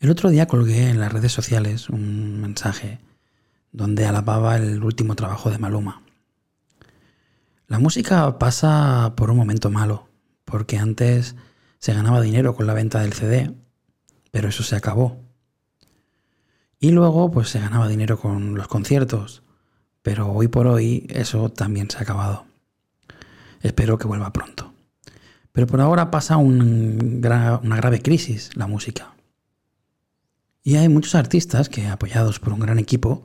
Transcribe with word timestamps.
El 0.00 0.10
otro 0.10 0.30
día 0.30 0.46
colgué 0.46 0.90
en 0.90 1.00
las 1.00 1.12
redes 1.12 1.32
sociales 1.32 1.90
un 1.90 2.40
mensaje 2.40 3.00
donde 3.72 4.06
alababa 4.06 4.54
el 4.54 4.84
último 4.84 5.16
trabajo 5.16 5.50
de 5.50 5.58
Maluma. 5.58 6.02
La 7.66 7.80
música 7.80 8.38
pasa 8.38 9.14
por 9.16 9.32
un 9.32 9.36
momento 9.36 9.70
malo, 9.70 10.08
porque 10.44 10.78
antes 10.78 11.34
se 11.80 11.94
ganaba 11.94 12.20
dinero 12.20 12.54
con 12.54 12.68
la 12.68 12.74
venta 12.74 13.00
del 13.00 13.12
CD, 13.12 13.52
pero 14.30 14.48
eso 14.48 14.62
se 14.62 14.76
acabó. 14.76 15.16
Y 16.78 16.92
luego 16.92 17.32
pues 17.32 17.48
se 17.48 17.58
ganaba 17.58 17.88
dinero 17.88 18.20
con 18.20 18.54
los 18.54 18.68
conciertos, 18.68 19.42
pero 20.02 20.30
hoy 20.30 20.46
por 20.46 20.68
hoy 20.68 21.08
eso 21.10 21.48
también 21.48 21.90
se 21.90 21.98
ha 21.98 22.02
acabado. 22.02 22.46
Espero 23.62 23.98
que 23.98 24.06
vuelva 24.06 24.32
pronto. 24.32 24.72
Pero 25.50 25.66
por 25.66 25.80
ahora 25.80 26.12
pasa 26.12 26.36
una 26.36 27.76
grave 27.76 28.00
crisis 28.00 28.56
la 28.56 28.68
música. 28.68 29.17
Y 30.68 30.76
hay 30.76 30.90
muchos 30.90 31.14
artistas 31.14 31.70
que, 31.70 31.86
apoyados 31.86 32.40
por 32.40 32.52
un 32.52 32.60
gran 32.60 32.78
equipo, 32.78 33.24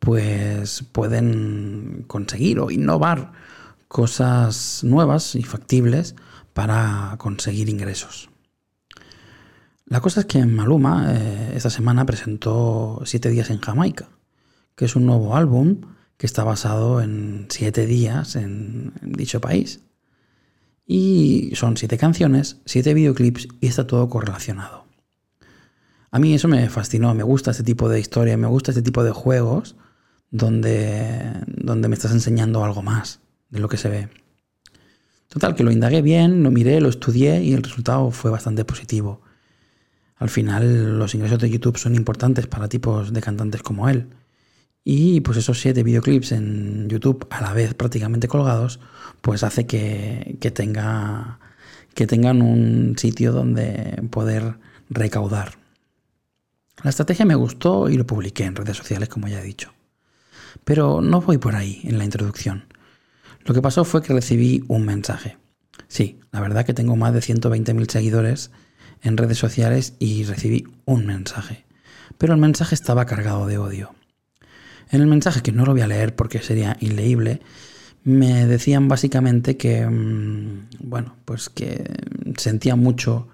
pues 0.00 0.84
pueden 0.92 2.04
conseguir 2.06 2.60
o 2.60 2.70
innovar 2.70 3.32
cosas 3.88 4.84
nuevas 4.84 5.34
y 5.34 5.44
factibles 5.44 6.14
para 6.52 7.14
conseguir 7.16 7.70
ingresos. 7.70 8.28
La 9.86 10.02
cosa 10.02 10.20
es 10.20 10.26
que 10.26 10.44
Maluma 10.44 11.06
eh, 11.08 11.52
esta 11.56 11.70
semana 11.70 12.04
presentó 12.04 13.00
Siete 13.06 13.30
días 13.30 13.48
en 13.48 13.60
Jamaica, 13.60 14.10
que 14.76 14.84
es 14.84 14.94
un 14.94 15.06
nuevo 15.06 15.36
álbum 15.36 15.80
que 16.18 16.26
está 16.26 16.44
basado 16.44 17.00
en 17.00 17.46
siete 17.48 17.86
días 17.86 18.36
en, 18.36 18.92
dicho 19.00 19.40
país. 19.40 19.80
Y 20.86 21.52
son 21.54 21.78
siete 21.78 21.96
canciones, 21.96 22.58
siete 22.66 22.92
videoclips 22.92 23.48
y 23.62 23.68
está 23.68 23.86
todo 23.86 24.06
correlacionado. 24.10 24.83
A 26.14 26.20
mí 26.20 26.32
eso 26.32 26.46
me 26.46 26.68
fascinó, 26.68 27.12
me 27.12 27.24
gusta 27.24 27.50
este 27.50 27.64
tipo 27.64 27.88
de 27.88 27.98
historia, 27.98 28.36
me 28.36 28.46
gusta 28.46 28.70
este 28.70 28.82
tipo 28.82 29.02
de 29.02 29.10
juegos 29.10 29.74
donde, 30.30 31.42
donde 31.48 31.88
me 31.88 31.96
estás 31.96 32.12
enseñando 32.12 32.62
algo 32.62 32.82
más 32.82 33.18
de 33.50 33.58
lo 33.58 33.68
que 33.68 33.76
se 33.76 33.88
ve. 33.88 34.08
Total, 35.26 35.56
que 35.56 35.64
lo 35.64 35.72
indagué 35.72 36.02
bien, 36.02 36.44
lo 36.44 36.52
miré, 36.52 36.80
lo 36.80 36.88
estudié 36.88 37.42
y 37.42 37.52
el 37.52 37.64
resultado 37.64 38.12
fue 38.12 38.30
bastante 38.30 38.64
positivo. 38.64 39.22
Al 40.14 40.28
final 40.28 41.00
los 41.00 41.16
ingresos 41.16 41.40
de 41.40 41.50
YouTube 41.50 41.78
son 41.78 41.96
importantes 41.96 42.46
para 42.46 42.68
tipos 42.68 43.12
de 43.12 43.20
cantantes 43.20 43.64
como 43.64 43.88
él. 43.88 44.06
Y 44.84 45.20
pues 45.22 45.36
esos 45.36 45.58
siete 45.58 45.82
videoclips 45.82 46.30
en 46.30 46.88
YouTube 46.88 47.26
a 47.28 47.40
la 47.40 47.52
vez 47.52 47.74
prácticamente 47.74 48.28
colgados, 48.28 48.78
pues 49.20 49.42
hace 49.42 49.66
que, 49.66 50.38
tenga, 50.54 51.40
que 51.92 52.06
tengan 52.06 52.40
un 52.40 52.96
sitio 52.96 53.32
donde 53.32 54.00
poder 54.12 54.58
recaudar. 54.90 55.63
La 56.84 56.90
estrategia 56.90 57.24
me 57.24 57.34
gustó 57.34 57.88
y 57.88 57.96
lo 57.96 58.06
publiqué 58.06 58.44
en 58.44 58.54
redes 58.54 58.76
sociales, 58.76 59.08
como 59.08 59.26
ya 59.26 59.40
he 59.40 59.42
dicho. 59.42 59.72
Pero 60.64 61.00
no 61.00 61.22
voy 61.22 61.38
por 61.38 61.56
ahí 61.56 61.80
en 61.84 61.96
la 61.96 62.04
introducción. 62.04 62.66
Lo 63.46 63.54
que 63.54 63.62
pasó 63.62 63.86
fue 63.86 64.02
que 64.02 64.12
recibí 64.12 64.62
un 64.68 64.84
mensaje. 64.84 65.38
Sí, 65.88 66.20
la 66.30 66.42
verdad 66.42 66.66
que 66.66 66.74
tengo 66.74 66.94
más 66.94 67.14
de 67.14 67.20
120.000 67.20 67.90
seguidores 67.90 68.50
en 69.00 69.16
redes 69.16 69.38
sociales 69.38 69.94
y 69.98 70.24
recibí 70.24 70.66
un 70.84 71.06
mensaje. 71.06 71.64
Pero 72.18 72.34
el 72.34 72.40
mensaje 72.40 72.74
estaba 72.74 73.06
cargado 73.06 73.46
de 73.46 73.56
odio. 73.56 73.94
En 74.90 75.00
el 75.00 75.06
mensaje, 75.06 75.40
que 75.40 75.52
no 75.52 75.64
lo 75.64 75.72
voy 75.72 75.80
a 75.80 75.86
leer 75.86 76.14
porque 76.14 76.40
sería 76.40 76.76
inleíble, 76.80 77.40
me 78.02 78.44
decían 78.44 78.88
básicamente 78.88 79.56
que, 79.56 79.86
mm, 79.86 80.68
bueno, 80.80 81.16
pues 81.24 81.48
que 81.48 81.90
sentía 82.36 82.76
mucho 82.76 83.28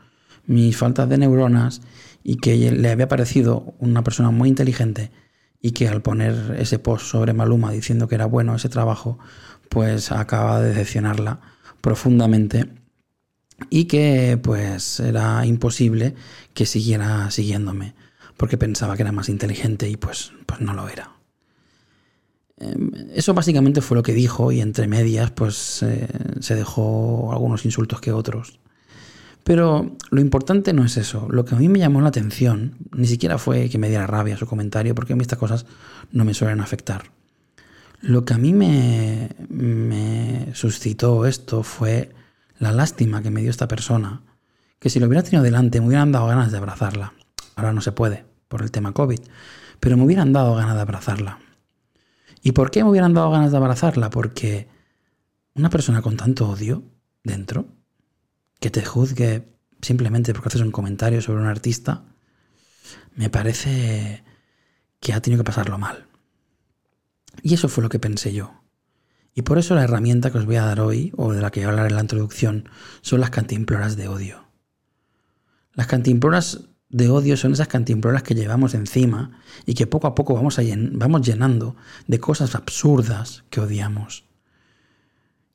mis 0.46 0.76
faltas 0.76 1.08
de 1.08 1.18
neuronas 1.18 1.82
y 2.22 2.36
que 2.36 2.70
le 2.70 2.90
había 2.90 3.08
parecido 3.08 3.74
una 3.78 4.02
persona 4.04 4.30
muy 4.30 4.48
inteligente 4.48 5.10
y 5.60 5.72
que 5.72 5.88
al 5.88 6.02
poner 6.02 6.56
ese 6.58 6.78
post 6.78 7.06
sobre 7.06 7.32
Maluma 7.32 7.72
diciendo 7.72 8.08
que 8.08 8.14
era 8.14 8.26
bueno 8.26 8.54
ese 8.54 8.68
trabajo, 8.68 9.18
pues 9.68 10.12
acaba 10.12 10.60
de 10.60 10.70
decepcionarla 10.70 11.40
profundamente 11.80 12.68
y 13.68 13.84
que 13.84 14.38
pues 14.42 15.00
era 15.00 15.44
imposible 15.44 16.14
que 16.54 16.66
siguiera 16.66 17.30
siguiéndome 17.30 17.94
porque 18.40 18.56
pensaba 18.56 18.96
que 18.96 19.02
era 19.02 19.12
más 19.12 19.28
inteligente 19.28 19.86
y 19.90 19.96
pues, 19.96 20.32
pues 20.46 20.62
no 20.62 20.72
lo 20.72 20.88
era. 20.88 21.12
Em, 22.56 22.90
eso 23.14 23.34
básicamente 23.34 23.82
fue 23.82 23.96
lo 23.96 24.02
que 24.02 24.14
dijo 24.14 24.50
y 24.50 24.62
entre 24.62 24.86
medias 24.88 25.30
pues 25.30 25.82
eh, 25.82 26.08
se 26.40 26.54
dejó 26.54 27.32
algunos 27.32 27.66
insultos 27.66 28.00
que 28.00 28.12
otros. 28.12 28.58
Pero 29.44 29.96
lo 30.10 30.20
importante 30.20 30.72
no 30.72 30.84
es 30.84 30.96
eso. 30.96 31.26
Lo 31.30 31.44
que 31.44 31.54
a 31.54 31.58
mí 31.58 31.68
me 31.68 31.78
llamó 31.78 32.00
la 32.00 32.08
atención 32.08 32.76
ni 32.94 33.06
siquiera 33.06 33.38
fue 33.38 33.68
que 33.68 33.78
me 33.78 33.88
diera 33.88 34.06
rabia 34.06 34.36
su 34.36 34.46
comentario, 34.46 34.94
porque 34.94 35.14
a 35.14 35.16
mí 35.16 35.22
estas 35.22 35.38
cosas 35.38 35.66
no 36.12 36.24
me 36.24 36.34
suelen 36.34 36.60
afectar. 36.60 37.10
Lo 38.00 38.24
que 38.24 38.34
a 38.34 38.38
mí 38.38 38.52
me, 38.52 39.30
me 39.48 40.48
suscitó 40.54 41.26
esto 41.26 41.62
fue 41.62 42.10
la 42.58 42.72
lástima 42.72 43.22
que 43.22 43.30
me 43.30 43.40
dio 43.40 43.50
esta 43.50 43.68
persona, 43.68 44.22
que 44.78 44.90
si 44.90 45.00
lo 45.00 45.06
hubiera 45.06 45.22
tenido 45.22 45.42
delante 45.42 45.80
me 45.80 45.88
hubieran 45.88 46.12
dado 46.12 46.26
ganas 46.26 46.50
de 46.52 46.58
abrazarla. 46.58 47.12
Ahora 47.56 47.72
no 47.72 47.80
se 47.80 47.92
puede 47.92 48.24
por 48.48 48.62
el 48.62 48.70
tema 48.70 48.92
COVID, 48.92 49.20
pero 49.80 49.96
me 49.96 50.04
hubieran 50.04 50.32
dado 50.32 50.54
ganas 50.54 50.74
de 50.74 50.80
abrazarla. 50.80 51.38
¿Y 52.42 52.52
por 52.52 52.70
qué 52.70 52.82
me 52.82 52.90
hubieran 52.90 53.14
dado 53.14 53.30
ganas 53.30 53.50
de 53.50 53.56
abrazarla? 53.56 54.10
Porque 54.10 54.68
una 55.54 55.70
persona 55.70 56.00
con 56.00 56.16
tanto 56.16 56.48
odio 56.48 56.82
dentro, 57.22 57.66
que 58.60 58.70
te 58.70 58.84
juzgue 58.84 59.48
simplemente 59.82 60.32
porque 60.32 60.48
haces 60.48 60.60
un 60.60 60.70
comentario 60.70 61.20
sobre 61.22 61.40
un 61.40 61.48
artista, 61.48 62.04
me 63.14 63.30
parece 63.30 64.22
que 65.00 65.12
ha 65.12 65.20
tenido 65.20 65.42
que 65.42 65.46
pasarlo 65.46 65.78
mal. 65.78 66.06
Y 67.42 67.54
eso 67.54 67.68
fue 67.68 67.82
lo 67.82 67.88
que 67.88 67.98
pensé 67.98 68.32
yo. 68.32 68.62
Y 69.34 69.42
por 69.42 69.58
eso 69.58 69.74
la 69.74 69.84
herramienta 69.84 70.30
que 70.30 70.38
os 70.38 70.46
voy 70.46 70.56
a 70.56 70.64
dar 70.64 70.80
hoy, 70.80 71.12
o 71.16 71.32
de 71.32 71.40
la 71.40 71.50
que 71.50 71.60
voy 71.60 71.66
a 71.66 71.70
hablar 71.70 71.86
en 71.86 71.96
la 71.96 72.02
introducción, 72.02 72.68
son 73.00 73.20
las 73.20 73.30
cantimploras 73.30 73.96
de 73.96 74.08
odio. 74.08 74.44
Las 75.72 75.86
cantimploras 75.86 76.68
de 76.88 77.08
odio 77.08 77.36
son 77.36 77.52
esas 77.52 77.68
cantimploras 77.68 78.24
que 78.24 78.34
llevamos 78.34 78.74
encima 78.74 79.40
y 79.64 79.74
que 79.74 79.86
poco 79.86 80.08
a 80.08 80.14
poco 80.14 80.34
vamos, 80.34 80.58
vamos 80.92 81.26
llenando 81.26 81.76
de 82.08 82.18
cosas 82.18 82.54
absurdas 82.54 83.44
que 83.48 83.60
odiamos. 83.60 84.24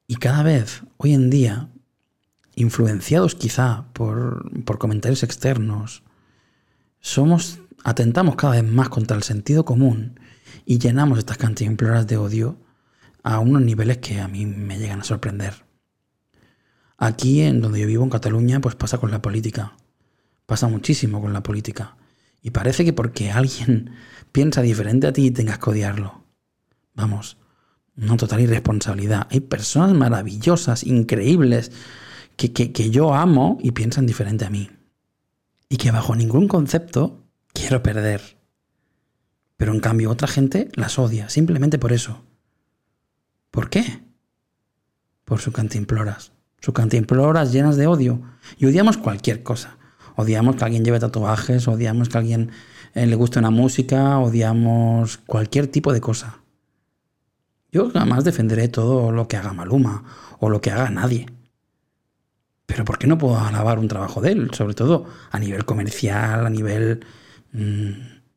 Y 0.08 0.16
cada 0.16 0.44
vez, 0.44 0.84
hoy 0.98 1.14
en 1.14 1.30
día, 1.30 1.70
influenciados 2.56 3.36
quizá 3.36 3.86
por, 3.94 4.64
por 4.64 4.78
comentarios 4.78 5.24
externos, 5.24 6.04
somos, 7.00 7.60
atentamos 7.84 8.36
cada 8.36 8.54
vez 8.54 8.64
más 8.64 8.90
contra 8.90 9.16
el 9.16 9.24
sentido 9.24 9.66
común 9.66 10.20
y 10.66 10.80
llenamos 10.80 11.20
estas 11.20 11.38
cantimploras 11.38 12.08
de 12.08 12.18
odio 12.18 12.58
a 13.24 13.40
unos 13.40 13.62
niveles 13.62 13.98
que 13.98 14.20
a 14.20 14.28
mí 14.28 14.46
me 14.46 14.78
llegan 14.80 15.02
a 15.02 15.04
sorprender. 15.04 15.66
Aquí, 16.98 17.42
en 17.42 17.60
donde 17.60 17.82
yo 17.82 17.88
vivo, 17.88 18.04
en 18.04 18.10
Cataluña, 18.10 18.62
pues 18.62 18.76
pasa 18.76 18.98
con 18.98 19.12
la 19.12 19.22
política. 19.22 19.74
Pasa 20.46 20.68
muchísimo 20.68 21.22
con 21.22 21.34
la 21.34 21.44
política. 21.44 21.98
Y 22.42 22.52
parece 22.52 22.86
que 22.86 22.94
porque 22.94 23.32
alguien 23.32 23.92
piensa 24.32 24.62
diferente 24.62 25.08
a 25.08 25.14
ti 25.14 25.32
tengas 25.32 25.60
que 25.60 25.72
odiarlo. 25.72 26.24
Vamos, 26.94 27.38
una 27.98 28.16
total 28.16 28.42
irresponsabilidad. 28.42 29.28
Hay 29.30 29.42
personas 29.42 29.94
maravillosas, 29.94 30.84
increíbles, 30.84 31.72
que, 32.36 32.52
que, 32.52 32.90
yo 32.90 33.14
amo 33.14 33.58
y 33.62 33.72
piensan 33.72 34.06
diferente 34.06 34.46
a 34.46 34.50
mí. 34.50 34.70
Y 35.70 35.78
que 35.78 35.92
bajo 35.92 36.16
ningún 36.16 36.48
concepto 36.48 37.24
quiero 37.54 37.82
perder. 37.82 38.38
Pero 39.58 39.74
en 39.74 39.80
cambio 39.80 40.12
otra 40.12 40.28
gente 40.28 40.70
las 40.76 41.00
odia, 41.00 41.30
simplemente 41.30 41.80
por 41.80 41.94
eso. 41.94 42.24
¿Por 43.52 43.70
qué? 43.70 44.04
Por 45.24 45.40
su 45.40 45.52
cantimploras. 45.52 46.34
Su 46.60 46.74
cantimploras 46.74 47.52
llenas 47.52 47.78
de 47.78 47.88
odio. 47.88 48.22
Y 48.58 48.66
odiamos 48.66 48.98
cualquier 48.98 49.44
cosa. 49.44 49.78
Odiamos 50.16 50.56
que 50.56 50.64
alguien 50.66 50.84
lleve 50.84 51.00
tatuajes, 51.00 51.68
odiamos 51.68 52.10
que 52.10 52.18
a 52.18 52.22
alguien 52.22 52.52
eh, 52.94 53.06
le 53.06 53.16
guste 53.16 53.40
una 53.40 53.50
música, 53.50 54.20
odiamos 54.20 55.18
cualquier 55.18 55.68
tipo 55.68 55.94
de 55.94 56.02
cosa. 56.02 56.40
Yo 57.72 57.90
jamás 57.92 58.24
defenderé 58.24 58.70
todo 58.70 59.12
lo 59.12 59.28
que 59.28 59.36
haga 59.36 59.52
Maluma 59.52 60.04
o 60.40 60.50
lo 60.50 60.62
que 60.62 60.72
haga 60.72 60.90
nadie. 60.90 61.26
Pero 62.66 62.84
¿por 62.84 62.98
qué 62.98 63.08
no 63.08 63.18
puedo 63.18 63.40
alabar 63.40 63.80
un 63.80 63.88
trabajo 63.88 64.22
de 64.22 64.32
él? 64.32 64.52
Sobre 64.54 64.74
todo 64.74 65.06
a 65.32 65.40
nivel 65.40 65.66
comercial, 65.66 66.46
a 66.46 66.50
nivel... 66.50 67.06
Mm, 67.52 67.92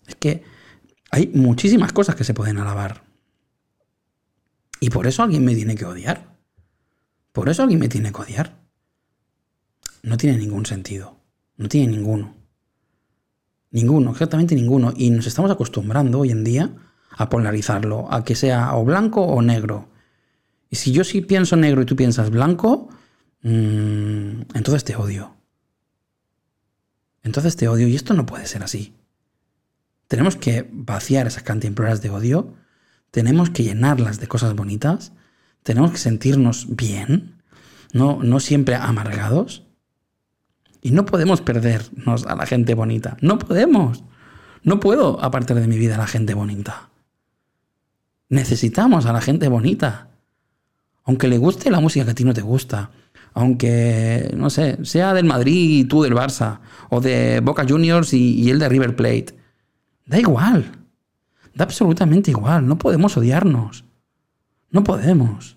es 0.06 0.14
que 0.16 0.42
hay 1.10 1.30
muchísimas 1.34 1.92
cosas 1.92 2.14
que 2.14 2.24
se 2.24 2.34
pueden 2.34 2.58
alabar. 2.58 3.02
Y 4.80 4.90
por 4.90 5.06
eso 5.06 5.22
alguien 5.22 5.44
me 5.44 5.54
tiene 5.54 5.74
que 5.74 5.84
odiar. 5.84 6.36
Por 7.32 7.48
eso 7.48 7.62
alguien 7.62 7.80
me 7.80 7.88
tiene 7.88 8.12
que 8.12 8.22
odiar. 8.22 8.58
No 10.02 10.16
tiene 10.16 10.38
ningún 10.38 10.66
sentido. 10.66 11.16
No 11.56 11.68
tiene 11.68 11.96
ninguno. 11.96 12.34
Ninguno, 13.70 14.12
exactamente 14.12 14.54
ninguno. 14.54 14.92
Y 14.96 15.10
nos 15.10 15.26
estamos 15.26 15.50
acostumbrando 15.50 16.20
hoy 16.20 16.30
en 16.30 16.44
día 16.44 16.74
a 17.10 17.28
polarizarlo, 17.28 18.12
a 18.12 18.24
que 18.24 18.34
sea 18.34 18.74
o 18.76 18.84
blanco 18.84 19.22
o 19.22 19.42
negro. 19.42 19.88
Y 20.70 20.76
si 20.76 20.92
yo 20.92 21.04
sí 21.04 21.20
pienso 21.20 21.56
negro 21.56 21.82
y 21.82 21.86
tú 21.86 21.96
piensas 21.96 22.30
blanco, 22.30 22.88
mm, 23.42 24.42
entonces 24.54 24.84
te 24.84 24.96
odio. 24.96 25.36
Entonces 27.22 27.56
te 27.56 27.68
odio 27.68 27.88
y 27.88 27.94
esto 27.94 28.14
no 28.14 28.26
puede 28.26 28.46
ser 28.46 28.62
así. 28.62 28.94
Tenemos 30.06 30.36
que 30.36 30.68
vaciar 30.72 31.26
esas 31.26 31.42
cantimploras 31.42 32.00
de 32.00 32.10
odio, 32.10 32.54
tenemos 33.10 33.50
que 33.50 33.64
llenarlas 33.64 34.20
de 34.20 34.28
cosas 34.28 34.54
bonitas, 34.54 35.12
tenemos 35.62 35.90
que 35.90 35.98
sentirnos 35.98 36.74
bien, 36.74 37.42
no, 37.92 38.22
no 38.22 38.40
siempre 38.40 38.74
amargados. 38.74 39.64
Y 40.80 40.92
no 40.92 41.04
podemos 41.04 41.40
perdernos 41.40 42.24
a 42.26 42.36
la 42.36 42.46
gente 42.46 42.74
bonita. 42.74 43.16
No 43.20 43.38
podemos. 43.38 44.04
No 44.62 44.80
puedo 44.80 45.22
apartar 45.22 45.60
de 45.60 45.66
mi 45.66 45.76
vida 45.76 45.96
a 45.96 45.98
la 45.98 46.06
gente 46.06 46.34
bonita. 46.34 46.90
Necesitamos 48.28 49.06
a 49.06 49.12
la 49.12 49.20
gente 49.20 49.48
bonita. 49.48 50.10
Aunque 51.04 51.28
le 51.28 51.38
guste 51.38 51.70
la 51.70 51.80
música 51.80 52.04
que 52.04 52.12
a 52.12 52.14
ti 52.14 52.24
no 52.24 52.34
te 52.34 52.42
gusta, 52.42 52.90
aunque, 53.38 54.32
no 54.36 54.50
sé, 54.50 54.84
sea 54.84 55.14
del 55.14 55.24
Madrid 55.24 55.80
y 55.80 55.84
tú 55.84 56.02
del 56.02 56.14
Barça, 56.14 56.60
o 56.90 57.00
de 57.00 57.40
Boca 57.40 57.64
Juniors 57.68 58.12
y, 58.12 58.34
y 58.34 58.50
él 58.50 58.58
de 58.58 58.68
River 58.68 58.96
Plate. 58.96 59.36
Da 60.06 60.18
igual. 60.18 60.72
Da 61.54 61.64
absolutamente 61.64 62.30
igual. 62.30 62.66
No 62.66 62.78
podemos 62.78 63.16
odiarnos. 63.16 63.84
No 64.70 64.84
podemos. 64.84 65.56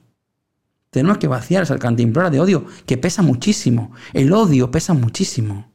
Tenemos 0.90 1.18
que 1.20 1.28
vaciar 1.28 1.64
esa 1.64 1.80
cantimplora 1.80 2.30
de 2.30 2.40
odio 2.40 2.66
que 2.86 2.98
pesa 2.98 3.22
muchísimo. 3.22 3.92
El 4.14 4.34
odio 4.34 4.72
pesa 4.72 4.94
muchísimo. 4.94 5.72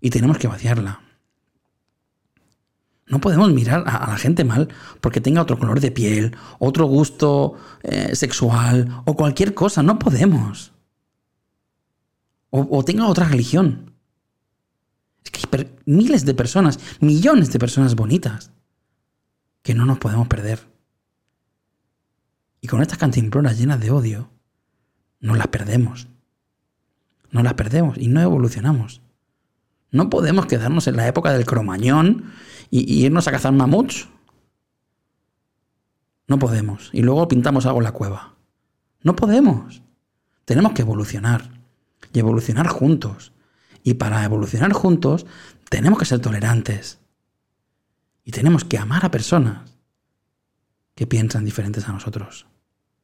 Y 0.00 0.10
tenemos 0.10 0.38
que 0.38 0.46
vaciarla. 0.46 1.00
No 3.08 3.20
podemos 3.20 3.50
mirar 3.52 3.84
a, 3.86 4.10
la 4.10 4.16
gente 4.18 4.44
mal 4.44 4.68
porque 5.00 5.20
tenga 5.20 5.42
otro 5.42 5.58
color 5.58 5.80
de 5.80 5.90
piel, 5.90 6.36
otro 6.58 6.86
gusto 6.86 7.54
eh, 7.82 8.14
sexual 8.14 9.02
o 9.04 9.16
cualquier 9.16 9.54
cosa. 9.54 9.82
No 9.82 9.98
podemos. 9.98 10.72
O, 12.50 12.84
tenga 12.84 13.06
otra 13.06 13.28
religión. 13.28 13.92
Es 15.22 15.30
que 15.30 15.56
hay 15.56 15.76
miles 15.84 16.24
de 16.24 16.34
personas, 16.34 16.78
millones 17.00 17.52
de 17.52 17.58
personas 17.58 17.94
bonitas 17.94 18.52
que 19.62 19.74
no 19.74 19.84
nos 19.84 19.98
podemos 19.98 20.28
perder. 20.28 20.60
Y 22.60 22.68
con 22.68 22.80
estas 22.80 22.98
cantimploras 22.98 23.58
llenas 23.58 23.80
de 23.80 23.90
odio, 23.90 24.30
nos 25.20 25.36
las 25.36 25.48
perdemos. 25.48 26.08
Nos 27.30 27.44
las 27.44 27.54
perdemos 27.54 27.98
y 27.98 28.08
no 28.08 28.20
evolucionamos. 28.20 29.02
No 29.90 30.08
podemos 30.08 30.46
quedarnos 30.46 30.86
en 30.86 30.96
la 30.96 31.06
época 31.06 31.32
del 31.32 31.44
cromañón 31.44 32.32
y, 32.70 33.04
irnos 33.04 33.28
a 33.28 33.32
cazar 33.32 33.52
mamuts. 33.52 34.08
No 36.26 36.38
podemos. 36.38 36.90
Y 36.92 37.02
luego 37.02 37.28
pintamos 37.28 37.66
algo 37.66 37.78
en 37.78 37.84
la 37.84 37.92
cueva. 37.92 38.36
No 39.02 39.14
podemos. 39.16 39.82
Tenemos 40.46 40.72
que 40.72 40.82
evolucionar 40.82 41.57
y 42.12 42.18
evolucionar 42.18 42.68
juntos. 42.68 43.32
Y 43.82 43.94
para 43.94 44.24
evolucionar 44.24 44.72
juntos 44.72 45.26
tenemos 45.68 45.98
que 45.98 46.04
ser 46.04 46.20
tolerantes. 46.20 46.98
Y 48.24 48.32
tenemos 48.32 48.64
que 48.64 48.78
amar 48.78 49.04
a 49.04 49.10
personas 49.10 49.78
que 50.94 51.06
piensan 51.06 51.44
diferentes 51.44 51.88
a 51.88 51.92
nosotros. 51.92 52.46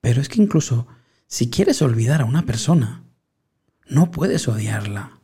Pero 0.01 0.21
es 0.21 0.29
que 0.29 0.43
incluso 0.43 0.87
si 1.27 1.49
quieres 1.49 1.81
olvidar 1.81 2.21
a 2.21 2.27
una 2.27 2.43
persona, 2.43 3.05
no 3.89 4.11
puedes 4.11 4.49
odiarla. 4.49 5.21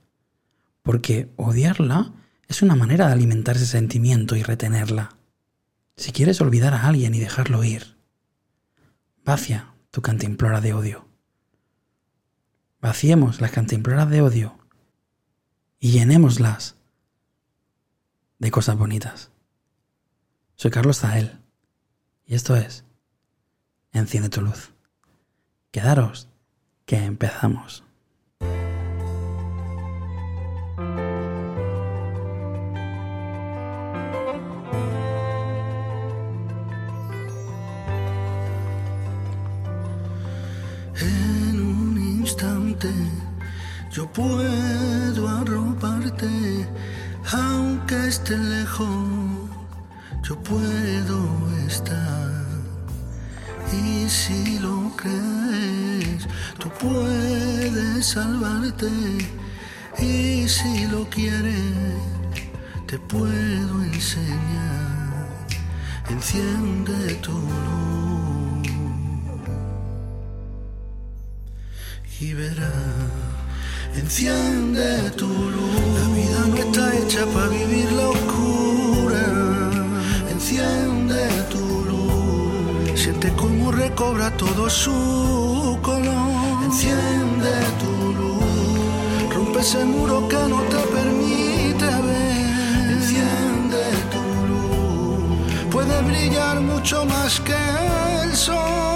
Porque 0.83 1.33
odiarla 1.37 2.12
es 2.49 2.62
una 2.62 2.76
manera 2.76 3.06
de 3.06 3.12
alimentar 3.12 3.56
ese 3.56 3.67
sentimiento 3.67 4.37
y 4.37 4.43
retenerla. 4.43 5.17
Si 5.97 6.12
quieres 6.12 6.41
olvidar 6.41 6.73
a 6.73 6.87
alguien 6.87 7.15
y 7.15 7.21
dejarlo 7.21 7.62
ir, 7.62 7.97
vacia 9.25 9.75
tu 9.91 10.00
cantimplora 10.00 10.61
de 10.61 10.73
odio. 10.73 11.10
Vaciemos 12.81 13.43
las 13.43 13.50
cantimploras 13.50 14.09
de 14.09 14.23
odio 14.23 14.59
y 15.79 15.93
llenémoslas 15.93 16.77
de 18.38 18.50
cosas 18.50 18.79
bonitas. 18.79 19.31
Soy 20.56 20.71
Carlos 20.71 21.00
Zael 21.00 21.38
y 22.25 22.35
esto 22.35 22.56
es 22.56 22.85
Enciende 23.93 24.29
tu 24.29 24.41
luz. 24.41 24.73
Quedaros 25.73 26.29
que 26.87 26.97
empezamos. 27.05 27.85
Yo 43.90 44.06
puedo 44.12 45.28
arroparte, 45.28 46.69
aunque 47.32 48.06
esté 48.06 48.37
lejos, 48.37 49.50
yo 50.22 50.40
puedo 50.42 51.19
estar. 51.66 52.31
Y 53.72 54.08
si 54.08 54.58
lo 54.58 54.92
crees, 54.96 56.26
tú 56.58 56.69
puedes 56.81 58.06
salvarte. 58.06 58.90
Y 59.98 60.48
si 60.48 60.87
lo 60.87 61.08
quieres, 61.10 61.98
te 62.87 62.98
puedo 62.98 63.82
enseñar. 63.82 65.28
Enciende 66.08 67.14
tu 67.16 67.32
luz. 67.32 68.00
y 72.20 72.34
verás. 72.34 73.50
Enciende 73.96 75.10
tu 75.16 75.26
luz. 75.26 75.81
La 75.98 76.06
vida 76.14 76.46
no 76.48 76.56
está 76.56 76.96
hecha 76.96 77.26
para 77.26 77.48
vivir 77.48 77.90
la 77.92 78.08
oscura. 78.08 79.25
Enciende 80.31 81.28
tu 81.50 81.58
luz. 81.90 83.00
Siente 83.00 83.32
cómo 83.34 83.72
recobra 83.72 84.31
todo 84.37 84.70
su 84.70 85.78
color. 85.82 86.64
Enciende 86.64 87.52
tu 87.81 88.12
luz. 88.19 89.34
Rompe 89.34 89.60
ese 89.60 89.84
muro 89.84 90.28
que 90.28 90.37
no 90.37 90.60
te 90.72 90.81
permite 90.96 91.87
ver. 92.06 92.92
Enciende 92.96 93.82
tu 94.12 94.22
luz. 94.50 95.69
Puede 95.70 96.00
brillar 96.02 96.60
mucho 96.60 97.04
más 97.06 97.40
que 97.40 97.56
el 98.22 98.37
sol. 98.37 98.89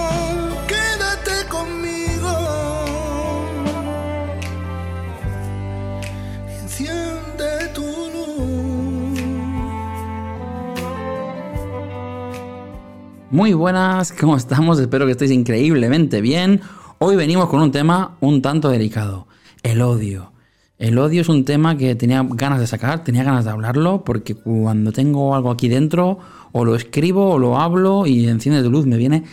Muy 13.35 13.53
buenas, 13.53 14.13
¿cómo 14.13 14.37
estamos? 14.37 14.79
Espero 14.79 15.07
que 15.07 15.11
estéis 15.11 15.33
increíblemente 15.33 16.21
bien. 16.21 16.61
Hoy 17.01 17.17
venimos 17.17 17.49
con 17.49 17.61
un 17.61 17.73
tema 17.73 18.17
un 18.21 18.41
tanto 18.43 18.69
delicado, 18.69 19.27
el 19.65 19.83
odio. 19.83 20.31
El 20.79 20.97
odio 20.99 21.23
es 21.23 21.29
un 21.29 21.45
tema 21.45 21.77
que 21.77 21.97
tenía 21.97 22.25
ganas 22.25 22.61
de 22.61 22.69
sacar, 22.69 23.03
tenía 23.03 23.25
ganas 23.25 23.45
de 23.45 23.51
hablarlo, 23.51 24.05
porque 24.05 24.37
cuando 24.37 24.93
tengo 24.93 25.35
algo 25.35 25.51
aquí 25.51 25.67
dentro, 25.67 26.21
o 26.53 26.65
lo 26.65 26.77
escribo 26.77 27.31
o 27.31 27.41
lo 27.41 27.59
hablo 27.59 28.07
y 28.07 28.29
enciende 28.29 28.63
de 28.63 28.69
luz 28.69 28.87
me 28.87 28.97
viene 28.97 29.25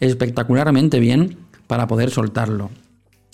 espectacularmente 0.00 0.98
bien 0.98 1.36
para 1.66 1.86
poder 1.86 2.08
soltarlo. 2.08 2.70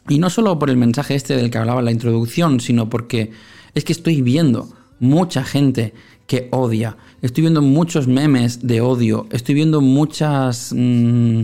Y 0.09 0.18
no 0.18 0.28
solo 0.28 0.59
por 0.59 0.71
el 0.71 0.76
mensaje 0.76 1.14
este 1.14 1.37
del 1.37 1.52
que 1.52 1.59
hablaba 1.59 1.78
en 1.78 1.85
la 1.85 1.92
introducción, 1.92 2.59
sino 2.59 2.90
porque 2.90 3.30
es 3.75 3.85
que 3.85 3.92
estoy 3.92 4.23
viendo 4.23 4.71
mucha 4.99 5.45
gente 5.45 5.95
que 6.26 6.49
odia. 6.50 6.97
Estoy 7.23 7.42
viendo 7.42 7.62
muchos 7.62 8.09
memes 8.09 8.66
de 8.66 8.80
odio. 8.80 9.26
Estoy 9.30 9.54
viendo 9.54 9.80
muchas 9.80 10.73
mm, 10.76 11.42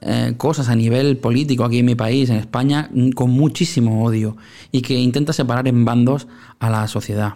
eh, 0.00 0.34
cosas 0.36 0.68
a 0.68 0.74
nivel 0.74 1.18
político 1.18 1.64
aquí 1.64 1.78
en 1.80 1.86
mi 1.86 1.94
país, 1.94 2.30
en 2.30 2.36
España, 2.36 2.90
mm, 2.92 3.10
con 3.10 3.30
muchísimo 3.30 4.04
odio. 4.04 4.36
Y 4.72 4.82
que 4.82 4.94
intenta 4.94 5.32
separar 5.32 5.68
en 5.68 5.84
bandos 5.84 6.26
a 6.58 6.70
la 6.70 6.88
sociedad. 6.88 7.34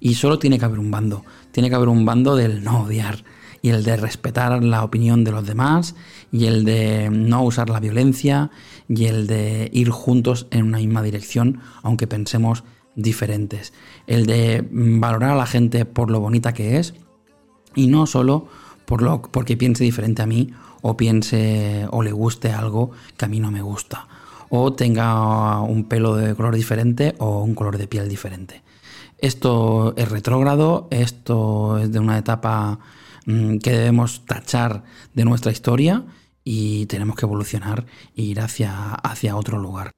Y 0.00 0.14
solo 0.14 0.38
tiene 0.38 0.58
que 0.58 0.64
haber 0.64 0.78
un 0.78 0.90
bando. 0.90 1.24
Tiene 1.50 1.68
que 1.68 1.76
haber 1.76 1.88
un 1.88 2.04
bando 2.04 2.34
del 2.36 2.64
no 2.64 2.84
odiar. 2.84 3.24
Y 3.60 3.68
el 3.68 3.84
de 3.84 3.96
respetar 3.96 4.62
la 4.64 4.82
opinión 4.82 5.22
de 5.24 5.32
los 5.32 5.46
demás. 5.46 5.94
Y 6.32 6.46
el 6.46 6.64
de 6.64 7.10
no 7.10 7.44
usar 7.44 7.68
la 7.68 7.80
violencia. 7.80 8.50
Y 8.88 9.04
el 9.04 9.26
de 9.26 9.70
ir 9.72 9.90
juntos 9.90 10.46
en 10.50 10.64
una 10.64 10.78
misma 10.78 11.02
dirección, 11.02 11.60
aunque 11.82 12.06
pensemos 12.06 12.64
diferentes. 12.94 13.72
El 14.06 14.26
de 14.26 14.66
valorar 14.70 15.30
a 15.30 15.36
la 15.36 15.46
gente 15.46 15.84
por 15.84 16.10
lo 16.10 16.20
bonita 16.20 16.52
que 16.52 16.78
es 16.78 16.94
y 17.74 17.86
no 17.86 18.06
solo 18.06 18.48
por 18.84 19.02
lo, 19.02 19.22
porque 19.22 19.56
piense 19.56 19.84
diferente 19.84 20.22
a 20.22 20.26
mí 20.26 20.52
o 20.82 20.96
piense 20.96 21.86
o 21.90 22.02
le 22.02 22.12
guste 22.12 22.52
algo 22.52 22.90
que 23.16 23.24
a 23.24 23.28
mí 23.28 23.40
no 23.40 23.50
me 23.50 23.62
gusta. 23.62 24.08
O 24.50 24.74
tenga 24.74 25.60
un 25.60 25.84
pelo 25.84 26.14
de 26.16 26.34
color 26.34 26.54
diferente 26.54 27.14
o 27.18 27.42
un 27.42 27.54
color 27.54 27.78
de 27.78 27.86
piel 27.86 28.08
diferente. 28.08 28.62
Esto 29.18 29.94
es 29.96 30.10
retrógrado, 30.10 30.88
esto 30.90 31.78
es 31.78 31.92
de 31.92 32.00
una 32.00 32.18
etapa 32.18 32.80
mm, 33.24 33.58
que 33.58 33.70
debemos 33.70 34.26
tachar 34.26 34.82
de 35.14 35.24
nuestra 35.24 35.52
historia 35.52 36.04
y 36.44 36.86
tenemos 36.86 37.16
que 37.16 37.24
evolucionar 37.24 37.86
e 38.16 38.22
ir 38.22 38.40
hacia, 38.40 38.94
hacia 38.94 39.36
otro 39.36 39.58
lugar. 39.58 39.92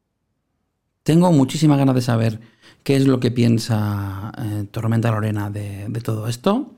Tengo 1.02 1.32
muchísimas 1.32 1.78
ganas 1.78 1.94
de 1.94 2.02
saber 2.02 2.40
qué 2.84 2.96
es 2.96 3.06
lo 3.06 3.18
que 3.18 3.30
piensa 3.30 4.30
eh, 4.38 4.66
Tormenta 4.70 5.10
Lorena 5.10 5.50
de, 5.50 5.88
todo 6.04 6.28
esto. 6.28 6.70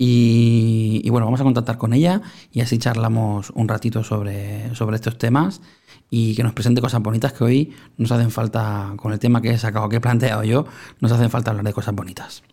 Y, 0.00 1.08
bueno, 1.10 1.26
vamos 1.26 1.40
a 1.40 1.44
contactar 1.44 1.76
con 1.76 1.92
ella 1.92 2.22
y 2.52 2.60
así 2.60 2.78
charlamos 2.78 3.50
un 3.50 3.66
ratito 3.66 4.04
sobre, 4.04 4.72
sobre 4.76 4.94
estos 4.94 5.18
temas 5.18 5.60
y 6.08 6.36
que 6.36 6.44
nos 6.44 6.52
presente 6.52 6.80
cosas 6.80 7.02
bonitas 7.02 7.32
que 7.32 7.42
hoy 7.42 7.72
nos 7.96 8.12
hacen 8.12 8.30
falta, 8.30 8.92
con 8.96 9.12
el 9.12 9.18
tema 9.18 9.42
que 9.42 9.50
he 9.50 9.58
sacado, 9.58 9.88
que 9.88 9.96
he 9.96 10.00
planteado 10.00 10.44
yo, 10.44 10.66
nos 11.00 11.10
hacen 11.10 11.30
falta 11.30 11.50
hablar 11.50 11.64
de 11.64 11.72
cosas 11.72 11.94
bonitas. 11.94 12.44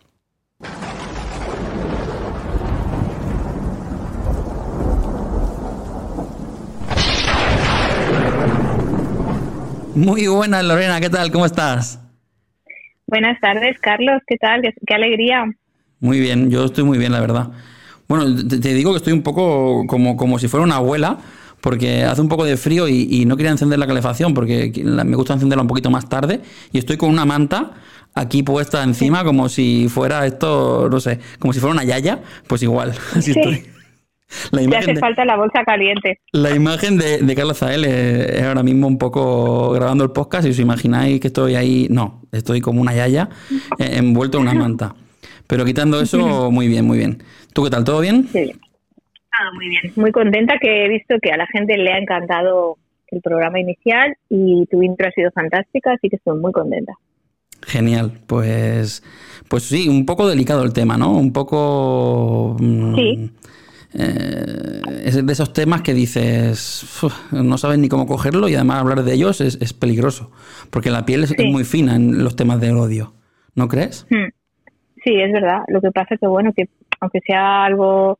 Muy 9.94 10.26
buenas, 10.26 10.64
Lorena, 10.64 11.00
¿qué 11.00 11.10
tal? 11.10 11.30
¿Cómo 11.30 11.46
estás? 11.46 12.05
Buenas 13.08 13.40
tardes, 13.40 13.78
Carlos, 13.80 14.20
¿qué 14.26 14.36
tal? 14.36 14.62
Qué, 14.62 14.94
alegría. 14.94 15.44
Muy 16.00 16.18
bien, 16.18 16.50
yo 16.50 16.64
estoy 16.64 16.82
muy 16.82 16.98
bien, 16.98 17.12
la 17.12 17.20
verdad. 17.20 17.50
Bueno, 18.08 18.24
te, 18.48 18.74
digo 18.74 18.90
que 18.92 18.96
estoy 18.96 19.12
un 19.12 19.22
poco 19.22 19.86
como, 19.86 20.16
como 20.16 20.40
si 20.40 20.48
fuera 20.48 20.64
una 20.64 20.76
abuela, 20.76 21.18
porque 21.60 22.02
hace 22.02 22.20
un 22.20 22.28
poco 22.28 22.44
de 22.44 22.56
frío 22.56 22.88
y, 22.88 23.24
no 23.24 23.36
quería 23.36 23.52
encender 23.52 23.78
la 23.78 23.86
calefacción, 23.86 24.34
porque 24.34 24.72
me 24.84 25.16
gusta 25.16 25.34
encenderla 25.34 25.62
un 25.62 25.68
poquito 25.68 25.88
más 25.88 26.08
tarde, 26.08 26.40
y 26.72 26.78
estoy 26.78 26.96
con 26.96 27.10
una 27.10 27.24
manta 27.24 27.74
aquí 28.14 28.42
puesta 28.42 28.82
encima 28.82 29.22
como 29.22 29.48
si 29.48 29.88
fuera 29.88 30.26
esto, 30.26 30.88
no 30.90 30.98
sé, 30.98 31.20
como 31.38 31.52
si 31.52 31.60
fuera 31.60 31.74
una 31.74 31.84
yaya, 31.84 32.20
pues 32.48 32.62
igual, 32.62 32.92
así 33.14 33.30
estoy. 33.30 33.75
La 34.50 34.78
hace 34.78 34.96
falta 34.96 35.24
la 35.24 35.36
bolsa 35.36 35.64
caliente. 35.64 36.20
La 36.32 36.54
imagen 36.54 36.98
de, 36.98 37.18
de 37.18 37.34
Carlos 37.34 37.58
Zael 37.58 37.84
es, 37.84 38.42
ahora 38.42 38.62
mismo 38.62 38.86
un 38.86 38.98
poco 38.98 39.70
grabando 39.70 40.04
el 40.04 40.10
podcast 40.10 40.46
y 40.46 40.50
os 40.50 40.58
imagináis 40.58 41.20
que 41.20 41.28
estoy 41.28 41.54
ahí, 41.54 41.86
no, 41.90 42.22
estoy 42.32 42.60
como 42.60 42.80
una 42.80 42.94
yaya 42.94 43.28
eh, 43.78 43.96
envuelto 43.98 44.38
en 44.38 44.42
una 44.42 44.54
manta. 44.54 44.94
Pero 45.46 45.64
quitando 45.64 46.00
eso, 46.00 46.50
muy 46.50 46.68
bien, 46.68 46.84
muy 46.84 46.98
bien. 46.98 47.22
¿Tú 47.52 47.64
qué 47.64 47.70
tal? 47.70 47.84
¿Todo 47.84 48.00
bien? 48.00 48.26
Sí. 48.28 48.52
Ah, 49.32 49.50
muy 49.54 49.68
bien. 49.68 49.92
Muy 49.96 50.12
contenta 50.12 50.54
que 50.60 50.84
he 50.84 50.88
visto 50.88 51.16
que 51.22 51.30
a 51.30 51.36
la 51.36 51.46
gente 51.46 51.76
le 51.76 51.92
ha 51.92 51.98
encantado 51.98 52.78
el 53.08 53.20
programa 53.20 53.60
inicial 53.60 54.16
y 54.28 54.66
tu 54.66 54.82
intro 54.82 55.06
ha 55.06 55.12
sido 55.12 55.30
fantástica, 55.30 55.92
así 55.92 56.08
que 56.08 56.16
estoy 56.16 56.38
muy 56.38 56.52
contenta. 56.52 56.92
Genial, 57.62 58.12
pues, 58.26 59.02
pues 59.48 59.62
sí, 59.62 59.88
un 59.88 60.04
poco 60.04 60.28
delicado 60.28 60.62
el 60.64 60.72
tema, 60.72 60.96
¿no? 60.96 61.12
Un 61.12 61.32
poco... 61.32 62.56
Mm, 62.58 62.94
sí 62.96 63.30
eh, 63.98 64.82
es 65.04 65.24
de 65.24 65.32
esos 65.32 65.52
temas 65.52 65.82
que 65.82 65.94
dices, 65.94 66.84
no 67.32 67.58
sabes 67.58 67.78
ni 67.78 67.88
cómo 67.88 68.06
cogerlo 68.06 68.48
y 68.48 68.54
además 68.54 68.80
hablar 68.80 69.02
de 69.02 69.14
ellos 69.14 69.40
es, 69.40 69.72
peligroso, 69.72 70.30
porque 70.70 70.90
la 70.90 71.06
piel 71.06 71.24
es, 71.24 71.34
muy 71.44 71.64
fina 71.64 71.96
en 71.96 72.22
los 72.22 72.36
temas 72.36 72.60
del 72.60 72.76
odio, 72.76 73.14
¿no 73.54 73.68
crees? 73.68 74.06
Hmm. 74.10 74.28
Sí, 75.04 75.14
es 75.20 75.32
verdad. 75.32 75.62
Lo 75.68 75.80
que 75.80 75.92
pasa 75.92 76.14
es 76.14 76.20
que, 76.20 76.26
bueno, 76.26 76.52
que 76.52 76.68
aunque 77.00 77.20
sea 77.20 77.64
algo 77.64 78.18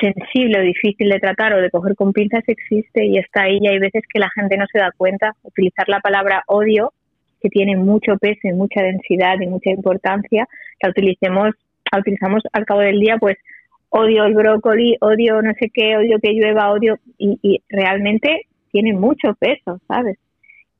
sensible 0.00 0.60
o 0.60 0.62
difícil 0.62 1.08
de 1.08 1.18
tratar 1.18 1.54
o 1.54 1.60
de 1.60 1.70
coger 1.70 1.94
con 1.96 2.12
pinzas, 2.12 2.44
existe 2.46 3.04
y 3.04 3.18
está 3.18 3.42
ahí 3.42 3.58
y 3.60 3.66
hay 3.66 3.78
veces 3.78 4.02
que 4.08 4.20
la 4.20 4.28
gente 4.34 4.56
no 4.56 4.66
se 4.72 4.78
da 4.78 4.90
cuenta. 4.96 5.32
Utilizar 5.42 5.88
la 5.88 6.00
palabra 6.00 6.44
odio, 6.46 6.92
que 7.40 7.48
tiene 7.48 7.76
mucho 7.76 8.16
peso 8.18 8.40
y 8.44 8.52
mucha 8.52 8.80
densidad 8.82 9.40
y 9.40 9.46
mucha 9.46 9.70
importancia, 9.70 10.46
la 10.82 10.90
utilicemos, 10.90 11.54
la 11.92 11.98
utilizamos 11.98 12.42
al 12.52 12.64
cabo 12.64 12.80
del 12.80 13.00
día, 13.00 13.18
pues 13.18 13.36
odio 13.96 14.24
el 14.24 14.34
brócoli, 14.34 14.96
odio 15.00 15.40
no 15.40 15.52
sé 15.60 15.70
qué, 15.72 15.96
odio 15.96 16.18
que 16.20 16.32
llueva, 16.32 16.72
odio, 16.72 16.98
y, 17.16 17.62
realmente 17.68 18.46
tiene 18.72 18.92
mucho 18.92 19.34
peso, 19.38 19.78
¿sabes? 19.86 20.18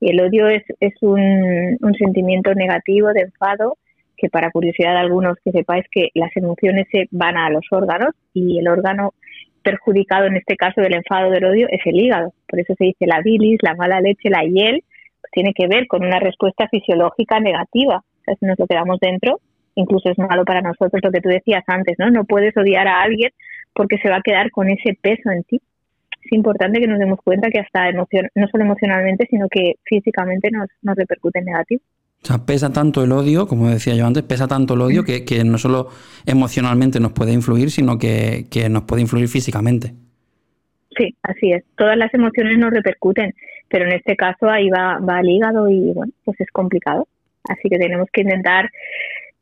Y 0.01 0.11
el 0.11 0.19
odio 0.19 0.49
es, 0.49 0.63
un, 1.01 1.77
sentimiento 1.97 2.53
negativo 2.53 3.13
de 3.13 3.21
enfado, 3.21 3.77
que 4.17 4.27
para 4.29 4.51
curiosidad 4.51 4.91
de 4.91 4.99
algunos 4.99 5.37
que 5.43 5.51
sepáis 5.51 5.85
que 5.89 6.09
las 6.13 6.35
emociones 6.35 6.87
se 6.91 7.07
van 7.11 7.37
a 7.37 7.49
los 7.49 7.65
órganos 7.71 8.13
y 8.33 8.59
el 8.59 8.67
órgano 8.67 9.13
perjudicado 9.63 10.25
en 10.25 10.35
este 10.35 10.57
caso 10.57 10.81
del 10.81 10.95
enfado 10.95 11.31
del 11.31 11.45
odio 11.45 11.67
es 11.69 11.81
el 11.85 11.95
hígado. 11.95 12.33
Por 12.47 12.59
eso 12.59 12.73
se 12.77 12.83
dice 12.83 13.07
la 13.07 13.21
bilis, 13.21 13.59
la 13.61 13.75
mala 13.75 14.01
leche, 14.01 14.29
la 14.29 14.43
hiel, 14.43 14.83
tiene 15.31 15.53
que 15.53 15.67
ver 15.67 15.87
con 15.87 16.03
una 16.05 16.19
respuesta 16.19 16.67
fisiológica 16.67 17.39
negativa. 17.39 18.03
Si 18.25 18.45
nos 18.45 18.59
lo 18.59 18.67
quedamos 18.67 18.99
dentro, 18.99 19.39
incluso 19.75 20.09
es 20.09 20.17
malo 20.17 20.43
para 20.45 20.61
nosotros 20.61 21.01
lo 21.03 21.11
que 21.11 21.21
tú 21.21 21.29
decías 21.29 21.63
antes, 21.67 21.95
¿no? 21.99 22.09
No 22.09 22.25
puedes 22.25 22.55
odiar 22.57 22.87
a 22.87 23.01
alguien 23.01 23.31
porque 23.73 23.97
se 23.97 24.09
va 24.09 24.17
a 24.17 24.21
quedar 24.21 24.51
con 24.51 24.69
ese 24.69 24.97
peso 24.99 25.29
en 25.31 25.43
ti. 25.43 25.61
Es 26.23 26.31
importante 26.31 26.79
que 26.79 26.87
nos 26.87 26.97
demos 26.97 27.19
cuenta 27.23 27.49
que 27.49 27.59
hasta 27.59 27.89
emocion 27.89 28.27
no 28.33 28.47
solo 28.47 28.63
emocionalmente, 28.63 29.27
sino 29.29 29.47
que 29.47 29.75
físicamente 29.83 30.49
nos, 30.49 30.67
nos 30.81 30.95
repercute 30.95 31.39
en 31.39 31.45
negativo. 31.45 31.81
O 32.23 32.27
sea, 32.27 32.39
pesa 32.39 32.73
tanto 32.73 33.03
el 33.03 33.11
odio, 33.11 33.45
como 33.45 33.69
decía 33.69 33.93
yo 33.93 34.07
antes, 34.07 34.23
pesa 34.23 34.47
tanto 34.47 34.73
el 34.73 34.81
odio 34.81 35.03
que, 35.03 35.23
que 35.25 35.43
no 35.43 35.59
solo 35.59 35.89
emocionalmente 36.25 36.99
nos 36.99 37.11
puede 37.11 37.33
influir, 37.33 37.69
sino 37.69 37.99
que, 37.99 38.47
que 38.49 38.67
nos 38.69 38.83
puede 38.85 39.03
influir 39.03 39.27
físicamente. 39.27 39.93
Sí, 40.97 41.15
así 41.21 41.51
es. 41.51 41.63
Todas 41.77 41.97
las 41.97 42.11
emociones 42.13 42.57
nos 42.57 42.71
repercuten, 42.71 43.35
pero 43.69 43.85
en 43.85 43.91
este 43.91 44.15
caso 44.15 44.49
ahí 44.49 44.69
va, 44.69 44.97
va 44.97 45.17
al 45.17 45.29
hígado 45.29 45.69
y 45.69 45.91
bueno, 45.93 46.11
pues 46.23 46.39
es 46.41 46.49
complicado. 46.51 47.07
Así 47.47 47.69
que 47.69 47.77
tenemos 47.77 48.07
que 48.11 48.21
intentar 48.21 48.71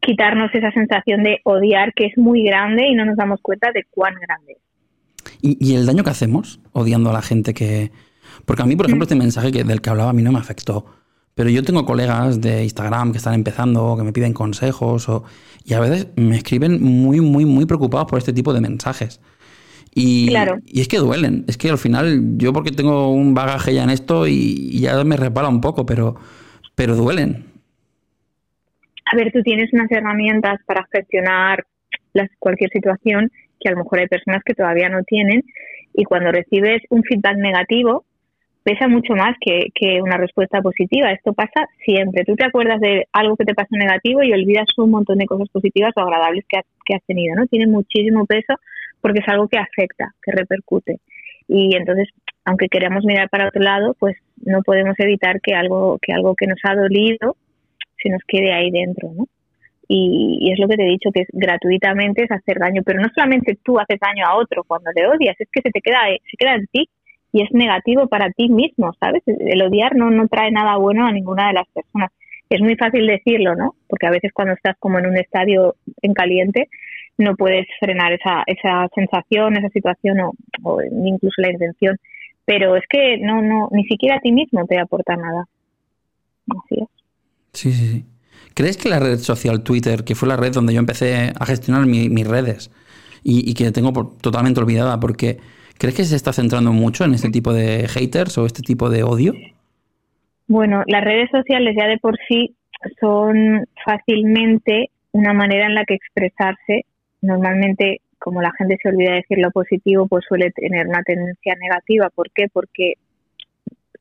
quitarnos 0.06 0.54
esa 0.54 0.72
sensación 0.72 1.24
de 1.24 1.40
odiar 1.44 1.94
que 1.94 2.06
es 2.06 2.18
muy 2.18 2.44
grande 2.44 2.88
y 2.88 2.96
no 2.96 3.06
nos 3.06 3.16
damos 3.16 3.40
cuenta 3.42 3.72
de 3.74 3.86
cuán 3.90 4.14
grande 4.16 4.54
es. 4.54 4.64
¿Y, 5.42 5.76
el 5.76 5.86
daño 5.86 6.04
que 6.04 6.10
hacemos 6.10 6.60
odiando 6.72 7.10
a 7.10 7.14
la 7.14 7.22
gente 7.22 7.54
que... 7.54 7.92
Porque 8.46 8.64
a 8.64 8.66
mí, 8.66 8.76
por 8.76 8.86
ejemplo, 8.86 9.04
este 9.04 9.16
mensaje 9.16 9.52
que, 9.52 9.64
del 9.64 9.82
que 9.82 9.90
hablaba 9.90 10.10
a 10.10 10.14
mí 10.14 10.22
no 10.22 10.32
me 10.32 10.40
afectó. 10.40 10.86
Pero 11.36 11.50
yo 11.50 11.64
tengo 11.64 11.86
colegas 11.86 12.42
de 12.42 12.64
Instagram 12.64 13.12
que 13.12 13.18
están 13.18 13.34
empezando, 13.34 13.96
que 13.98 14.04
me 14.04 14.14
piden 14.14 14.34
consejos, 14.34 15.10
o, 15.10 15.24
y 15.66 15.74
a 15.74 15.80
veces 15.80 16.08
me 16.16 16.38
escriben 16.38 16.82
muy, 16.82 17.22
muy, 17.22 17.46
muy 17.46 17.66
preocupados 17.66 18.08
por 18.08 18.20
este 18.20 18.34
tipo 18.34 18.54
de 18.54 18.62
mensajes. 18.62 19.20
Y, 19.96 20.28
claro. 20.28 20.58
y 20.66 20.82
es 20.82 20.88
que 20.88 20.98
duelen. 20.98 21.46
Es 21.48 21.58
que 21.58 21.70
al 21.70 21.78
final, 21.78 22.38
yo 22.38 22.54
porque 22.54 22.72
tengo 22.72 23.10
un 23.12 23.34
bagaje 23.34 23.74
ya 23.74 23.84
en 23.84 23.90
esto 23.90 24.28
y, 24.28 24.80
ya 24.80 25.04
me 25.04 25.18
repara 25.18 25.48
un 25.48 25.62
poco, 25.62 25.86
pero, 25.86 26.16
pero 26.76 26.96
duelen 26.96 27.53
a 29.14 29.16
ver, 29.16 29.32
tú 29.32 29.44
tienes 29.44 29.72
unas 29.72 29.92
herramientas 29.92 30.60
para 30.66 30.88
gestionar 30.92 31.64
cualquier 32.40 32.72
situación 32.72 33.30
que 33.60 33.70
a 33.70 33.74
lo 33.74 33.84
mejor 33.84 34.00
hay 34.00 34.08
personas 34.08 34.42
que 34.44 34.56
todavía 34.56 34.90
no 34.90 35.04
tienen 35.04 35.44
y 35.94 36.04
cuando 36.04 36.32
recibes 36.32 36.82
un 36.90 37.04
feedback 37.04 37.38
negativo 37.38 38.06
pesa 38.64 38.88
mucho 38.88 39.14
más 39.14 39.36
que, 39.40 40.02
una 40.02 40.18
respuesta 40.18 40.62
positiva. 40.64 41.12
Esto 41.12 41.34
pasa 41.34 41.68
siempre. 41.86 42.24
Tú 42.24 42.36
te 42.36 42.46
acuerdas 42.46 42.80
de 42.82 43.06
algo 43.12 43.36
que 43.36 43.46
te 43.46 43.54
pasó 43.54 43.76
negativo 43.76 44.24
y 44.24 44.34
olvidas 44.34 44.66
un 44.78 44.90
montón 44.90 45.20
de 45.20 45.28
cosas 45.28 45.50
positivas 45.50 45.92
o 45.96 46.02
agradables 46.02 46.46
que 46.50 46.58
has, 46.58 46.66
que 46.84 46.96
has 46.96 47.04
tenido, 47.04 47.36
¿no? 47.36 47.46
Tiene 47.46 47.68
muchísimo 47.68 48.26
peso 48.26 48.56
porque 49.00 49.20
es 49.20 49.28
algo 49.28 49.48
que 49.48 49.60
afecta, 49.60 50.16
que 50.24 50.32
repercute. 50.32 51.02
Y 51.48 51.76
entonces, 51.76 52.10
aunque 52.46 52.68
queramos 52.68 53.06
mirar 53.06 53.30
para 53.30 53.50
otro 53.50 53.62
lado, 53.62 53.96
pues 54.00 54.16
no 54.44 54.64
podemos 54.64 54.96
evitar 54.98 55.40
que 55.40 55.54
algo 55.54 56.00
que 56.02 56.14
algo 56.14 56.34
que 56.36 56.48
nos 56.48 56.60
ha 56.64 56.74
dolido 56.74 57.36
se 58.04 58.10
nos 58.10 58.22
quede 58.28 58.54
ahí 58.54 58.70
dentro, 58.70 59.12
¿no? 59.16 59.26
Y, 59.88 60.52
es 60.52 60.60
lo 60.60 60.68
que 60.68 60.76
te 60.76 60.84
he 60.84 60.90
dicho, 60.90 61.12
que 61.12 61.22
es 61.22 61.28
gratuitamente 61.32 62.24
es 62.24 62.32
hacer 62.32 62.58
daño, 62.60 62.82
pero 62.86 63.02
no 63.02 63.10
solamente 63.14 63.58
tú 63.64 63.80
haces 63.80 64.00
daño 64.00 64.26
a 64.26 64.36
otro 64.38 64.64
cuando 64.64 64.92
le 64.96 65.08
odias, 65.08 65.36
es 65.40 65.48
que 65.52 65.62
se 65.62 65.72
te 65.72 65.82
queda, 65.82 66.00
se 66.10 66.38
queda 66.38 66.56
en 66.56 66.68
ti 66.68 66.90
y 67.32 67.44
es 67.44 67.52
negativo 67.52 68.08
para 68.08 68.32
ti 68.32 68.50
mismo, 68.50 68.94
¿sabes? 69.00 69.24
El 69.26 69.62
odiar 69.62 69.96
no, 69.96 70.10
no 70.12 70.28
trae 70.28 70.52
nada 70.52 70.78
bueno 70.78 71.06
a 71.06 71.12
ninguna 71.12 71.48
de 71.48 71.54
las 71.54 71.68
personas. 71.70 72.12
Es 72.50 72.62
muy 72.62 72.76
fácil 72.76 73.08
decirlo, 73.08 73.56
¿no? 73.56 73.76
Porque 73.88 74.06
a 74.06 74.12
veces 74.12 74.32
cuando 74.34 74.54
estás 74.54 74.78
como 74.80 75.00
en 75.00 75.08
un 75.08 75.18
estadio 75.18 75.76
en 76.02 76.14
caliente, 76.14 76.70
no 77.18 77.36
puedes 77.36 77.66
frenar 77.80 78.14
esa, 78.14 78.44
esa 78.46 78.88
sensación, 78.94 79.58
esa 79.58 79.70
situación 79.70 80.20
o, 80.22 80.34
o 80.64 80.82
incluso 80.82 81.42
la 81.42 81.52
intención. 81.52 81.98
Pero 82.46 82.76
es 82.76 82.84
que 82.90 83.18
no, 83.18 83.42
no, 83.42 83.70
ni 83.72 83.86
siquiera 83.86 84.18
a 84.18 84.20
ti 84.20 84.32
mismo 84.32 84.66
te 84.66 84.80
aporta 84.80 85.16
nada. 85.16 85.46
Así 86.50 86.82
es. 86.82 87.03
Sí, 87.54 87.72
sí, 87.72 87.88
sí. 87.88 88.06
¿Crees 88.56 88.78
que 88.78 88.90
la 88.90 89.00
red 89.00 89.18
social 89.18 89.64
Twitter, 89.64 90.04
que 90.04 90.16
fue 90.16 90.28
la 90.28 90.38
red 90.38 90.52
donde 90.52 90.74
yo 90.74 90.80
empecé 90.80 91.34
a 91.40 91.46
gestionar 91.46 91.86
mis 91.86 92.28
redes 92.28 92.72
y, 93.24 93.54
que 93.54 93.72
tengo 93.72 94.16
totalmente 94.22 94.60
olvidada, 94.60 95.00
porque 95.00 95.38
¿crees 95.78 95.96
que 95.96 96.04
se 96.04 96.16
está 96.16 96.34
centrando 96.34 96.72
mucho 96.72 97.06
en 97.06 97.14
este 97.14 97.30
tipo 97.30 97.54
de 97.54 97.88
haters 97.88 98.38
o 98.38 98.46
este 98.46 98.62
tipo 98.62 98.90
de 98.90 99.04
odio? 99.04 99.34
Bueno, 100.48 100.84
las 100.88 101.04
redes 101.04 101.30
sociales 101.32 101.76
ya 101.80 101.88
de 101.88 101.98
por 101.98 102.18
sí 102.28 102.56
son 103.00 103.66
fácilmente 103.86 104.90
una 105.14 105.34
manera 105.34 105.68
en 105.68 105.76
la 105.76 105.86
que 105.86 105.96
expresarse. 105.96 106.86
Normalmente, 107.22 108.02
como 108.20 108.42
la 108.42 108.52
gente 108.58 108.78
se 108.82 108.90
olvida 108.90 109.12
de 109.12 109.18
decir 109.18 109.38
lo 109.40 109.52
positivo, 109.52 110.08
pues 110.08 110.26
suele 110.28 110.52
tener 110.52 110.88
una 110.88 111.02
tendencia 111.04 111.56
negativa. 111.60 112.10
¿Por 112.14 112.30
qué? 112.32 112.48
Porque 112.52 112.96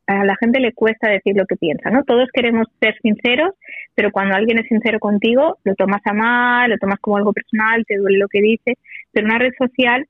a 0.06 0.24
la 0.24 0.36
gente 0.36 0.60
le 0.60 0.72
cuesta 0.72 1.08
decir 1.08 1.36
lo 1.36 1.46
que 1.46 1.56
piensa, 1.56 1.90
¿no? 1.90 2.04
Todos 2.04 2.28
queremos 2.32 2.66
ser 2.80 2.96
sinceros, 3.02 3.54
pero 3.94 4.10
cuando 4.10 4.34
alguien 4.34 4.58
es 4.58 4.66
sincero 4.66 4.98
contigo, 4.98 5.58
lo 5.64 5.74
tomas 5.74 6.02
a 6.04 6.12
mal, 6.12 6.70
lo 6.70 6.78
tomas 6.78 6.98
como 7.00 7.16
algo 7.16 7.32
personal, 7.32 7.84
te 7.86 7.96
duele 7.96 8.18
lo 8.18 8.28
que 8.28 8.40
dice, 8.40 8.78
pero 9.12 9.26
una 9.26 9.38
red 9.38 9.52
social 9.58 10.06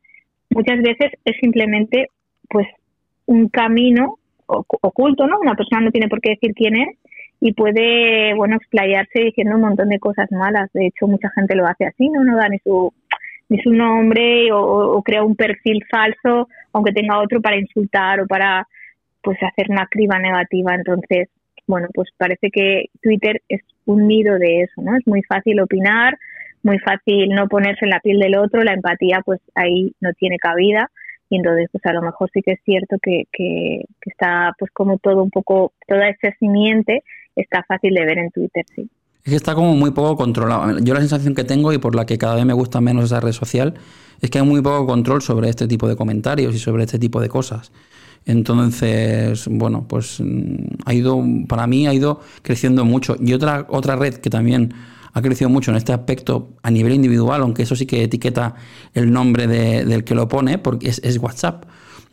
muchas 0.50 0.80
veces 0.82 1.12
es 1.24 1.36
simplemente 1.40 2.08
pues 2.48 2.66
un 3.26 3.48
camino 3.48 4.18
oculto, 4.46 5.26
¿no? 5.26 5.38
Una 5.40 5.54
persona 5.54 5.82
no 5.82 5.90
tiene 5.90 6.08
por 6.08 6.20
qué 6.20 6.30
decir 6.30 6.52
quién 6.54 6.76
es 6.76 6.98
y 7.40 7.52
puede, 7.52 8.34
bueno, 8.34 8.56
explayarse 8.56 9.20
diciendo 9.20 9.56
un 9.56 9.62
montón 9.62 9.88
de 9.88 9.98
cosas 9.98 10.30
malas. 10.30 10.70
De 10.72 10.86
hecho, 10.86 11.06
mucha 11.06 11.30
gente 11.30 11.56
lo 11.56 11.66
hace 11.66 11.86
así, 11.86 12.08
no, 12.08 12.24
no 12.24 12.36
da 12.36 12.48
ni 12.48 12.58
su 12.58 12.92
ni 13.48 13.60
su 13.62 13.70
nombre 13.70 14.50
o, 14.50 15.02
crea 15.02 15.22
un 15.22 15.36
perfil 15.36 15.84
falso, 15.90 16.48
aunque 16.72 16.92
tenga 16.92 17.20
otro 17.20 17.42
para 17.42 17.58
insultar 17.58 18.20
o 18.20 18.26
para 18.26 18.66
pues 19.22 19.38
hacer 19.42 19.66
una 19.70 19.86
criba 19.86 20.18
negativa. 20.18 20.74
Entonces, 20.74 21.28
bueno, 21.66 21.88
pues 21.94 22.08
parece 22.16 22.50
que 22.50 22.86
Twitter 23.00 23.42
es 23.48 23.62
un 23.84 24.06
nido 24.06 24.38
de 24.38 24.62
eso, 24.62 24.82
¿no? 24.82 24.96
Es 24.96 25.06
muy 25.06 25.22
fácil 25.22 25.60
opinar, 25.60 26.18
muy 26.62 26.78
fácil 26.78 27.28
no 27.30 27.48
ponerse 27.48 27.84
en 27.84 27.90
la 27.90 28.00
piel 28.00 28.18
del 28.18 28.36
otro, 28.36 28.62
la 28.62 28.74
empatía 28.74 29.20
pues 29.24 29.40
ahí 29.54 29.92
no 30.00 30.12
tiene 30.12 30.38
cabida 30.38 30.90
y 31.28 31.36
entonces 31.36 31.68
pues 31.72 31.84
a 31.86 31.92
lo 31.92 32.02
mejor 32.02 32.30
sí 32.32 32.42
que 32.42 32.52
es 32.52 32.60
cierto 32.64 32.96
que, 33.02 33.24
que, 33.32 33.84
está 34.04 34.54
pues 34.58 34.70
como 34.72 34.98
todo 34.98 35.22
un 35.22 35.30
poco, 35.30 35.72
toda 35.88 36.08
esa 36.08 36.30
simiente 36.38 37.02
está 37.34 37.62
fácil 37.66 37.94
de 37.94 38.04
ver 38.04 38.18
en 38.18 38.30
Twitter, 38.30 38.64
sí. 38.74 38.88
Es 39.24 39.30
que 39.30 39.36
está 39.36 39.54
como 39.54 39.74
muy 39.76 39.92
poco 39.92 40.16
controlado. 40.16 40.80
Yo 40.80 40.94
la 40.94 41.00
sensación 41.00 41.34
que 41.34 41.44
tengo 41.44 41.72
y 41.72 41.78
por 41.78 41.94
la 41.94 42.06
que 42.06 42.18
cada 42.18 42.34
vez 42.34 42.44
me 42.44 42.52
gusta 42.52 42.80
menos 42.80 43.04
esa 43.04 43.20
red 43.20 43.30
social 43.30 43.74
es 44.20 44.30
que 44.30 44.40
hay 44.40 44.44
muy 44.44 44.60
poco 44.60 44.84
control 44.84 45.22
sobre 45.22 45.48
este 45.48 45.68
tipo 45.68 45.88
de 45.88 45.94
comentarios 45.94 46.54
y 46.56 46.58
sobre 46.58 46.82
este 46.84 46.98
tipo 46.98 47.20
de 47.20 47.28
cosas. 47.28 47.72
Entonces, 48.24 49.48
bueno, 49.48 49.86
pues 49.88 50.20
mm, 50.20 50.82
ha 50.84 50.94
ido, 50.94 51.22
para 51.48 51.66
mí 51.66 51.86
ha 51.86 51.94
ido 51.94 52.20
creciendo 52.42 52.84
mucho. 52.84 53.16
Y 53.20 53.32
otra, 53.32 53.66
otra 53.68 53.96
red 53.96 54.14
que 54.14 54.30
también 54.30 54.74
ha 55.12 55.20
crecido 55.20 55.50
mucho 55.50 55.70
en 55.70 55.76
este 55.76 55.92
aspecto 55.92 56.50
a 56.62 56.70
nivel 56.70 56.94
individual, 56.94 57.42
aunque 57.42 57.62
eso 57.62 57.76
sí 57.76 57.86
que 57.86 58.04
etiqueta 58.04 58.54
el 58.94 59.12
nombre 59.12 59.46
del 59.46 60.04
que 60.04 60.14
lo 60.14 60.28
pone, 60.28 60.58
porque 60.58 60.88
es, 60.88 61.18
WhatsApp. 61.18 61.64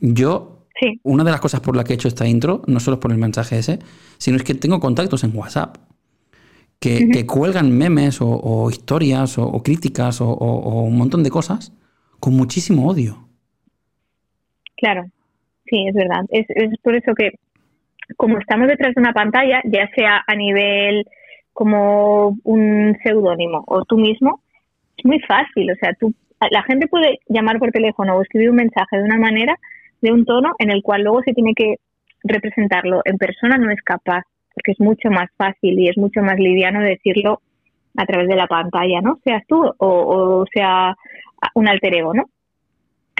Yo, 0.01 0.65
una 1.03 1.23
de 1.23 1.31
las 1.31 1.39
cosas 1.39 1.61
por 1.61 1.75
las 1.75 1.85
que 1.85 1.93
he 1.93 1.95
hecho 1.95 2.07
esta 2.07 2.27
intro, 2.27 2.61
no 2.67 2.79
solo 2.79 2.99
por 2.99 3.11
el 3.11 3.17
mensaje 3.17 3.57
ese, 3.57 3.79
sino 4.17 4.37
es 4.37 4.43
que 4.43 4.53
tengo 4.53 4.79
contactos 4.79 5.23
en 5.23 5.35
WhatsApp 5.35 5.77
que, 6.79 7.25
cuelgan 7.25 7.71
memes 7.77 8.19
o, 8.21 8.69
historias 8.69 9.37
o, 9.37 9.61
críticas 9.63 10.21
o, 10.21 10.33
un 10.83 10.97
montón 10.97 11.23
de 11.23 11.29
cosas 11.29 11.71
con 12.19 12.33
muchísimo 12.33 12.87
odio. 12.87 13.27
Claro, 14.77 15.05
sí, 15.69 15.87
es 15.87 15.93
verdad. 15.93 16.25
Es, 16.29 16.45
es 16.49 16.77
por 16.81 16.95
eso 16.95 17.13
que 17.13 17.31
como 18.17 18.37
estamos 18.39 18.67
detrás 18.67 18.95
de 18.95 19.01
una 19.01 19.13
pantalla, 19.13 19.61
ya 19.65 19.89
sea 19.95 20.23
a 20.25 20.35
nivel 20.35 21.05
como 21.53 22.37
un 22.43 22.97
seudónimo 23.03 23.63
o 23.67 23.83
tú 23.85 23.97
mismo, 23.97 24.41
es 24.97 25.05
muy 25.05 25.19
fácil. 25.21 25.71
O 25.71 25.75
sea, 25.75 25.93
tú, 25.99 26.13
la 26.51 26.63
gente 26.63 26.87
puede 26.87 27.19
llamar 27.27 27.59
por 27.59 27.71
teléfono 27.71 28.15
o 28.15 28.21
escribir 28.21 28.49
un 28.49 28.57
mensaje 28.57 28.97
de 28.97 29.03
una 29.03 29.17
manera, 29.17 29.55
de 30.01 30.11
un 30.11 30.25
tono 30.25 30.53
en 30.59 30.71
el 30.71 30.81
cual 30.81 31.03
luego 31.03 31.21
se 31.23 31.33
tiene 31.33 31.53
que 31.53 31.75
representarlo 32.23 33.01
en 33.05 33.17
persona, 33.17 33.57
no 33.57 33.71
es 33.71 33.81
capaz, 33.81 34.23
porque 34.53 34.71
es 34.71 34.79
mucho 34.79 35.09
más 35.09 35.29
fácil 35.37 35.79
y 35.79 35.89
es 35.89 35.97
mucho 35.97 36.21
más 36.21 36.37
liviano 36.37 36.81
decirlo 36.81 37.41
a 37.97 38.05
través 38.05 38.27
de 38.27 38.35
la 38.35 38.47
pantalla, 38.47 39.01
¿no? 39.01 39.19
Seas 39.23 39.43
tú 39.47 39.61
o, 39.63 39.75
o 39.87 40.45
sea 40.53 40.95
un 41.55 41.67
alter 41.67 41.95
ego, 41.95 42.13
¿no? 42.13 42.25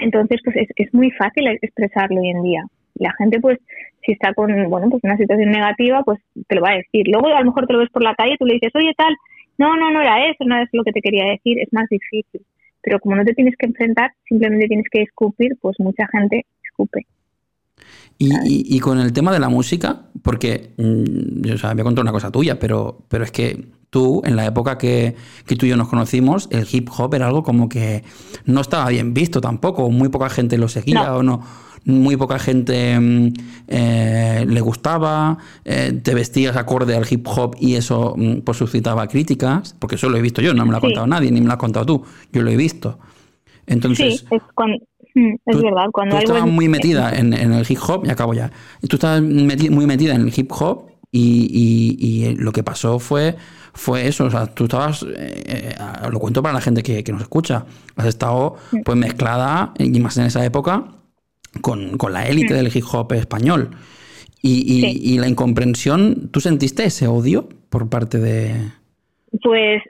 Entonces, 0.00 0.40
pues 0.44 0.56
es, 0.56 0.68
es 0.76 0.92
muy 0.94 1.10
fácil 1.12 1.46
expresarlo 1.48 2.20
hoy 2.20 2.30
en 2.30 2.42
día. 2.42 2.64
La 2.94 3.12
gente, 3.18 3.40
pues, 3.40 3.58
si 4.04 4.12
está 4.12 4.32
con 4.34 4.50
bueno 4.70 4.88
pues 4.90 5.04
una 5.04 5.16
situación 5.16 5.50
negativa 5.50 6.02
pues 6.04 6.20
te 6.48 6.54
lo 6.54 6.62
va 6.62 6.70
a 6.70 6.76
decir. 6.76 7.06
Luego 7.08 7.28
a 7.28 7.40
lo 7.40 7.46
mejor 7.46 7.66
te 7.66 7.72
lo 7.72 7.80
ves 7.80 7.90
por 7.90 8.02
la 8.02 8.14
calle 8.14 8.34
y 8.34 8.36
tú 8.36 8.46
le 8.46 8.54
dices 8.54 8.72
oye 8.74 8.92
tal 8.96 9.14
no 9.58 9.76
no 9.76 9.90
no 9.90 10.00
era 10.00 10.26
eso 10.26 10.44
no 10.44 10.60
es 10.60 10.68
lo 10.72 10.84
que 10.84 10.92
te 10.92 11.00
quería 11.02 11.26
decir 11.26 11.58
es 11.60 11.68
más 11.72 11.88
difícil 11.88 12.42
pero 12.82 12.98
como 12.98 13.16
no 13.16 13.24
te 13.24 13.34
tienes 13.34 13.54
que 13.58 13.66
enfrentar 13.66 14.12
simplemente 14.28 14.68
tienes 14.68 14.86
que 14.90 15.02
escupir 15.02 15.52
pues 15.60 15.76
mucha 15.78 16.06
gente 16.08 16.46
escupe 16.64 17.06
y, 18.22 18.76
y, 18.76 18.80
con 18.80 19.00
el 19.00 19.14
tema 19.14 19.32
de 19.32 19.38
la 19.38 19.48
música, 19.48 20.02
porque 20.22 20.74
mm, 20.76 21.42
yo 21.42 21.54
o 21.54 21.58
sea, 21.58 21.72
voy 21.72 21.80
a 21.80 21.84
contar 21.84 22.02
una 22.02 22.12
cosa 22.12 22.30
tuya, 22.30 22.58
pero, 22.58 22.98
pero 23.08 23.24
es 23.24 23.32
que 23.32 23.68
tú, 23.88 24.20
en 24.24 24.36
la 24.36 24.44
época 24.44 24.76
que, 24.76 25.16
que, 25.46 25.56
tú 25.56 25.64
y 25.64 25.70
yo 25.70 25.76
nos 25.78 25.88
conocimos, 25.88 26.46
el 26.50 26.66
hip 26.70 26.90
hop 26.96 27.14
era 27.14 27.26
algo 27.26 27.42
como 27.42 27.70
que 27.70 28.04
no 28.44 28.60
estaba 28.60 28.90
bien 28.90 29.14
visto 29.14 29.40
tampoco, 29.40 29.90
muy 29.90 30.10
poca 30.10 30.28
gente 30.28 30.58
lo 30.58 30.68
seguía 30.68 31.16
o 31.16 31.22
no 31.22 31.42
muy 31.84 32.16
poca 32.16 32.38
gente 32.38 32.98
mm, 32.98 33.32
eh, 33.68 34.44
le 34.46 34.60
gustaba, 34.60 35.38
eh, 35.64 35.98
te 36.02 36.14
vestías 36.14 36.56
acorde 36.56 36.94
al 36.94 37.06
hip 37.10 37.26
hop 37.26 37.56
y 37.58 37.74
eso 37.74 38.14
mm, 38.16 38.40
pues 38.40 38.58
suscitaba 38.58 39.06
críticas, 39.08 39.74
porque 39.78 39.94
eso 39.94 40.08
lo 40.08 40.16
he 40.16 40.22
visto 40.22 40.42
yo, 40.42 40.54
no 40.54 40.64
me 40.66 40.72
lo 40.72 40.78
ha 40.78 40.80
contado 40.80 41.06
nadie, 41.06 41.30
ni 41.30 41.40
me 41.40 41.46
lo 41.46 41.52
has 41.52 41.58
contado 41.58 41.86
tú, 41.86 42.04
yo 42.32 42.42
lo 42.42 42.50
he 42.50 42.56
visto. 42.56 42.98
Entonces, 43.66 44.20
sí, 44.28 44.36
es, 44.36 44.42
mm, 45.14 45.34
verdad. 45.46 45.86
Cuando 45.92 46.16
tú 46.16 46.22
estabas 46.22 46.46
muy 46.46 46.68
metida 46.68 47.12
en, 47.12 47.32
el 47.32 47.66
hip 47.68 47.78
hop, 47.86 48.04
y 48.06 48.10
acabo 48.10 48.34
ya, 48.34 48.50
tú 48.88 48.96
estabas 48.96 49.22
muy 49.22 49.86
metida 49.86 50.14
en 50.14 50.22
el 50.22 50.32
hip 50.34 50.50
hop 50.52 50.90
y, 51.12 52.34
lo 52.38 52.52
que 52.52 52.62
pasó 52.62 52.98
fue 52.98 53.36
fue 53.72 54.08
eso, 54.08 54.24
o 54.24 54.30
sea, 54.30 54.46
tú 54.46 54.64
estabas, 54.64 55.06
eh, 55.16 55.74
lo 56.10 56.18
cuento 56.18 56.42
para 56.42 56.54
la 56.54 56.60
gente 56.60 56.82
que, 56.82 57.04
que, 57.04 57.12
nos 57.12 57.22
escucha, 57.22 57.66
has 57.94 58.06
estado 58.06 58.56
pues 58.84 58.98
mezclada, 58.98 59.72
y 59.78 60.00
más 60.00 60.18
en 60.18 60.24
esa 60.24 60.44
época, 60.44 60.86
con, 61.60 61.96
la 62.12 62.26
élite 62.26 62.54
del 62.54 62.74
hip 62.74 62.84
hop 62.92 63.12
español. 63.12 63.70
Y, 64.42 65.18
la 65.18 65.28
incomprensión, 65.28 66.30
¿tú 66.30 66.40
sentiste 66.40 66.84
ese 66.84 67.06
odio 67.06 67.48
por 67.68 67.90
parte 67.90 68.18
de...? 68.18 68.54
Pues, 69.42 69.82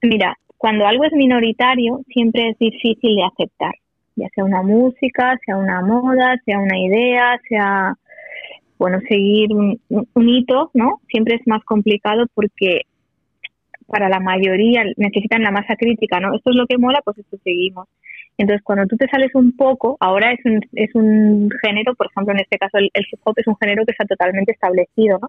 mira, 0.00 0.38
cuando 0.56 0.86
algo 0.86 1.04
es 1.04 1.12
minoritario, 1.12 2.00
siempre 2.08 2.50
es 2.50 2.58
difícil 2.58 3.16
de 3.16 3.24
aceptar, 3.24 3.74
ya 4.16 4.28
sea 4.34 4.44
una 4.44 4.62
música, 4.62 5.38
sea 5.44 5.56
una 5.56 5.80
moda, 5.82 6.36
sea 6.44 6.58
una 6.58 6.78
idea, 6.78 7.40
sea, 7.48 7.94
bueno, 8.78 8.98
seguir 9.08 9.52
un, 9.52 9.80
un 9.88 10.28
hito, 10.28 10.70
¿no? 10.74 11.00
Siempre 11.08 11.36
es 11.36 11.46
más 11.46 11.64
complicado 11.64 12.26
porque 12.34 12.82
para 13.86 14.08
la 14.08 14.20
mayoría 14.20 14.84
necesitan 14.96 15.42
la 15.42 15.50
masa 15.50 15.76
crítica, 15.76 16.20
¿no? 16.20 16.34
Esto 16.34 16.50
es 16.50 16.56
lo 16.56 16.66
que 16.66 16.78
mola, 16.78 17.00
pues 17.04 17.18
esto 17.18 17.36
seguimos. 17.44 17.88
Entonces, 18.36 18.64
cuando 18.64 18.86
tú 18.86 18.96
te 18.96 19.08
sales 19.08 19.32
un 19.34 19.56
poco, 19.56 19.96
ahora 20.00 20.32
es 20.32 20.40
un, 20.44 20.60
es 20.72 20.92
un 20.94 21.48
género, 21.62 21.94
por 21.94 22.08
ejemplo, 22.10 22.34
en 22.34 22.40
este 22.40 22.58
caso 22.58 22.78
el, 22.78 22.90
hip 22.94 23.20
hop 23.22 23.34
es 23.36 23.46
un 23.46 23.56
género 23.56 23.84
que 23.84 23.92
está 23.92 24.04
totalmente 24.04 24.52
establecido, 24.52 25.18
¿no? 25.20 25.28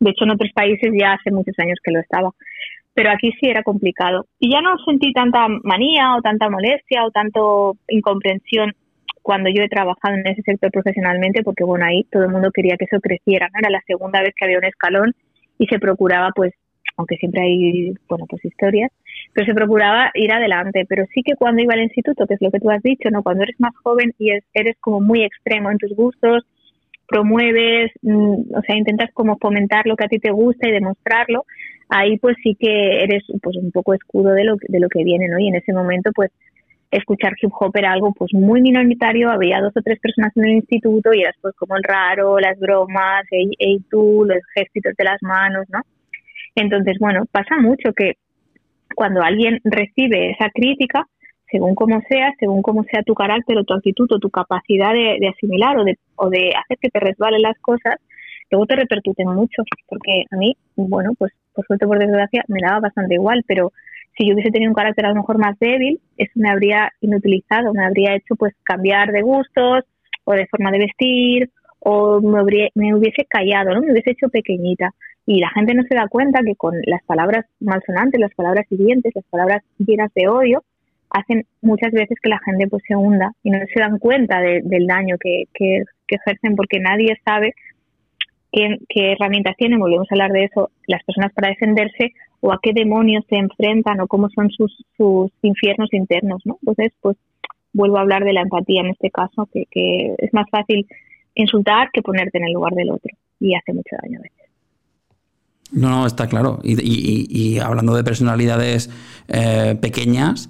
De 0.00 0.10
hecho, 0.10 0.24
en 0.24 0.30
otros 0.30 0.50
países 0.54 0.90
ya 0.98 1.12
hace 1.12 1.30
muchos 1.30 1.54
años 1.58 1.78
que 1.82 1.92
lo 1.92 2.00
estaba. 2.00 2.30
Pero 2.96 3.10
aquí 3.10 3.30
sí 3.38 3.46
era 3.46 3.62
complicado. 3.62 4.24
Y 4.40 4.50
ya 4.50 4.62
no 4.62 4.74
sentí 4.78 5.12
tanta 5.12 5.46
manía 5.62 6.16
o 6.16 6.22
tanta 6.22 6.48
molestia 6.48 7.04
o 7.04 7.10
tanto 7.10 7.76
incomprensión 7.88 8.72
cuando 9.20 9.50
yo 9.50 9.62
he 9.62 9.68
trabajado 9.68 10.14
en 10.14 10.26
ese 10.26 10.40
sector 10.40 10.70
profesionalmente, 10.70 11.42
porque 11.42 11.62
bueno, 11.62 11.84
ahí 11.84 12.04
todo 12.10 12.24
el 12.24 12.30
mundo 12.30 12.50
quería 12.54 12.76
que 12.78 12.86
eso 12.86 12.98
creciera, 13.00 13.48
¿no? 13.52 13.58
Era 13.58 13.68
la 13.68 13.82
segunda 13.86 14.22
vez 14.22 14.32
que 14.34 14.46
había 14.46 14.58
un 14.58 14.64
escalón 14.64 15.12
y 15.58 15.66
se 15.66 15.78
procuraba, 15.78 16.30
pues, 16.34 16.54
aunque 16.96 17.16
siempre 17.16 17.42
hay, 17.42 17.92
bueno, 18.08 18.24
pues 18.30 18.42
historias, 18.46 18.90
pero 19.34 19.46
se 19.46 19.54
procuraba 19.54 20.10
ir 20.14 20.32
adelante. 20.32 20.86
Pero 20.88 21.04
sí 21.12 21.22
que 21.22 21.34
cuando 21.36 21.60
iba 21.60 21.74
al 21.74 21.82
instituto, 21.82 22.26
que 22.26 22.34
es 22.34 22.40
lo 22.40 22.50
que 22.50 22.60
tú 22.60 22.70
has 22.70 22.82
dicho, 22.82 23.10
¿no? 23.10 23.22
Cuando 23.22 23.42
eres 23.42 23.56
más 23.58 23.76
joven 23.82 24.14
y 24.18 24.30
eres 24.30 24.76
como 24.80 25.00
muy 25.00 25.22
extremo 25.22 25.70
en 25.70 25.76
tus 25.76 25.94
gustos, 25.94 26.46
promueves, 27.06 27.92
mm, 28.00 28.54
o 28.54 28.62
sea, 28.66 28.76
intentas 28.76 29.10
como 29.12 29.36
fomentar 29.36 29.86
lo 29.86 29.96
que 29.96 30.04
a 30.04 30.08
ti 30.08 30.18
te 30.18 30.30
gusta 30.30 30.66
y 30.66 30.72
demostrarlo, 30.72 31.44
ahí 31.88 32.18
pues 32.18 32.36
sí 32.42 32.56
que 32.58 33.02
eres 33.02 33.22
pues 33.42 33.56
un 33.56 33.70
poco 33.70 33.94
escudo 33.94 34.32
de 34.32 34.44
lo, 34.44 34.56
de 34.56 34.80
lo 34.80 34.88
que 34.88 35.04
viene, 35.04 35.28
¿no? 35.28 35.38
Y 35.38 35.48
en 35.48 35.56
ese 35.56 35.72
momento 35.72 36.10
pues 36.14 36.30
escuchar 36.90 37.34
hip 37.40 37.50
hop 37.58 37.72
era 37.74 37.92
algo 37.92 38.12
pues 38.12 38.32
muy 38.32 38.62
minoritario, 38.62 39.30
había 39.30 39.60
dos 39.60 39.72
o 39.76 39.82
tres 39.82 39.98
personas 40.00 40.32
en 40.36 40.44
el 40.44 40.52
instituto 40.52 41.12
y 41.12 41.22
eras 41.22 41.36
pues 41.40 41.54
como 41.56 41.76
el 41.76 41.82
raro, 41.82 42.38
las 42.38 42.58
bromas, 42.58 43.24
y 43.30 43.80
tú, 43.90 44.24
los 44.26 44.38
gestos 44.54 44.94
de 44.96 45.04
las 45.04 45.22
manos, 45.22 45.66
¿no? 45.68 45.80
Entonces, 46.54 46.96
bueno, 46.98 47.24
pasa 47.30 47.58
mucho 47.58 47.92
que 47.92 48.14
cuando 48.94 49.22
alguien 49.22 49.60
recibe 49.64 50.30
esa 50.30 50.48
crítica, 50.54 51.06
según 51.50 51.74
como 51.74 52.00
sea, 52.08 52.32
según 52.40 52.62
cómo 52.62 52.82
sea 52.84 53.02
tu 53.02 53.14
carácter 53.14 53.58
o 53.58 53.64
tu 53.64 53.74
actitud 53.74 54.10
o 54.10 54.18
tu 54.18 54.30
capacidad 54.30 54.92
de, 54.92 55.28
asimilar 55.28 55.78
o 55.78 55.84
de, 55.84 55.98
o 56.16 56.30
de 56.30 56.52
hacer 56.56 56.78
que 56.80 56.88
te 56.88 56.98
resbalen 56.98 57.42
las 57.42 57.58
cosas, 57.60 57.96
luego 58.50 58.66
te 58.66 58.76
repercuten 58.76 59.28
mucho, 59.28 59.62
porque 59.88 60.24
a 60.30 60.36
mí, 60.36 60.56
bueno, 60.76 61.12
pues 61.18 61.32
por 61.52 61.66
suerte, 61.66 61.86
por 61.86 61.98
desgracia, 61.98 62.44
me 62.48 62.60
daba 62.60 62.80
bastante 62.80 63.14
igual, 63.14 63.42
pero 63.46 63.72
si 64.16 64.26
yo 64.26 64.34
hubiese 64.34 64.50
tenido 64.50 64.70
un 64.70 64.74
carácter 64.74 65.06
a 65.06 65.10
lo 65.10 65.16
mejor 65.16 65.38
más 65.38 65.58
débil, 65.58 66.00
eso 66.16 66.32
me 66.34 66.50
habría 66.50 66.92
inutilizado, 67.00 67.72
me 67.72 67.84
habría 67.84 68.14
hecho 68.14 68.34
pues 68.36 68.54
cambiar 68.62 69.12
de 69.12 69.22
gustos 69.22 69.84
o 70.24 70.32
de 70.32 70.46
forma 70.46 70.70
de 70.70 70.78
vestir 70.78 71.50
o 71.80 72.20
me, 72.20 72.70
me 72.74 72.94
hubiese 72.94 73.26
callado, 73.28 73.74
¿no? 73.74 73.80
Me 73.82 73.92
hubiese 73.92 74.10
hecho 74.10 74.28
pequeñita. 74.28 74.92
Y 75.26 75.40
la 75.40 75.50
gente 75.50 75.74
no 75.74 75.82
se 75.88 75.94
da 75.94 76.08
cuenta 76.08 76.40
que 76.44 76.54
con 76.54 76.74
las 76.86 77.02
palabras 77.04 77.46
malsonantes, 77.60 78.20
las 78.20 78.34
palabras 78.34 78.66
hirientes, 78.70 79.12
las 79.14 79.24
palabras 79.24 79.62
llenas 79.78 80.12
de 80.14 80.28
odio, 80.28 80.62
hacen 81.10 81.44
muchas 81.62 81.92
veces 81.92 82.18
que 82.22 82.28
la 82.28 82.40
gente 82.44 82.66
pues 82.68 82.82
se 82.86 82.96
hunda 82.96 83.32
y 83.42 83.50
no 83.50 83.58
se 83.72 83.80
dan 83.80 83.98
cuenta 83.98 84.40
del 84.40 84.86
daño 84.86 85.16
que, 85.20 85.44
que, 85.54 85.82
ejercen 86.08 86.54
porque 86.54 86.78
nadie 86.78 87.18
sabe 87.24 87.54
qué, 88.88 89.12
herramientas 89.12 89.56
tienen, 89.56 89.78
volvemos 89.78 90.06
a 90.10 90.14
hablar 90.14 90.32
de 90.32 90.44
eso, 90.44 90.70
las 90.86 91.02
personas 91.04 91.32
para 91.32 91.48
defenderse 91.48 92.12
o 92.40 92.52
a 92.52 92.58
qué 92.62 92.72
demonios 92.72 93.24
se 93.28 93.36
enfrentan 93.36 94.00
o 94.00 94.06
cómo 94.06 94.28
son 94.30 94.50
sus, 94.50 94.84
sus 94.96 95.30
infiernos 95.42 95.92
internos, 95.92 96.42
¿no? 96.44 96.58
Entonces, 96.62 96.92
pues 97.00 97.16
vuelvo 97.72 97.98
a 97.98 98.00
hablar 98.00 98.24
de 98.24 98.32
la 98.32 98.42
empatía 98.42 98.80
en 98.80 98.88
este 98.88 99.10
caso, 99.10 99.48
que, 99.52 99.64
que 99.70 100.14
es 100.18 100.32
más 100.32 100.46
fácil 100.50 100.86
insultar 101.34 101.90
que 101.92 102.02
ponerte 102.02 102.38
en 102.38 102.44
el 102.44 102.52
lugar 102.52 102.72
del 102.72 102.90
otro 102.90 103.14
y 103.40 103.54
hace 103.54 103.72
mucho 103.72 103.96
daño 104.02 104.18
a 104.18 104.22
veces. 104.22 104.46
No, 105.72 105.90
no, 105.90 106.06
está 106.06 106.28
claro. 106.28 106.60
Y, 106.62 107.58
hablando 107.58 107.94
de 107.94 108.04
personalidades 108.04 108.90
eh, 109.28 109.76
pequeñas, 109.80 110.48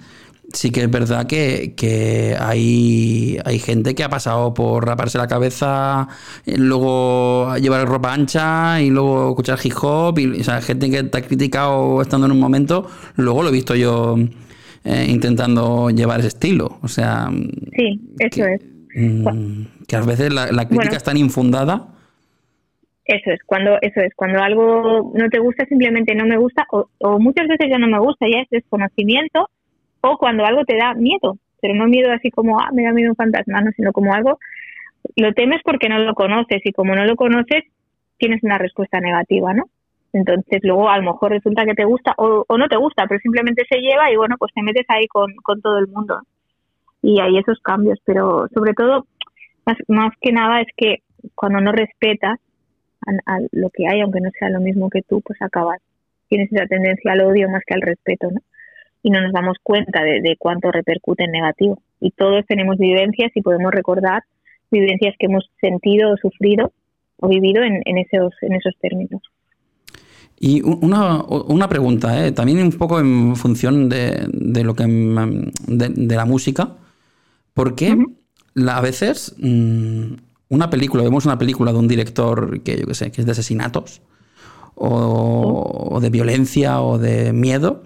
sí 0.57 0.71
que 0.71 0.81
es 0.81 0.91
verdad 0.91 1.27
que, 1.27 2.35
hay, 2.39 3.37
hay, 3.45 3.59
gente 3.59 3.93
que 3.93 4.03
ha 4.03 4.09
pasado 4.09 4.53
por 4.55 4.87
raparse 4.87 5.19
la 5.19 5.27
cabeza, 5.27 6.07
luego 6.45 7.55
llevar 7.57 7.87
ropa 7.87 8.13
ancha 8.13 8.81
y 8.81 8.89
luego 8.89 9.29
escuchar 9.29 9.59
hip 9.63 9.73
hop. 9.81 10.17
Y, 10.17 10.41
o 10.41 10.43
sea, 10.43 10.61
gente 10.61 10.89
que 10.89 11.03
te 11.03 11.17
ha 11.19 11.21
criticado 11.21 12.01
estando 12.01 12.25
en 12.25 12.31
un 12.31 12.39
momento, 12.39 12.89
luego 13.17 13.43
lo 13.43 13.49
he 13.49 13.51
visto 13.51 13.75
yo 13.75 14.15
eh, 14.83 15.05
intentando 15.07 15.91
llevar 15.91 16.19
ese 16.19 16.29
estilo. 16.29 16.79
O 16.81 16.87
sea. 16.87 17.29
Sí, 17.75 18.01
eso 18.17 18.45
es. 18.45 18.61
Mm, 18.95 19.65
que 19.87 19.95
a 19.95 20.01
veces 20.01 20.33
la, 20.33 20.67
crítica 20.67 20.97
es 20.97 21.03
tan 21.03 21.17
infundada. 21.17 21.89
Eso 23.05 23.31
es, 23.31 23.39
cuando 23.45 23.77
eso 23.81 24.01
es, 24.01 24.11
cuando 24.15 24.41
algo 24.41 25.13
no 25.13 25.29
te 25.29 25.39
gusta 25.39 25.65
simplemente 25.65 26.13
no 26.13 26.25
me 26.25 26.37
gusta 26.37 26.65
o, 26.71 26.89
o 26.97 27.19
muchas 27.19 27.47
veces 27.47 27.67
ya 27.69 27.77
no 27.77 27.87
me 27.87 27.99
gusta, 27.99 28.25
ya 28.27 28.41
es 28.41 28.49
desconocimiento 28.49 29.47
o 30.11 30.17
cuando 30.17 30.45
algo 30.45 30.63
te 30.65 30.77
da 30.77 30.93
miedo, 30.93 31.37
pero 31.61 31.73
no 31.75 31.87
miedo 31.87 32.11
así 32.11 32.31
como, 32.31 32.59
ah, 32.59 32.69
me 32.73 32.83
da 32.83 32.91
miedo 32.91 33.11
un 33.11 33.15
fantasma, 33.15 33.61
no, 33.61 33.71
sino 33.71 33.91
como 33.91 34.13
algo, 34.13 34.39
lo 35.15 35.33
temes 35.33 35.61
porque 35.63 35.89
no 35.89 35.99
lo 35.99 36.13
conoces 36.13 36.61
y 36.63 36.71
como 36.71 36.95
no 36.95 37.05
lo 37.05 37.15
conoces, 37.15 37.63
tienes 38.17 38.43
una 38.43 38.57
respuesta 38.57 38.99
negativa, 38.99 39.53
¿no? 39.53 39.65
Entonces 40.13 40.61
luego 40.63 40.89
a 40.89 40.97
lo 40.97 41.03
mejor 41.03 41.31
resulta 41.31 41.65
que 41.65 41.73
te 41.73 41.85
gusta 41.85 42.13
o, 42.17 42.45
no 42.57 42.67
te 42.67 42.77
gusta, 42.77 43.05
pero 43.07 43.19
simplemente 43.21 43.63
se 43.69 43.79
lleva 43.79 44.11
y 44.11 44.15
bueno, 44.15 44.35
pues 44.39 44.51
te 44.53 44.63
metes 44.63 44.85
ahí 44.89 45.07
con, 45.07 45.35
con 45.43 45.61
todo 45.61 45.77
el 45.77 45.87
mundo. 45.87 46.21
Y 47.01 47.19
hay 47.19 47.37
esos 47.37 47.59
cambios, 47.59 47.99
pero 48.05 48.47
sobre 48.53 48.73
todo, 48.73 49.05
más, 49.65 49.77
más 49.87 50.13
que 50.19 50.31
nada 50.31 50.61
es 50.61 50.67
que 50.75 51.03
cuando 51.35 51.61
no 51.61 51.71
respetas 51.71 52.39
a, 53.25 53.39
lo 53.51 53.69
que 53.69 53.87
hay, 53.87 54.01
aunque 54.01 54.21
no 54.21 54.29
sea 54.37 54.49
lo 54.49 54.59
mismo 54.59 54.89
que 54.89 55.01
tú, 55.01 55.21
pues 55.21 55.41
acabas, 55.41 55.81
tienes 56.29 56.51
esa 56.51 56.65
tendencia 56.65 57.11
al 57.11 57.21
odio 57.21 57.49
más 57.49 57.63
que 57.65 57.75
al 57.75 57.81
respeto, 57.81 58.29
¿no? 58.31 58.39
Y 59.03 59.09
no 59.09 59.21
nos 59.21 59.31
damos 59.31 59.57
cuenta 59.63 60.03
de, 60.03 60.35
cuánto 60.37 60.71
repercute 60.71 61.23
en 61.23 61.31
negativo. 61.31 61.81
Y 61.99 62.11
todos 62.11 62.45
tenemos 62.45 62.77
vivencias 62.77 63.31
y 63.35 63.41
podemos 63.41 63.71
recordar 63.71 64.23
vivencias 64.71 65.15
que 65.17 65.27
hemos 65.27 65.49
sentido 65.61 66.11
o 66.11 66.17
sufrido 66.17 66.71
o 67.17 67.27
vivido 67.27 67.63
en, 67.63 67.81
esos, 67.97 68.33
en 68.41 68.53
esos 68.53 68.73
términos. 68.79 69.21
Y 70.39 70.61
una, 70.61 71.23
una 71.23 71.67
pregunta, 71.67 72.25
¿eh? 72.25 72.31
también 72.31 72.61
un 72.61 72.71
poco 72.71 72.99
en 72.99 73.35
función 73.35 73.89
de, 73.89 74.27
de 74.31 74.63
lo 74.63 74.75
que 74.75 74.83
de, 74.85 76.15
la 76.15 76.25
música. 76.25 76.75
¿Por 77.55 77.73
qué 77.73 77.97
a 78.67 78.81
veces 78.81 79.35
mm, 79.39 80.13
una 80.49 80.69
película, 80.69 81.01
vemos 81.03 81.25
una 81.25 81.39
película 81.39 81.71
de 81.71 81.79
un 81.79 81.87
director 81.87 82.61
que 82.61 82.77
yo 82.77 82.85
que 82.85 82.93
sé, 82.93 83.11
que 83.11 83.21
es 83.21 83.25
de 83.25 83.31
asesinatos, 83.31 84.01
o 84.75 85.97
de 85.99 86.11
violencia, 86.11 86.81
o 86.81 86.99
de 86.99 87.33
miedo, 87.33 87.81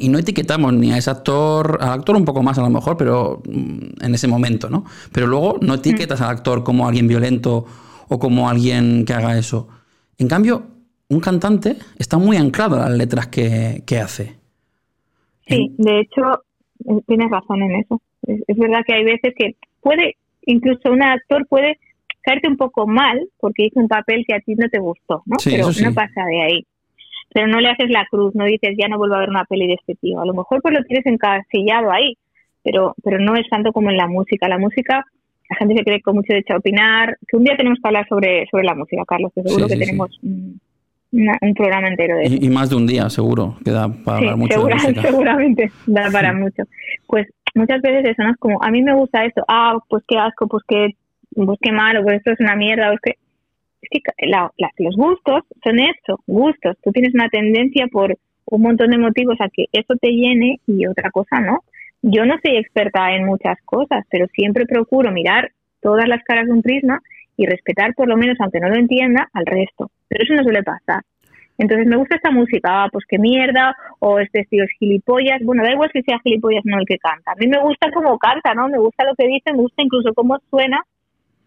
y 0.00 0.08
no 0.08 0.18
etiquetamos 0.18 0.72
ni 0.72 0.92
a 0.92 0.96
ese 0.96 1.10
actor, 1.10 1.78
al 1.80 2.00
actor 2.00 2.16
un 2.16 2.24
poco 2.24 2.42
más 2.42 2.58
a 2.58 2.62
lo 2.62 2.70
mejor, 2.70 2.96
pero 2.96 3.42
mm, 3.46 4.04
en 4.04 4.14
ese 4.14 4.26
momento, 4.26 4.70
¿no? 4.70 4.84
Pero 5.12 5.26
luego 5.26 5.58
no 5.60 5.74
etiquetas 5.74 6.20
al 6.22 6.30
actor 6.30 6.64
como 6.64 6.88
alguien 6.88 7.06
violento 7.06 7.66
o 8.08 8.18
como 8.18 8.48
alguien 8.48 9.04
que 9.04 9.12
haga 9.12 9.38
eso. 9.38 9.68
En 10.18 10.26
cambio, 10.26 10.64
un 11.08 11.20
cantante 11.20 11.76
está 11.98 12.18
muy 12.18 12.36
anclado 12.36 12.76
a 12.76 12.88
las 12.88 12.98
letras 12.98 13.28
que, 13.28 13.98
hace. 14.02 14.36
Sí, 15.46 15.74
de 15.76 16.00
hecho, 16.00 16.44
eh, 16.86 17.02
tienes 17.06 17.30
razón 17.30 17.62
en 17.62 17.76
eso. 17.76 18.00
Es, 18.22 18.56
verdad 18.56 18.80
que 18.86 18.94
hay 18.94 19.04
veces 19.04 19.34
que 19.36 19.56
puede, 19.80 20.16
incluso 20.46 20.90
un 20.90 21.02
actor 21.02 21.46
puede 21.46 21.78
caerte 22.22 22.48
un 22.48 22.56
poco 22.56 22.86
mal 22.86 23.28
porque 23.38 23.66
hizo 23.66 23.80
un 23.80 23.88
papel 23.88 24.24
que 24.26 24.34
a 24.34 24.40
ti 24.40 24.54
no 24.54 24.68
te 24.68 24.78
gustó, 24.78 25.22
¿no? 25.26 25.36
Pero 25.44 25.66
no 25.66 25.94
pasa 25.94 26.24
de 26.24 26.42
ahí 26.42 26.66
pero 27.32 27.46
no 27.46 27.60
le 27.60 27.70
haces 27.70 27.90
la 27.90 28.06
cruz, 28.10 28.34
no 28.34 28.44
dices 28.44 28.74
ya 28.78 28.88
no 28.88 28.98
vuelvo 28.98 29.14
a 29.14 29.20
ver 29.20 29.30
una 29.30 29.44
peli 29.44 29.66
de 29.66 29.74
este 29.74 29.94
tío. 29.94 30.20
A 30.20 30.26
lo 30.26 30.34
mejor 30.34 30.60
pues 30.62 30.74
lo 30.74 30.84
tienes 30.84 31.06
encasillado 31.06 31.90
ahí, 31.90 32.16
pero, 32.62 32.94
pero 33.02 33.18
no 33.18 33.36
es 33.36 33.48
tanto 33.48 33.72
como 33.72 33.90
en 33.90 33.96
la 33.96 34.08
música. 34.08 34.48
La 34.48 34.58
música, 34.58 35.04
la 35.48 35.56
gente 35.56 35.76
se 35.76 35.84
cree 35.84 36.02
con 36.02 36.16
mucho 36.16 36.32
derecho 36.32 36.54
a 36.54 36.58
opinar, 36.58 37.16
que 37.26 37.36
un 37.36 37.44
día 37.44 37.56
tenemos 37.56 37.78
que 37.80 37.88
hablar 37.88 38.06
sobre, 38.08 38.46
sobre 38.50 38.64
la 38.64 38.74
música, 38.74 39.04
Carlos, 39.06 39.32
que 39.34 39.42
seguro 39.42 39.66
que 39.68 39.76
tenemos 39.76 40.18
un, 40.22 40.60
programa 41.56 41.88
entero 41.88 42.16
de 42.16 42.24
eso. 42.24 42.36
Y, 42.40 42.48
más 42.50 42.70
de 42.70 42.76
un 42.76 42.86
día, 42.86 43.08
seguro, 43.10 43.56
que 43.64 43.70
da 43.70 43.88
para 43.88 44.18
hablar 44.18 44.36
mucho 44.36 44.64
de 44.64 44.74
música. 44.74 45.02
Seguramente, 45.08 45.72
da 45.86 46.10
para 46.10 46.32
mucho. 46.32 46.64
Pues 47.06 47.26
muchas 47.54 47.80
veces 47.80 48.10
eso, 48.10 48.22
¿no? 48.22 48.30
Es 48.30 48.36
como, 48.38 48.62
a 48.62 48.70
mí 48.70 48.82
me 48.82 48.94
gusta 48.94 49.24
esto, 49.24 49.44
ah, 49.48 49.76
pues 49.88 50.04
qué 50.06 50.16
asco, 50.18 50.46
pues 50.46 50.62
qué, 50.68 50.94
pues 51.34 51.58
qué 51.60 51.72
malo, 51.72 52.02
pues 52.02 52.18
esto 52.18 52.32
es 52.32 52.40
una 52.40 52.54
mierda, 52.54 52.88
pues 52.88 53.00
que 53.02 53.14
es 53.82 54.02
que 54.02 54.84
los 54.84 54.96
gustos 54.96 55.42
son 55.64 55.78
eso, 55.80 56.20
gustos. 56.26 56.76
Tú 56.82 56.92
tienes 56.92 57.14
una 57.14 57.28
tendencia 57.28 57.86
por 57.88 58.16
un 58.46 58.62
montón 58.62 58.90
de 58.90 58.98
motivos 58.98 59.36
a 59.40 59.48
que 59.48 59.66
eso 59.72 59.94
te 60.00 60.10
llene 60.10 60.60
y 60.66 60.86
otra 60.86 61.10
cosa 61.10 61.40
no. 61.40 61.60
Yo 62.02 62.24
no 62.24 62.36
soy 62.42 62.56
experta 62.56 63.14
en 63.14 63.26
muchas 63.26 63.58
cosas, 63.64 64.04
pero 64.10 64.26
siempre 64.28 64.66
procuro 64.66 65.12
mirar 65.12 65.52
todas 65.80 66.08
las 66.08 66.22
caras 66.24 66.46
de 66.46 66.52
un 66.52 66.62
prisma 66.62 67.00
y 67.36 67.46
respetar 67.46 67.94
por 67.94 68.08
lo 68.08 68.16
menos, 68.16 68.36
aunque 68.40 68.60
no 68.60 68.68
lo 68.68 68.76
entienda, 68.76 69.28
al 69.32 69.46
resto. 69.46 69.90
Pero 70.08 70.24
eso 70.24 70.34
no 70.34 70.42
suele 70.42 70.62
pasar. 70.62 71.02
Entonces 71.58 71.86
me 71.86 71.96
gusta 71.96 72.16
esta 72.16 72.30
música, 72.30 72.84
ah, 72.84 72.88
pues 72.90 73.04
qué 73.06 73.18
mierda, 73.18 73.76
o 73.98 74.18
este 74.18 74.40
estilo 74.40 74.64
es 74.64 74.70
gilipollas. 74.78 75.42
Bueno, 75.42 75.62
da 75.62 75.72
igual 75.72 75.90
si 75.92 76.02
sea 76.02 76.18
gilipollas 76.20 76.64
no 76.64 76.78
el 76.78 76.86
que 76.86 76.98
canta. 76.98 77.32
A 77.32 77.34
mí 77.34 77.46
me 77.46 77.60
gusta 77.60 77.90
cómo 77.92 78.18
canta, 78.18 78.54
¿no? 78.54 78.68
Me 78.68 78.78
gusta 78.78 79.04
lo 79.04 79.14
que 79.14 79.26
dice, 79.26 79.52
me 79.52 79.58
gusta 79.58 79.82
incluso 79.82 80.14
cómo 80.14 80.38
suena 80.48 80.82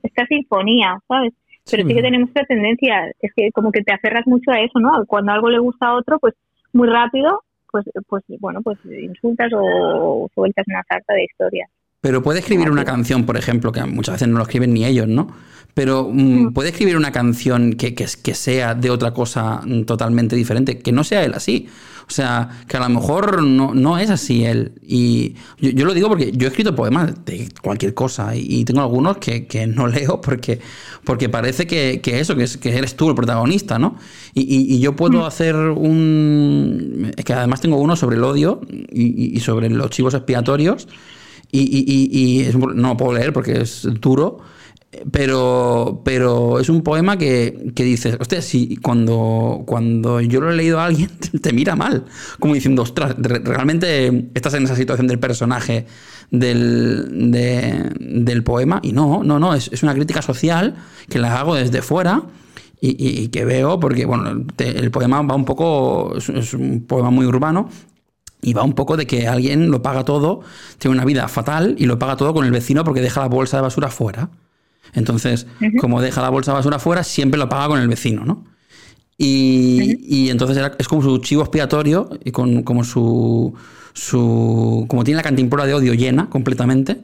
esta 0.03 0.25
sinfonía, 0.27 0.99
¿sabes? 1.07 1.33
Pero 1.69 1.87
sí, 1.87 1.93
que 1.93 2.01
tenemos 2.01 2.29
esta 2.29 2.45
tendencia, 2.45 3.11
es 3.19 3.31
que 3.35 3.51
como 3.51 3.71
que 3.71 3.81
te 3.81 3.93
aferras 3.93 4.27
mucho 4.27 4.51
a 4.51 4.59
eso, 4.59 4.79
¿no? 4.79 5.05
Cuando 5.05 5.31
algo 5.31 5.49
le 5.49 5.59
gusta 5.59 5.87
a 5.87 5.95
otro, 5.95 6.19
pues 6.19 6.33
muy 6.73 6.89
rápido, 6.89 7.43
pues, 7.71 7.85
pues 8.07 8.23
bueno, 8.39 8.61
pues 8.61 8.77
insultas 8.85 9.51
o 9.55 10.29
sueltas 10.33 10.65
una 10.67 10.83
carta 10.83 11.13
de 11.13 11.23
historia. 11.23 11.67
Pero 12.03 12.21
puede 12.21 12.39
escribir 12.39 12.69
una 12.69 12.83
canción, 12.83 13.23
por 13.23 13.37
ejemplo, 13.37 13.71
que 13.71 13.81
muchas 13.85 14.15
veces 14.15 14.27
no 14.27 14.37
lo 14.37 14.43
escriben 14.43 14.73
ni 14.73 14.83
ellos, 14.83 15.07
¿no? 15.07 15.29
Pero 15.73 16.09
mm, 16.11 16.47
mm. 16.47 16.53
puede 16.53 16.71
escribir 16.71 16.97
una 16.97 17.13
canción 17.13 17.75
que, 17.75 17.95
que, 17.95 18.05
que, 18.21 18.35
sea 18.35 18.75
de 18.75 18.89
otra 18.89 19.13
cosa 19.13 19.61
mm, 19.65 19.83
totalmente 19.83 20.35
diferente, 20.35 20.79
que 20.79 20.91
no 20.91 21.05
sea 21.05 21.23
él 21.23 21.33
así. 21.33 21.69
O 22.05 22.11
sea, 22.11 22.49
que 22.67 22.75
a 22.75 22.81
lo 22.81 22.89
mejor 22.89 23.41
no, 23.41 23.73
no 23.73 23.97
es 23.97 24.09
así 24.09 24.43
él. 24.43 24.73
Y 24.85 25.35
yo, 25.61 25.85
lo 25.85 25.93
digo 25.93 26.09
porque 26.09 26.33
yo 26.33 26.47
he 26.47 26.49
escrito 26.49 26.75
poemas 26.75 27.13
de 27.23 27.47
cualquier 27.61 27.93
cosa 27.93 28.35
y, 28.35 28.65
tengo 28.65 28.81
algunos 28.81 29.19
que, 29.19 29.47
que, 29.47 29.65
no 29.65 29.87
leo 29.87 30.19
porque, 30.19 30.59
porque 31.05 31.29
parece 31.29 31.65
que, 31.65 32.01
que 32.01 32.19
eso, 32.19 32.35
que, 32.35 32.43
es, 32.43 32.57
que 32.57 32.77
eres 32.77 32.97
tú 32.97 33.07
el 33.07 33.15
protagonista, 33.15 33.79
¿no? 33.79 33.95
Y, 34.33 34.75
y 34.75 34.79
yo 34.81 34.93
puedo 34.97 35.25
hacer 35.25 35.55
un... 35.55 37.13
Es 37.15 37.23
que 37.23 37.31
además 37.31 37.61
tengo 37.61 37.77
uno 37.77 37.95
sobre 37.95 38.17
el 38.17 38.25
odio 38.25 38.59
y, 38.91 39.39
sobre 39.39 39.69
los 39.69 39.89
chivos 39.89 40.13
expiatorios 40.13 40.89
y, 41.53 42.49
no 42.53 42.89
lo 42.89 42.97
puedo 42.97 43.13
leer 43.13 43.31
porque 43.31 43.61
es 43.61 43.87
duro 44.01 44.39
pero, 45.11 46.01
pero 46.03 46.59
es 46.59 46.69
un 46.69 46.81
poema 46.83 47.17
que, 47.17 47.71
que 47.75 47.83
dices, 47.83 48.17
hostia, 48.19 48.41
si 48.41 48.77
cuando, 48.77 49.63
cuando 49.65 50.21
yo 50.21 50.39
lo 50.41 50.51
he 50.51 50.55
leído 50.55 50.79
a 50.79 50.85
alguien, 50.85 51.09
te 51.41 51.53
mira 51.53 51.75
mal. 51.75 52.05
Como 52.39 52.53
diciendo, 52.53 52.83
ostras, 52.83 53.15
realmente 53.17 54.29
estás 54.33 54.53
en 54.53 54.63
esa 54.63 54.75
situación 54.75 55.07
del 55.07 55.19
personaje 55.19 55.85
del, 56.29 57.31
del 57.99 58.43
poema. 58.43 58.79
Y 58.83 58.91
no, 58.91 59.23
no, 59.23 59.39
no, 59.39 59.53
es, 59.55 59.83
una 59.83 59.93
crítica 59.93 60.21
social 60.21 60.75
que 61.09 61.19
la 61.19 61.39
hago 61.39 61.55
desde 61.55 61.81
fuera. 61.81 62.23
Y, 62.85 63.29
que 63.29 63.45
veo, 63.45 63.79
porque 63.79 64.03
bueno, 64.05 64.45
el 64.57 64.91
poema 64.91 65.21
va 65.21 65.35
un 65.35 65.45
poco, 65.45 66.17
es, 66.17 66.53
un 66.53 66.83
poema 66.85 67.11
muy 67.11 67.25
urbano, 67.25 67.69
y 68.43 68.53
va 68.53 68.63
un 68.63 68.73
poco 68.73 68.97
de 68.97 69.07
que 69.07 69.27
alguien 69.27 69.71
lo 69.71 69.81
paga 69.81 70.03
todo, 70.03 70.41
tiene 70.77 70.95
una 70.95 71.05
vida 71.05 71.27
fatal 71.27 71.75
y 71.79 71.85
lo 71.85 71.97
paga 71.97 72.17
todo 72.17 72.33
con 72.33 72.45
el 72.45 72.51
vecino 72.51 72.83
porque 72.83 73.01
deja 73.01 73.21
la 73.21 73.27
bolsa 73.27 73.57
de 73.57 73.63
basura 73.63 73.89
fuera. 73.89 74.29
Entonces, 74.93 75.47
como 75.79 76.01
deja 76.01 76.21
la 76.21 76.29
bolsa 76.29 76.51
de 76.51 76.57
basura 76.57 76.77
fuera, 76.77 77.03
siempre 77.03 77.39
lo 77.39 77.49
paga 77.49 77.69
con 77.69 77.79
el 77.79 77.87
vecino, 77.87 78.25
¿no? 78.25 78.45
Y, 79.17 80.29
entonces 80.29 80.71
es 80.77 80.87
como 80.87 81.01
su 81.01 81.17
chivo 81.19 81.43
expiatorio 81.43 82.09
y 82.23 82.31
con, 82.31 82.63
como 82.63 82.83
su, 82.83 83.53
su. 83.93 84.85
Como 84.89 85.03
tiene 85.03 85.17
la 85.17 85.23
cantimplora 85.23 85.65
de 85.65 85.73
odio 85.73 85.93
llena 85.93 86.29
completamente, 86.29 87.01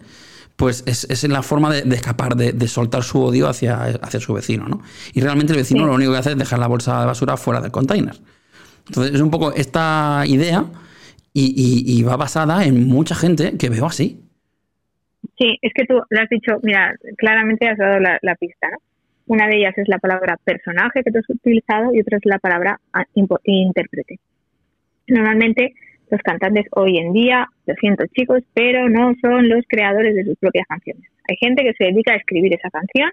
pues 0.56 0.84
es, 0.86 1.06
es 1.10 1.23
la 1.23 1.41
forma 1.41 1.71
de, 1.71 1.95
escapar, 1.95 2.36
de, 2.36 2.67
soltar 2.67 3.04
su 3.04 3.21
odio 3.21 3.47
hacia, 3.47 3.84
hacia 4.02 4.19
su 4.19 4.34
vecino, 4.34 4.67
¿no? 4.67 4.82
Y 5.13 5.21
realmente 5.21 5.54
el 5.54 5.60
vecino 5.60 5.86
lo 5.86 5.93
único 5.93 6.12
que 6.12 6.17
hace 6.17 6.32
es 6.32 6.38
dejar 6.38 6.60
la 6.60 6.67
bolsa 6.67 6.99
de 6.99 7.06
basura 7.06 7.38
fuera 7.38 7.62
del 7.62 7.71
container. 7.71 8.19
Entonces 8.88 9.15
es 9.15 9.21
un 9.21 9.30
poco 9.30 9.54
esta 9.54 10.23
idea 10.25 10.65
y 11.33 12.03
va 12.03 12.17
basada 12.17 12.65
en 12.65 12.87
mucha 12.87 13.15
gente 13.15 13.57
que 13.57 13.69
veo 13.69 13.85
así. 13.85 14.29
Sí, 15.37 15.57
es 15.61 15.73
que 15.73 15.85
tú 15.85 16.01
lo 16.09 16.21
has 16.21 16.29
dicho, 16.29 16.59
mira, 16.63 16.95
claramente 17.17 17.67
has 17.67 17.77
dado 17.77 17.99
la, 17.99 18.35
pista. 18.35 18.67
Una 19.25 19.47
de 19.47 19.57
ellas 19.57 19.77
es 19.77 19.87
la 19.87 19.99
palabra 19.99 20.37
personaje 20.43 21.01
que 21.03 21.11
tú 21.11 21.19
has 21.19 21.29
utilizado 21.29 21.93
y 21.93 22.01
otra 22.01 22.17
es 22.17 22.25
la 22.25 22.39
palabra 22.39 22.79
ah, 22.93 23.05
intérprete. 23.13 24.19
Normalmente 25.07 25.73
los 26.09 26.21
cantantes 26.21 26.65
hoy 26.71 26.97
en 26.97 27.13
día, 27.13 27.47
lo 27.65 27.73
siento 27.75 28.05
chicos, 28.07 28.43
pero 28.53 28.89
no 28.89 29.13
son 29.21 29.47
los 29.47 29.63
creadores 29.67 30.15
de 30.15 30.25
sus 30.25 30.37
propias 30.37 30.67
canciones. 30.67 31.03
Hay 31.29 31.37
gente 31.37 31.63
que 31.63 31.73
se 31.73 31.85
dedica 31.85 32.13
a 32.13 32.17
escribir 32.17 32.53
esa 32.53 32.69
canción, 32.69 33.11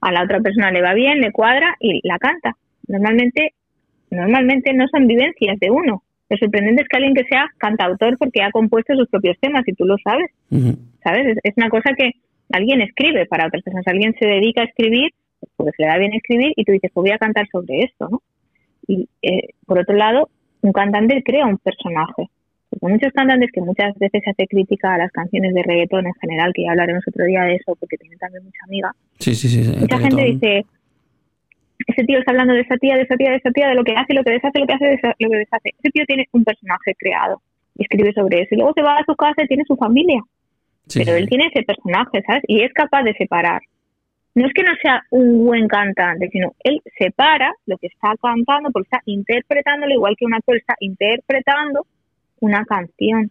a 0.00 0.10
la 0.12 0.24
otra 0.24 0.40
persona 0.40 0.72
le 0.72 0.82
va 0.82 0.94
bien, 0.94 1.20
le 1.20 1.30
cuadra 1.30 1.76
y 1.78 2.00
la 2.06 2.18
canta. 2.18 2.56
Normalmente 2.88 3.54
normalmente 4.10 4.72
no 4.72 4.88
son 4.88 5.06
vivencias 5.06 5.58
de 5.60 5.70
uno. 5.70 6.02
Lo 6.30 6.36
sorprendente 6.36 6.82
es 6.82 6.88
que 6.88 6.96
alguien 6.96 7.14
que 7.14 7.24
sea 7.24 7.50
cantautor 7.58 8.16
porque 8.16 8.42
ha 8.42 8.52
compuesto 8.52 8.94
sus 8.94 9.08
propios 9.08 9.36
temas 9.40 9.66
y 9.66 9.72
tú 9.72 9.84
lo 9.84 9.96
sabes. 9.98 10.30
¿Sabes? 11.02 11.36
Es, 11.42 11.54
una 11.56 11.68
cosa 11.68 11.92
que 11.96 12.12
alguien 12.52 12.80
escribe 12.80 13.26
para 13.26 13.48
otras 13.48 13.64
personas. 13.64 13.86
Alguien 13.88 14.14
se 14.18 14.26
dedica 14.26 14.62
a 14.62 14.66
escribir 14.66 15.10
porque 15.56 15.72
se 15.76 15.82
le 15.82 15.88
da 15.88 15.98
bien 15.98 16.14
escribir 16.14 16.52
y 16.54 16.64
tú 16.64 16.72
dices, 16.72 16.90
pues 16.94 17.02
voy 17.02 17.10
a 17.10 17.18
cantar 17.18 17.48
sobre 17.50 17.80
esto, 17.80 18.08
¿no? 18.08 18.22
Y 18.86 19.08
eh, 19.22 19.48
por 19.66 19.80
otro 19.80 19.96
lado, 19.96 20.28
un 20.62 20.72
cantante 20.72 21.22
crea 21.24 21.46
un 21.46 21.58
personaje. 21.58 22.28
Porque 22.70 22.92
muchos 22.92 23.12
cantantes 23.12 23.50
que 23.52 23.60
muchas 23.60 23.98
veces 23.98 24.22
se 24.22 24.30
hace 24.30 24.46
crítica 24.46 24.94
a 24.94 24.98
las 24.98 25.10
canciones 25.10 25.52
de 25.52 25.62
reggaetón 25.64 26.06
en 26.06 26.14
general, 26.14 26.52
que 26.54 26.62
ya 26.62 26.70
hablaremos 26.70 27.02
otro 27.08 27.24
día 27.24 27.42
de 27.42 27.56
eso 27.56 27.74
porque 27.74 27.96
tiene 27.96 28.16
también 28.16 28.44
mucha 28.44 28.64
amiga. 28.64 28.92
Sí, 29.18 29.34
sí, 29.34 29.48
sí. 29.48 29.68
Mucha 29.80 29.98
gente 29.98 30.24
dice, 30.24 30.64
ese 31.86 32.04
tío 32.04 32.18
está 32.18 32.32
hablando 32.32 32.54
de 32.54 32.60
esa 32.60 32.76
tía, 32.76 32.96
de 32.96 33.02
esa 33.02 33.16
tía, 33.16 33.30
de 33.30 33.36
esa 33.36 33.50
tía, 33.50 33.68
de 33.68 33.74
lo 33.74 33.84
que 33.84 33.94
hace, 33.94 34.14
lo 34.14 34.22
que 34.22 34.32
deshace, 34.32 34.58
lo 34.58 34.66
que 34.66 34.74
hace, 34.74 35.00
lo 35.18 35.30
que 35.30 35.36
deshace. 35.36 35.70
Ese 35.78 35.90
tío 35.90 36.04
tiene 36.06 36.28
un 36.32 36.44
personaje 36.44 36.94
creado 36.98 37.40
y 37.76 37.82
escribe 37.82 38.12
sobre 38.12 38.42
eso. 38.42 38.54
Y 38.54 38.58
luego 38.58 38.72
se 38.74 38.82
va 38.82 38.96
a 38.96 39.04
su 39.04 39.14
casa 39.16 39.42
y 39.42 39.46
tiene 39.46 39.64
su 39.66 39.76
familia. 39.76 40.20
Pero 40.92 41.14
él 41.14 41.28
tiene 41.28 41.46
ese 41.46 41.62
personaje, 41.62 42.22
¿sabes? 42.26 42.42
Y 42.46 42.62
es 42.62 42.72
capaz 42.72 43.02
de 43.04 43.14
separar. 43.14 43.62
No 44.34 44.46
es 44.46 44.52
que 44.52 44.62
no 44.62 44.72
sea 44.80 45.02
un 45.10 45.44
buen 45.44 45.66
cantante, 45.66 46.28
sino 46.30 46.54
él 46.60 46.80
separa 46.98 47.52
lo 47.66 47.76
que 47.78 47.88
está 47.88 48.14
cantando 48.20 48.70
porque 48.70 48.86
está 48.86 49.00
interpretándolo 49.04 49.92
igual 49.92 50.16
que 50.16 50.24
un 50.24 50.34
actor 50.34 50.56
está 50.56 50.74
interpretando 50.80 51.86
una 52.40 52.64
canción. 52.64 53.30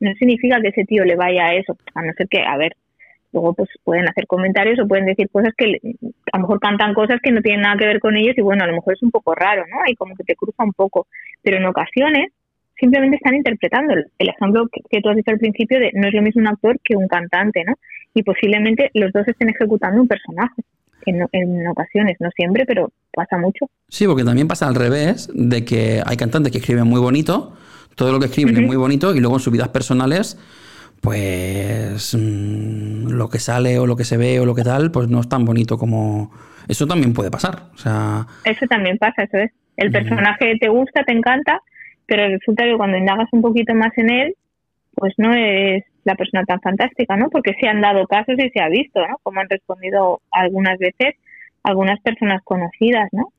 No 0.00 0.12
significa 0.14 0.60
que 0.60 0.68
ese 0.68 0.84
tío 0.84 1.04
le 1.04 1.16
vaya 1.16 1.46
a 1.46 1.54
eso, 1.54 1.76
a 1.94 2.02
no 2.02 2.12
ser 2.14 2.28
que, 2.28 2.40
a 2.40 2.56
ver, 2.56 2.76
luego 3.32 3.54
pues 3.54 3.68
pueden 3.84 4.08
hacer 4.08 4.26
comentarios 4.26 4.78
o 4.80 4.88
pueden 4.88 5.06
decir 5.06 5.28
cosas 5.30 5.52
que 5.56 5.78
a 6.32 6.38
lo 6.38 6.42
mejor 6.42 6.60
cantan 6.60 6.94
cosas 6.94 7.18
que 7.22 7.30
no 7.30 7.42
tienen 7.42 7.62
nada 7.62 7.76
que 7.76 7.86
ver 7.86 8.00
con 8.00 8.16
ellos 8.16 8.36
y 8.36 8.40
bueno, 8.40 8.64
a 8.64 8.66
lo 8.66 8.74
mejor 8.74 8.94
es 8.94 9.02
un 9.02 9.10
poco 9.10 9.34
raro, 9.34 9.64
¿no? 9.70 9.76
Hay 9.86 9.94
como 9.94 10.14
que 10.16 10.24
te 10.24 10.34
cruza 10.34 10.64
un 10.64 10.72
poco, 10.72 11.06
pero 11.42 11.58
en 11.58 11.66
ocasiones 11.66 12.32
simplemente 12.78 13.16
están 13.16 13.34
interpretando. 13.34 13.94
El 14.18 14.28
ejemplo 14.28 14.68
que, 14.70 15.00
tú 15.00 15.08
has 15.08 15.16
dicho 15.16 15.30
al 15.30 15.38
principio 15.38 15.80
de 15.80 15.90
no 15.94 16.08
es 16.08 16.14
lo 16.14 16.22
mismo 16.22 16.40
un 16.40 16.48
actor 16.48 16.78
que 16.82 16.96
un 16.96 17.08
cantante, 17.08 17.64
¿no? 17.64 17.74
Y 18.14 18.22
posiblemente 18.22 18.90
los 18.94 19.12
dos 19.12 19.26
estén 19.26 19.48
ejecutando 19.50 20.00
un 20.00 20.08
personaje. 20.08 20.62
En, 21.06 21.26
en, 21.32 21.66
ocasiones, 21.68 22.16
no 22.20 22.28
siempre, 22.32 22.66
pero 22.66 22.90
pasa 23.14 23.38
mucho. 23.38 23.66
Sí, 23.88 24.06
porque 24.06 24.24
también 24.24 24.46
pasa 24.46 24.66
al 24.66 24.74
revés, 24.74 25.30
de 25.32 25.64
que 25.64 26.02
hay 26.04 26.16
cantantes 26.16 26.52
que 26.52 26.58
escriben 26.58 26.86
muy 26.86 27.00
bonito, 27.00 27.56
todo 27.94 28.12
lo 28.12 28.18
que 28.18 28.26
escriben 28.26 28.56
es 28.56 28.62
muy 28.62 28.76
bonito 28.76 29.14
y 29.14 29.20
luego 29.20 29.36
en 29.36 29.40
sus 29.40 29.52
vidas 29.52 29.68
personales 29.68 30.38
pues 31.00 32.14
mm, 32.14 33.08
lo 33.10 33.28
que 33.28 33.38
sale 33.38 33.78
o 33.78 33.86
lo 33.86 33.96
que 33.96 34.04
se 34.04 34.16
ve 34.16 34.40
o 34.40 34.46
lo 34.46 34.54
que 34.54 34.64
tal, 34.64 34.90
pues 34.90 35.08
no 35.08 35.20
es 35.20 35.28
tan 35.28 35.44
bonito 35.44 35.78
como... 35.78 36.32
Eso 36.68 36.86
también 36.86 37.14
puede 37.14 37.30
pasar. 37.30 37.62
O 37.74 37.78
sea... 37.78 38.26
Eso 38.44 38.66
también 38.66 38.98
pasa, 38.98 39.22
eso 39.22 39.38
es. 39.38 39.50
El 39.76 39.90
personaje 39.90 40.56
te 40.60 40.68
gusta, 40.68 41.04
te 41.04 41.12
encanta, 41.12 41.60
pero 42.06 42.28
resulta 42.28 42.64
que 42.64 42.76
cuando 42.76 42.98
indagas 42.98 43.28
un 43.32 43.42
poquito 43.42 43.74
más 43.74 43.96
en 43.96 44.10
él, 44.10 44.34
pues 44.94 45.14
no 45.18 45.32
es 45.32 45.84
la 46.04 46.16
persona 46.16 46.44
tan 46.44 46.60
fantástica, 46.60 47.16
¿no? 47.16 47.30
Porque 47.30 47.54
se 47.60 47.68
han 47.68 47.80
dado 47.80 48.06
casos 48.06 48.34
y 48.38 48.50
se 48.50 48.60
ha 48.60 48.68
visto, 48.68 49.00
¿no? 49.06 49.16
Como 49.22 49.40
han 49.40 49.48
respondido 49.48 50.20
algunas 50.32 50.78
veces 50.78 51.14
algunas 51.62 52.00
personas 52.00 52.42
conocidas, 52.44 53.08
¿no? 53.12 53.32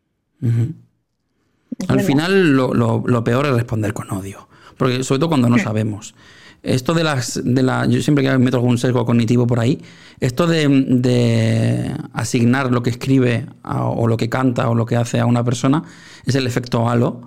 Al 1.87 1.99
final 2.01 2.55
lo, 2.55 2.73
lo, 2.73 3.23
peor 3.23 3.45
es 3.47 3.53
responder 3.53 3.93
con 3.93 4.11
odio, 4.11 4.47
porque 4.77 5.03
sobre 5.03 5.19
todo 5.19 5.29
cuando 5.29 5.49
no 5.49 5.57
sabemos. 5.57 6.15
Esto 6.61 6.93
de 6.93 7.03
las, 7.05 7.39
de 7.43 7.63
la, 7.63 7.85
yo 7.85 8.01
siempre 8.01 8.23
que 8.23 8.37
meto 8.37 8.57
algún 8.57 8.77
sesgo 8.77 9.05
cognitivo 9.05 9.47
por 9.47 9.59
ahí, 9.59 9.81
esto 10.19 10.45
de, 10.45 11.95
asignar 12.13 12.71
lo 12.71 12.83
que 12.83 12.89
escribe 12.89 13.45
o 13.63 14.07
lo 14.07 14.17
que 14.17 14.27
canta 14.27 14.69
o 14.69 14.75
lo 14.75 14.85
que 14.85 14.97
hace 14.97 15.19
a 15.19 15.25
una 15.25 15.43
persona 15.43 15.83
es 16.25 16.35
el 16.35 16.45
efecto 16.45 16.89
halo, 16.89 17.21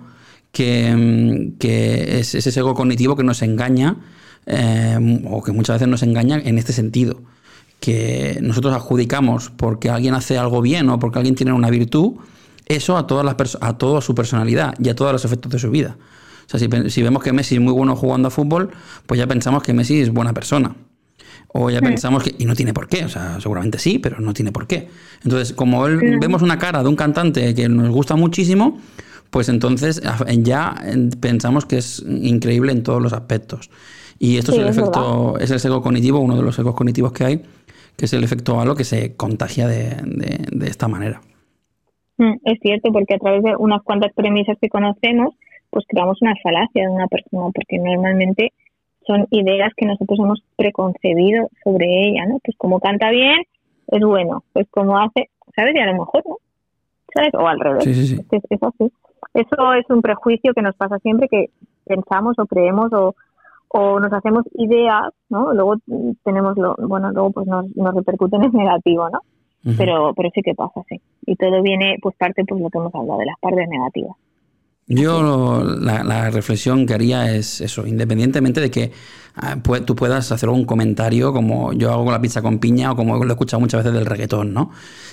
que, 0.51 1.55
es 2.19 2.35
ese 2.35 2.51
sesgo 2.51 2.75
cognitivo 2.75 3.15
que 3.15 3.23
nos 3.23 3.41
engaña 3.41 3.97
eh, 4.45 5.27
o 5.29 5.41
que 5.41 5.51
muchas 5.51 5.75
veces 5.75 5.87
nos 5.87 6.03
engaña 6.03 6.39
en 6.39 6.59
este 6.59 6.73
sentido, 6.73 7.21
que 7.79 8.37
nosotros 8.41 8.73
adjudicamos 8.75 9.49
porque 9.49 9.89
alguien 9.89 10.13
hace 10.13 10.37
algo 10.37 10.61
bien 10.61 10.89
o 10.89 10.99
porque 10.99 11.17
alguien 11.17 11.33
tiene 11.33 11.53
una 11.53 11.71
virtud, 11.71 12.13
eso 12.67 12.97
a, 12.97 13.07
todas 13.07 13.25
las 13.25 13.57
a 13.61 13.77
toda 13.79 13.99
su 14.01 14.13
personalidad 14.13 14.75
y 14.79 14.89
a 14.89 14.95
todos 14.95 15.11
los 15.11 15.25
efectos 15.25 15.51
de 15.51 15.59
su 15.59 15.71
vida. 15.71 15.97
O 16.45 16.57
sea, 16.57 16.59
si, 16.89 17.01
vemos 17.01 17.23
que 17.23 17.33
Messi 17.33 17.55
es 17.55 17.61
muy 17.61 17.73
bueno 17.73 17.95
jugando 17.95 18.27
a 18.27 18.31
fútbol, 18.31 18.71
pues 19.05 19.19
ya 19.19 19.27
pensamos 19.27 19.63
que 19.63 19.73
Messi 19.73 20.01
es 20.01 20.11
buena 20.11 20.33
persona. 20.33 20.75
O 21.49 21.69
ya 21.69 21.81
pensamos 21.81 22.23
que. 22.23 22.35
Y 22.37 22.45
no 22.45 22.55
tiene 22.55 22.73
por 22.73 22.87
qué. 22.87 23.05
O 23.05 23.09
sea, 23.09 23.39
seguramente 23.39 23.77
sí, 23.77 23.99
pero 23.99 24.19
no 24.19 24.33
tiene 24.33 24.51
por 24.51 24.65
qué. 24.65 24.89
Entonces, 25.23 25.53
como 25.53 25.83
vemos 25.83 26.41
una 26.41 26.57
cara 26.57 26.81
de 26.81 26.89
un 26.89 26.95
cantante 26.95 27.53
que 27.53 27.69
nos 27.69 27.89
gusta 27.89 28.15
muchísimo, 28.15 28.79
pues 29.29 29.49
entonces 29.49 30.01
ya 30.39 30.75
pensamos 31.19 31.65
que 31.65 31.77
es 31.77 32.03
increíble 32.07 32.71
en 32.71 32.83
todos 32.83 33.01
los 33.01 33.13
aspectos. 33.13 33.69
Y 34.19 34.37
esto 34.37 34.51
es 34.51 34.59
el 34.59 34.67
efecto, 34.67 35.37
es, 35.39 35.51
el 35.51 35.71
ego 35.71 35.81
cognitivo, 35.81 36.19
uno 36.19 36.35
de 36.35 36.43
los 36.43 36.57
egos 36.57 36.75
cognitivos 36.75 37.11
que 37.11 37.25
hay, 37.25 37.43
que 37.95 38.05
es 38.05 38.13
el 38.13 38.23
efecto 38.23 38.59
halo 38.59 38.75
que 38.75 38.83
se 38.83 39.15
contagia 39.15 39.67
de, 39.67 39.97
de 40.51 40.67
esta 40.67 40.87
manera. 40.87 41.21
Mm, 42.17 42.35
es 42.45 42.59
cierto, 42.61 42.91
porque 42.91 43.15
a 43.15 43.19
través 43.19 43.43
de 43.43 43.55
unas 43.57 43.81
cuantas 43.83 44.11
premisas 44.13 44.57
que 44.61 44.69
conocemos, 44.69 45.33
pues 45.73 45.85
creamos 45.87 46.21
una 46.21 46.35
falacia 46.43 46.83
de 46.83 46.89
una 46.89 47.07
persona, 47.07 47.49
porque 47.51 47.79
normalmente 47.79 48.53
son 49.07 49.25
ideas 49.31 49.71
que 49.75 49.87
nosotros 49.87 50.19
hemos 50.19 50.43
preconcebido 50.55 51.49
sobre 51.63 52.07
ella, 52.07 52.27
¿no? 52.27 52.39
Pues 52.43 52.55
como 52.57 52.79
canta 52.79 53.09
bien, 53.09 53.41
es 53.87 54.01
bueno, 54.01 54.43
pues 54.53 54.67
como 54.69 54.99
hace, 54.99 55.29
¿sabes? 55.55 55.75
Y 55.75 55.79
a 55.79 55.87
lo 55.87 55.93
mejor, 55.93 56.23
¿no? 56.27 56.37
¿Sabes? 57.13 57.33
O 57.33 57.47
al 57.47 57.59
revés. 57.59 57.83
Sí, 57.83 57.93
sí, 57.95 58.07
sí. 58.07 58.21
Es, 58.31 58.63
así. 58.63 58.91
Eso 59.33 59.73
es 59.73 59.89
un 59.89 60.01
prejuicio 60.03 60.53
que 60.53 60.61
nos 60.61 60.75
pasa 60.75 60.99
siempre 60.99 61.27
que 61.27 61.49
pensamos 61.85 62.37
o 62.37 62.45
creemos 62.45 62.93
o, 62.93 63.15
o 63.69 63.99
nos 63.99 64.13
hacemos 64.13 64.45
ideas, 64.53 65.11
¿no? 65.29 65.53
Luego 65.53 65.77
tenemos 66.23 66.55
lo, 66.55 66.75
bueno, 66.87 67.11
luego 67.11 67.31
pues 67.31 67.47
nos, 67.47 67.75
nos 67.75 67.95
repercuten 67.95 68.43
en 68.43 68.51
negativo, 68.51 69.09
¿no? 69.09 69.21
Pero, 69.77 70.13
pero 70.13 70.29
sí 70.35 70.41
que 70.41 70.53
pasa, 70.53 70.81
sí. 70.87 71.01
Y 71.25 71.35
todo 71.35 71.61
viene, 71.61 71.97
pues 72.01 72.15
parte, 72.15 72.43
pues 72.45 72.61
lo 72.61 72.69
que 72.69 72.77
hemos 72.77 72.93
hablado, 72.93 73.19
de 73.19 73.25
las 73.25 73.39
partes 73.39 73.67
negativas. 73.69 74.17
Yo 74.87 75.63
la, 75.63 76.29
reflexión 76.29 76.85
que 76.85 76.93
haría 76.93 77.33
es 77.33 77.61
eso, 77.61 77.87
independientemente 77.87 78.59
de 78.59 78.69
que 78.69 78.91
ah, 79.35 79.55
tú 79.85 79.95
puedas 79.95 80.31
hacer 80.31 80.49
un 80.49 80.65
comentario 80.65 81.31
como 81.31 81.71
yo 81.71 81.91
hago 81.91 82.03
con 82.03 82.13
la 82.13 82.21
pizza 82.21 82.41
con 82.41 82.59
piña 82.59 82.91
o 82.91 82.95
como 82.95 83.17
lo 83.17 83.29
he 83.29 83.33
escuchado 83.33 83.61
muchas 83.61 83.83
veces 83.83 83.97
del 83.97 84.05
reggaetón, 84.05 84.53
¿no? 84.53 84.71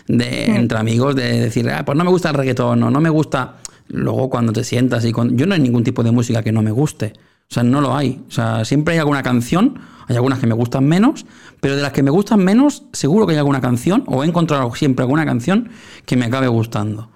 De, 0.09 0.47
Entre 0.47 0.77
amigos, 0.77 1.15
de 1.15 1.41
decir, 1.41 1.71
ah, 1.71 1.85
pues 1.85 1.97
no 1.97 2.05
me 2.05 2.11
gusta 2.11 2.31
el 2.31 2.35
reggaetón 2.35 2.83
o 2.83 2.91
no 2.91 3.01
me 3.01 3.11
gusta. 3.11 3.59
Luego 3.89 4.29
cuando 4.29 4.53
te 4.53 4.65
sientas 4.65 5.05
y 5.05 5.13
con... 5.13 5.37
yo 5.37 5.47
no 5.47 5.55
hay 5.55 5.61
ningún 5.61 5.85
tipo 5.85 6.03
de 6.03 6.11
música 6.11 6.43
que 6.43 6.53
no 6.53 6.63
me 6.63 6.71
guste. 6.73 7.13
O 7.51 7.55
sea, 7.55 7.63
no 7.63 7.81
lo 7.81 7.97
hay. 7.97 8.23
O 8.29 8.31
sea, 8.31 8.65
siempre 8.65 8.95
hay 8.95 9.01
alguna 9.01 9.23
canción, 9.23 9.81
hay 10.07 10.17
algunas 10.17 10.39
que 10.39 10.47
me 10.47 10.55
gustan 10.55 10.87
menos, 10.87 11.27
pero 11.61 11.75
de 11.75 11.83
las 11.83 11.93
que 11.93 12.03
me 12.03 12.11
gustan 12.11 12.45
menos, 12.45 12.85
seguro 12.93 13.27
que 13.27 13.33
hay 13.33 13.39
alguna 13.39 13.61
canción, 13.61 14.05
o 14.07 14.23
he 14.23 14.27
encontrado 14.27 14.73
siempre 14.75 15.03
alguna 15.03 15.25
canción 15.25 15.71
que 16.07 16.17
me 16.17 16.27
acabe 16.27 16.47
gustando. 16.47 17.11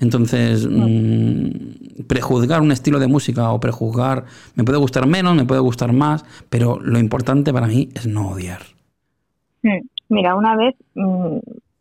Entonces, 0.00 0.66
mm, 0.66 2.06
prejuzgar 2.08 2.62
un 2.62 2.72
estilo 2.72 2.98
de 2.98 3.06
música 3.06 3.52
o 3.52 3.60
prejuzgar, 3.60 4.24
me 4.54 4.64
puede 4.64 4.78
gustar 4.78 5.06
menos, 5.06 5.34
me 5.34 5.44
puede 5.44 5.60
gustar 5.60 5.92
más, 5.92 6.24
pero 6.48 6.80
lo 6.80 6.98
importante 6.98 7.52
para 7.52 7.66
mí 7.66 7.90
es 7.94 8.06
no 8.06 8.30
odiar. 8.30 8.60
Mm, 9.62 9.80
mira, 10.08 10.34
una 10.36 10.56
vez, 10.56 10.74
mm, 10.94 11.36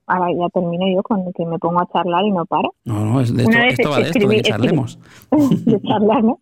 ahora 0.08 0.28
ya 0.38 0.50
termino 0.50 0.86
yo 0.94 1.02
con 1.02 1.32
que 1.32 1.46
me 1.46 1.58
pongo 1.60 1.80
a 1.80 1.88
charlar 1.88 2.26
y 2.26 2.32
no 2.32 2.46
paro. 2.46 2.74
No, 2.84 3.06
no, 3.06 3.22
es 3.22 3.34
de 3.34 3.44
esto, 3.44 3.58
esto 3.58 3.90
va 3.90 3.98
de 4.00 4.10
esto, 4.10 4.28
de 4.28 4.36
que 4.36 4.42
charlemos. 4.42 5.00
de 5.66 5.82
charlar, 5.82 6.24
¿no? 6.24 6.40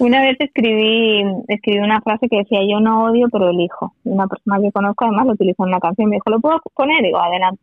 Una 0.00 0.20
vez 0.22 0.36
escribí, 0.40 1.22
escribí 1.46 1.78
una 1.78 2.00
frase 2.00 2.28
que 2.28 2.38
decía 2.38 2.58
yo 2.68 2.80
no 2.80 3.04
odio 3.04 3.28
pero 3.30 3.50
elijo. 3.50 3.94
Una 4.02 4.26
persona 4.26 4.58
que 4.60 4.72
conozco 4.72 5.04
además 5.04 5.26
lo 5.26 5.32
utilizó 5.34 5.62
en 5.62 5.68
una 5.68 5.78
canción 5.78 6.08
y 6.08 6.10
me 6.10 6.16
dijo, 6.16 6.30
¿lo 6.30 6.40
puedo 6.40 6.60
poner? 6.74 7.00
Digo, 7.04 7.18
adelante. 7.18 7.62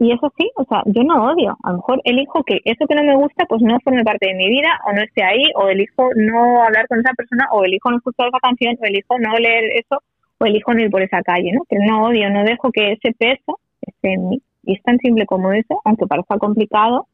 Y 0.00 0.12
eso 0.12 0.32
sí, 0.38 0.50
o 0.56 0.64
sea, 0.64 0.82
yo 0.86 1.02
no 1.04 1.30
odio. 1.30 1.58
A 1.62 1.72
lo 1.72 1.76
mejor 1.76 2.00
elijo 2.04 2.42
que 2.42 2.62
eso 2.64 2.86
que 2.86 2.94
no 2.94 3.04
me 3.04 3.16
gusta, 3.16 3.44
pues 3.44 3.60
no 3.60 3.78
forme 3.84 4.02
parte 4.02 4.28
de 4.28 4.34
mi 4.34 4.48
vida, 4.48 4.80
o 4.86 4.94
no 4.94 5.02
esté 5.02 5.22
ahí, 5.22 5.42
o 5.54 5.68
elijo 5.68 6.08
no 6.16 6.62
hablar 6.62 6.88
con 6.88 7.00
esa 7.00 7.12
persona, 7.12 7.46
o 7.52 7.64
elijo 7.64 7.90
no 7.90 7.98
escuchar 7.98 8.28
esa 8.28 8.38
canción, 8.40 8.78
o 8.80 8.84
elijo 8.86 9.18
no 9.18 9.38
leer 9.38 9.64
eso, 9.74 10.02
o 10.38 10.46
elijo 10.46 10.72
no 10.72 10.80
ir 10.80 10.90
por 10.90 11.02
esa 11.02 11.20
calle, 11.20 11.52
¿no? 11.52 11.64
Pero 11.68 11.84
no 11.84 12.04
odio, 12.04 12.30
no 12.30 12.44
dejo 12.44 12.72
que 12.72 12.92
ese 12.92 13.12
peso 13.12 13.60
esté 13.82 14.14
en 14.14 14.30
mí. 14.30 14.42
Y 14.62 14.76
es 14.76 14.82
tan 14.82 14.96
simple 15.00 15.26
como 15.26 15.52
eso, 15.52 15.82
aunque 15.84 16.06
parezca 16.06 16.38
complicado, 16.38 17.06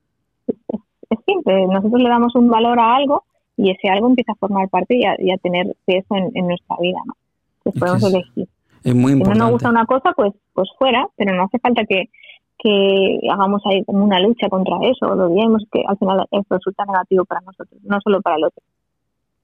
es, 0.47 1.19
simple. 1.27 1.67
Nosotros 1.67 2.01
le 2.01 2.09
damos 2.09 2.37
un 2.37 2.49
valor 2.49 2.79
a 2.79 2.95
algo 2.95 3.25
y 3.57 3.73
ese 3.73 3.89
algo 3.89 4.07
empieza 4.07 4.31
a 4.31 4.37
formar 4.37 4.69
parte 4.69 4.95
y 4.95 5.05
a, 5.05 5.39
tener 5.39 5.75
peso 5.85 6.15
en, 6.15 6.47
nuestra 6.47 6.77
vida, 6.81 7.01
¿no? 7.05 7.15
Pues 7.65 7.77
podemos 7.81 8.05
elegir. 8.05 8.47
Es 8.85 8.95
muy 8.95 9.11
importante. 9.11 9.35
Si 9.35 9.39
no 9.41 9.45
nos 9.45 9.53
gusta 9.55 9.71
una 9.71 9.87
cosa, 9.87 10.13
pues, 10.15 10.33
pues 10.55 10.69
fuera, 10.79 11.09
pero 11.17 11.35
no 11.35 11.43
hace 11.43 11.59
falta 11.59 11.85
que 11.85 12.11
que 12.59 13.21
hagamos 13.31 13.63
ahí 13.67 13.85
como 13.85 14.05
una 14.05 14.21
lucha 14.21 14.49
contra 14.49 14.77
eso, 14.83 15.15
lo 15.15 15.29
digamos 15.29 15.65
que 15.71 15.83
al 15.87 15.97
final 15.99 16.27
eso 16.31 16.47
resulta 16.51 16.85
negativo 16.85 17.25
para 17.25 17.41
nosotros, 17.43 17.81
no 17.85 17.99
solo 18.03 18.21
para 18.21 18.37
el 18.37 18.45
otro. 18.45 18.63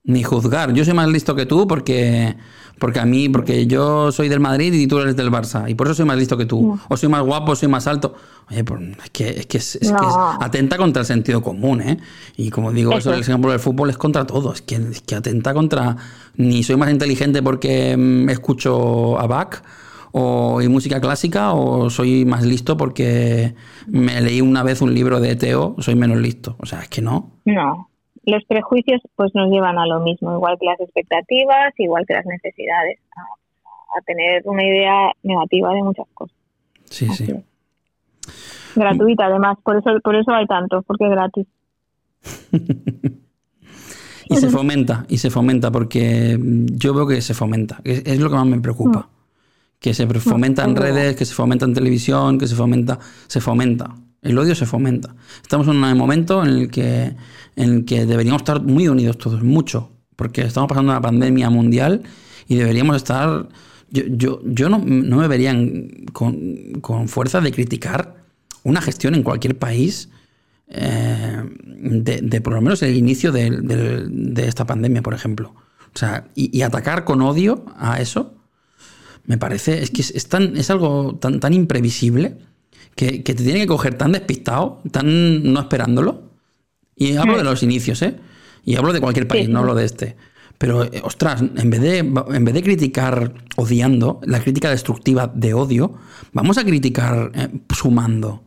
Ni 0.05 0.25
juzgar. 0.25 0.73
Yo 0.73 0.85
soy 0.85 0.95
más 0.95 1.07
listo 1.09 1.37
que 1.37 1.47
tú 1.47 1.69
porque, 1.69 2.35
porque 2.81 2.99
a 2.99 3.05
mí, 3.05 3.29
porque 3.29 3.69
yo 3.69 4.11
soy 4.11 4.29
del 4.29 4.41
Madrid 4.41 4.73
y 4.73 4.89
tú 4.89 4.99
eres 4.99 5.15
del 5.15 5.31
Barça. 5.31 5.71
Y 5.71 5.77
por 5.77 5.87
eso 5.87 5.95
soy 5.95 6.07
más 6.07 6.19
listo 6.19 6.37
que 6.37 6.45
tú. 6.45 6.77
O 6.89 6.97
soy 6.97 7.09
más 7.09 7.23
guapo, 7.23 7.53
o 7.53 7.55
soy 7.55 7.69
más 7.69 7.87
alto. 7.87 8.13
Oye, 8.51 8.65
pues 8.65 8.81
es 9.05 9.11
que 9.11 9.29
es, 9.29 9.47
que 9.47 9.59
es, 9.59 9.77
es 9.77 9.93
que 9.93 10.05
es 10.05 10.15
atenta 10.41 10.77
contra 10.77 11.03
el 11.03 11.07
sentido 11.07 11.41
común, 11.41 11.83
¿eh? 11.83 11.99
Y 12.37 12.51
como 12.51 12.73
digo, 12.73 12.95
eso, 12.95 13.15
el 13.15 13.21
ejemplo 13.21 13.53
del 13.53 13.61
fútbol 13.61 13.91
es 13.91 13.99
contra 13.99 14.27
todo. 14.27 14.53
Es 14.53 14.63
que, 14.63 14.75
es 14.75 15.03
que 15.03 15.15
atenta 15.15 15.55
contra. 15.55 15.97
Ni 16.35 16.65
soy 16.65 16.75
más 16.75 16.91
inteligente 16.91 17.41
porque 17.41 17.97
mm, 17.97 18.29
escucho 18.29 19.21
a 19.21 19.29
Bach 19.29 19.63
o 20.13 20.61
y 20.61 20.69
música 20.69 21.01
clásica 21.01 21.53
o 21.53 21.91
soy 21.91 22.25
más 22.25 22.45
listo 22.45 22.77
porque 22.77 23.55
me 23.87 24.21
leí 24.21 24.41
una 24.41 24.63
vez 24.63 24.83
un 24.83 24.95
libro 24.95 25.21
de 25.21 25.37
Teo, 25.37 25.75
soy 25.79 25.95
menos 25.95 26.19
listo. 26.19 26.57
O 26.59 26.67
sea, 26.67 26.81
es 26.81 26.89
que 26.89 27.03
no. 27.03 27.31
No, 27.45 27.89
los 28.25 28.45
prejuicios 28.45 29.01
pues 29.17 29.35
nos 29.35 29.51
llevan 29.51 29.79
a 29.79 29.87
lo 29.87 30.01
mismo, 30.01 30.35
igual 30.35 30.57
que 30.59 30.67
las 30.67 30.81
expectativas, 30.81 31.75
igual 31.79 32.05
que 32.07 32.15
las 32.15 32.27
necesidades, 32.27 32.99
a, 33.17 34.01
tener 34.07 34.43
una 34.47 34.65
idea 34.65 35.13
negativa 35.23 35.73
de 35.75 35.83
muchas 35.83 36.07
cosas. 36.15 36.37
Sí, 36.85 37.09
sí. 37.09 37.27
Gratuita 38.75 39.27
además, 39.27 39.59
por 39.63 39.77
eso 39.77 39.91
por 40.03 40.15
eso 40.15 40.33
hay 40.33 40.47
tanto, 40.47 40.83
porque 40.83 41.05
es 41.05 41.11
gratis. 41.11 41.47
y 44.31 44.37
se 44.37 44.49
fomenta, 44.49 45.05
y 45.09 45.19
se 45.19 45.31
fomenta, 45.31 45.71
porque 45.71 46.39
yo 46.41 46.95
veo 46.95 47.07
que 47.07 47.21
se 47.21 47.35
fomenta, 47.35 47.81
es, 47.85 48.07
es 48.07 48.19
lo 48.19 48.31
que 48.31 48.37
más 48.37 48.47
me 48.47 48.61
preocupa. 48.61 49.01
Mm. 49.01 49.22
Que 49.83 49.93
se 49.95 50.07
fomenta 50.07 50.65
en 50.65 50.77
redes, 50.77 51.17
que 51.17 51.25
se 51.25 51.35
fomenta 51.35 51.67
en 51.67 51.75
televisión, 51.75 52.39
que 52.39 52.47
se 52.47 52.55
fomenta, 52.55 53.01
se 53.27 53.41
fomenta. 53.41 53.95
El 54.23 54.39
odio 54.39 54.55
se 54.55 54.65
fomenta. 54.65 55.15
Estamos 55.43 55.67
en 55.67 55.83
un 55.83 55.99
momento 55.99 56.45
en 56.45 56.51
el 56.51 56.71
que, 56.71 57.17
en 57.57 57.71
el 57.71 57.85
que 57.85 58.07
deberíamos 58.07 58.43
estar 58.43 58.63
muy 58.63 58.87
unidos 58.87 59.19
todos, 59.19 59.43
mucho, 59.43 59.91
porque 60.15 60.43
estamos 60.43 60.69
pasando 60.69 60.93
una 60.93 61.01
pandemia 61.01 61.51
mundial 61.51 62.03
y 62.47 62.55
deberíamos 62.55 62.97
estar... 62.97 63.49
Yo, 63.91 64.05
yo, 64.07 64.41
yo 64.45 64.69
no, 64.71 64.79
no, 64.79 65.17
me 65.19 65.29
vería 65.29 65.55
con, 66.13 66.81
con, 66.81 67.09
fuerza 67.09 67.43
de 67.43 67.53
criticar 67.53 68.25
una 68.63 68.81
gestión 68.81 69.15
en 69.15 69.23
cualquier 69.23 69.59
país 69.59 70.09
eh, 70.69 71.43
de, 71.67 72.21
de, 72.23 72.41
por 72.41 72.55
lo 72.55 72.63
menos 72.63 72.83
el 72.83 72.97
inicio 72.97 73.33
de, 73.33 73.51
de, 73.51 74.07
de, 74.09 74.49
esta 74.49 74.65
pandemia, 74.65 75.03
por 75.03 75.13
ejemplo. 75.13 75.53
O 75.95 75.99
sea, 75.99 76.29
y, 76.35 76.57
y, 76.57 76.63
atacar 76.63 77.05
con 77.05 77.21
odio 77.21 77.67
a 77.77 78.01
eso, 78.01 78.33
me 79.25 79.39
parece, 79.39 79.83
es 79.83 79.91
que 79.91 80.03
es, 80.03 80.11
es, 80.11 80.29
tan, 80.29 80.57
es 80.57 80.71
algo 80.71 81.17
tan, 81.17 81.41
tan 81.41 81.55
imprevisible 81.55 82.39
que, 82.95 83.21
te 83.21 83.35
tiene 83.35 83.61
que 83.61 83.67
coger 83.67 83.95
tan 83.95 84.13
despistado, 84.13 84.81
tan 84.91 85.53
no 85.53 85.61
esperándolo. 85.61 86.33
Y 86.97 87.17
hablo 87.17 87.37
de 87.37 87.45
los 87.45 87.63
inicios, 87.63 88.03
¿eh? 88.03 88.17
Y 88.65 88.77
hablo 88.77 88.93
de 88.93 89.01
cualquier 89.01 89.27
país, 89.27 89.49
no 89.49 89.61
hablo 89.61 89.75
de 89.75 89.85
este. 89.85 90.17
Pero, 90.59 90.85
eh, 90.85 91.01
ostras, 91.03 91.41
en 91.41 91.71
vez, 91.71 91.81
de, 91.81 91.99
en 91.99 92.45
vez 92.45 92.55
de 92.55 92.63
criticar 92.63 93.35
odiando, 93.57 94.21
la 94.25 94.41
crítica 94.41 94.71
destructiva 94.71 95.27
de 95.35 95.55
odio, 95.55 95.95
vamos 96.33 96.59
a 96.59 96.65
criticar 96.65 97.33
eh, 97.35 97.49
sumando. 97.75 98.45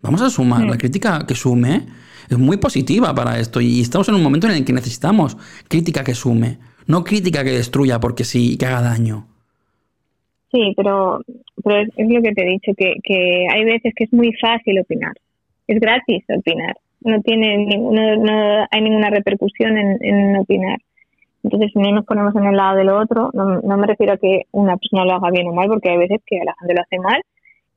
Vamos 0.00 0.20
a 0.22 0.30
sumar. 0.30 0.64
La 0.64 0.76
crítica 0.76 1.24
que 1.24 1.36
sume 1.36 1.86
es 2.28 2.36
muy 2.36 2.56
positiva 2.56 3.14
para 3.14 3.38
esto. 3.38 3.60
Y 3.60 3.80
estamos 3.80 4.08
en 4.08 4.16
un 4.16 4.22
momento 4.22 4.48
en 4.48 4.54
el 4.54 4.64
que 4.64 4.72
necesitamos 4.72 5.36
crítica 5.68 6.02
que 6.02 6.16
sume. 6.16 6.58
No 6.86 7.04
crítica 7.04 7.44
que 7.44 7.52
destruya 7.52 8.00
porque 8.00 8.24
sí, 8.24 8.56
que 8.56 8.66
haga 8.66 8.82
daño. 8.82 9.28
Sí, 10.52 10.74
pero, 10.76 11.20
pero 11.64 11.80
es, 11.80 11.88
lo 11.96 12.22
que 12.22 12.32
te 12.32 12.42
he 12.42 12.50
dicho, 12.50 12.72
que, 12.76 13.46
hay 13.50 13.64
veces 13.64 13.94
que 13.96 14.04
es 14.04 14.12
muy 14.12 14.32
fácil 14.34 14.78
opinar. 14.80 15.14
Es 15.66 15.80
gratis 15.80 16.24
opinar. 16.28 16.76
No 17.00 17.20
tiene 17.22 17.66
no, 17.78 18.16
no 18.16 18.66
hay 18.70 18.80
ninguna 18.80 19.10
repercusión 19.10 19.76
en, 19.78 20.36
opinar. 20.36 20.78
Entonces, 21.42 21.70
si 21.72 21.78
no 21.78 21.90
nos 21.90 22.04
ponemos 22.04 22.36
en 22.36 22.46
el 22.46 22.56
lado 22.56 22.76
del 22.76 22.90
otro, 22.90 23.30
no, 23.32 23.60
no 23.62 23.76
me 23.78 23.86
refiero 23.86 24.12
a 24.12 24.18
que 24.18 24.42
una 24.52 24.76
persona 24.76 25.04
lo 25.04 25.14
haga 25.14 25.30
bien 25.30 25.48
o 25.48 25.52
mal, 25.52 25.68
porque 25.68 25.90
hay 25.90 25.98
veces 25.98 26.20
que 26.26 26.38
la 26.44 26.54
gente 26.60 26.74
lo 26.74 26.82
hace 26.82 26.98
mal, 26.98 27.22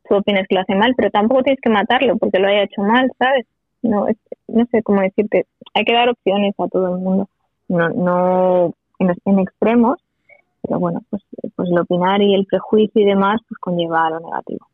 tú 0.08 0.16
opinas 0.16 0.46
que 0.48 0.56
lo 0.56 0.62
hace 0.62 0.76
mal, 0.76 0.94
pero 0.96 1.10
tampoco 1.10 1.44
tienes 1.44 1.62
que 1.62 1.70
matarlo 1.70 2.18
porque 2.18 2.40
lo 2.40 2.48
haya 2.48 2.64
hecho 2.64 2.82
mal, 2.82 3.10
¿sabes? 3.18 3.48
No, 3.82 4.06
no 4.48 4.66
sé 4.68 4.84
cómo 4.84 5.02
decirte. 5.02 5.46
Hay 5.74 5.86
que 5.86 5.94
dar 5.94 6.10
opciones 6.10 6.54
a 6.60 6.68
todo 6.68 6.96
el 6.96 7.02
mundo. 7.02 7.30
No, 7.68 7.90
no 7.90 8.74
en, 9.00 9.16
en 9.26 9.40
extremos, 9.40 9.98
pero 10.66 10.80
bueno, 10.80 11.02
pues, 11.10 11.24
pues 11.56 11.70
el 11.70 11.80
opinar 11.80 12.22
y 12.22 12.34
el 12.34 12.46
prejuicio 12.46 13.02
y 13.02 13.06
demás, 13.06 13.42
pues 13.48 13.58
conlleva 13.60 14.08
a 14.08 14.10
lo 14.12 14.20
negativo. 14.20 14.68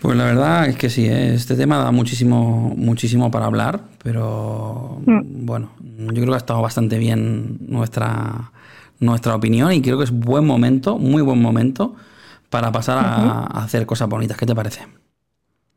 Pues 0.00 0.16
la 0.16 0.24
verdad 0.24 0.66
es 0.66 0.76
que 0.76 0.88
sí, 0.88 1.06
¿eh? 1.06 1.34
este 1.34 1.56
tema 1.56 1.78
da 1.78 1.90
muchísimo, 1.90 2.72
muchísimo 2.76 3.30
para 3.30 3.46
hablar, 3.46 3.80
pero 4.02 4.98
mm. 5.04 5.44
bueno, 5.44 5.70
yo 5.80 6.14
creo 6.14 6.26
que 6.26 6.34
ha 6.34 6.36
estado 6.38 6.62
bastante 6.62 6.96
bien 6.96 7.58
nuestra, 7.68 8.52
nuestra 9.00 9.34
opinión 9.34 9.72
y 9.72 9.82
creo 9.82 9.98
que 9.98 10.04
es 10.04 10.12
buen 10.12 10.46
momento, 10.46 10.96
muy 10.96 11.22
buen 11.22 11.42
momento, 11.42 11.96
para 12.48 12.72
pasar 12.72 12.98
a, 12.98 13.44
hacer 13.62 13.84
cosas 13.84 14.08
bonitas. 14.08 14.38
¿Qué 14.38 14.46
te 14.46 14.54
parece? 14.54 14.86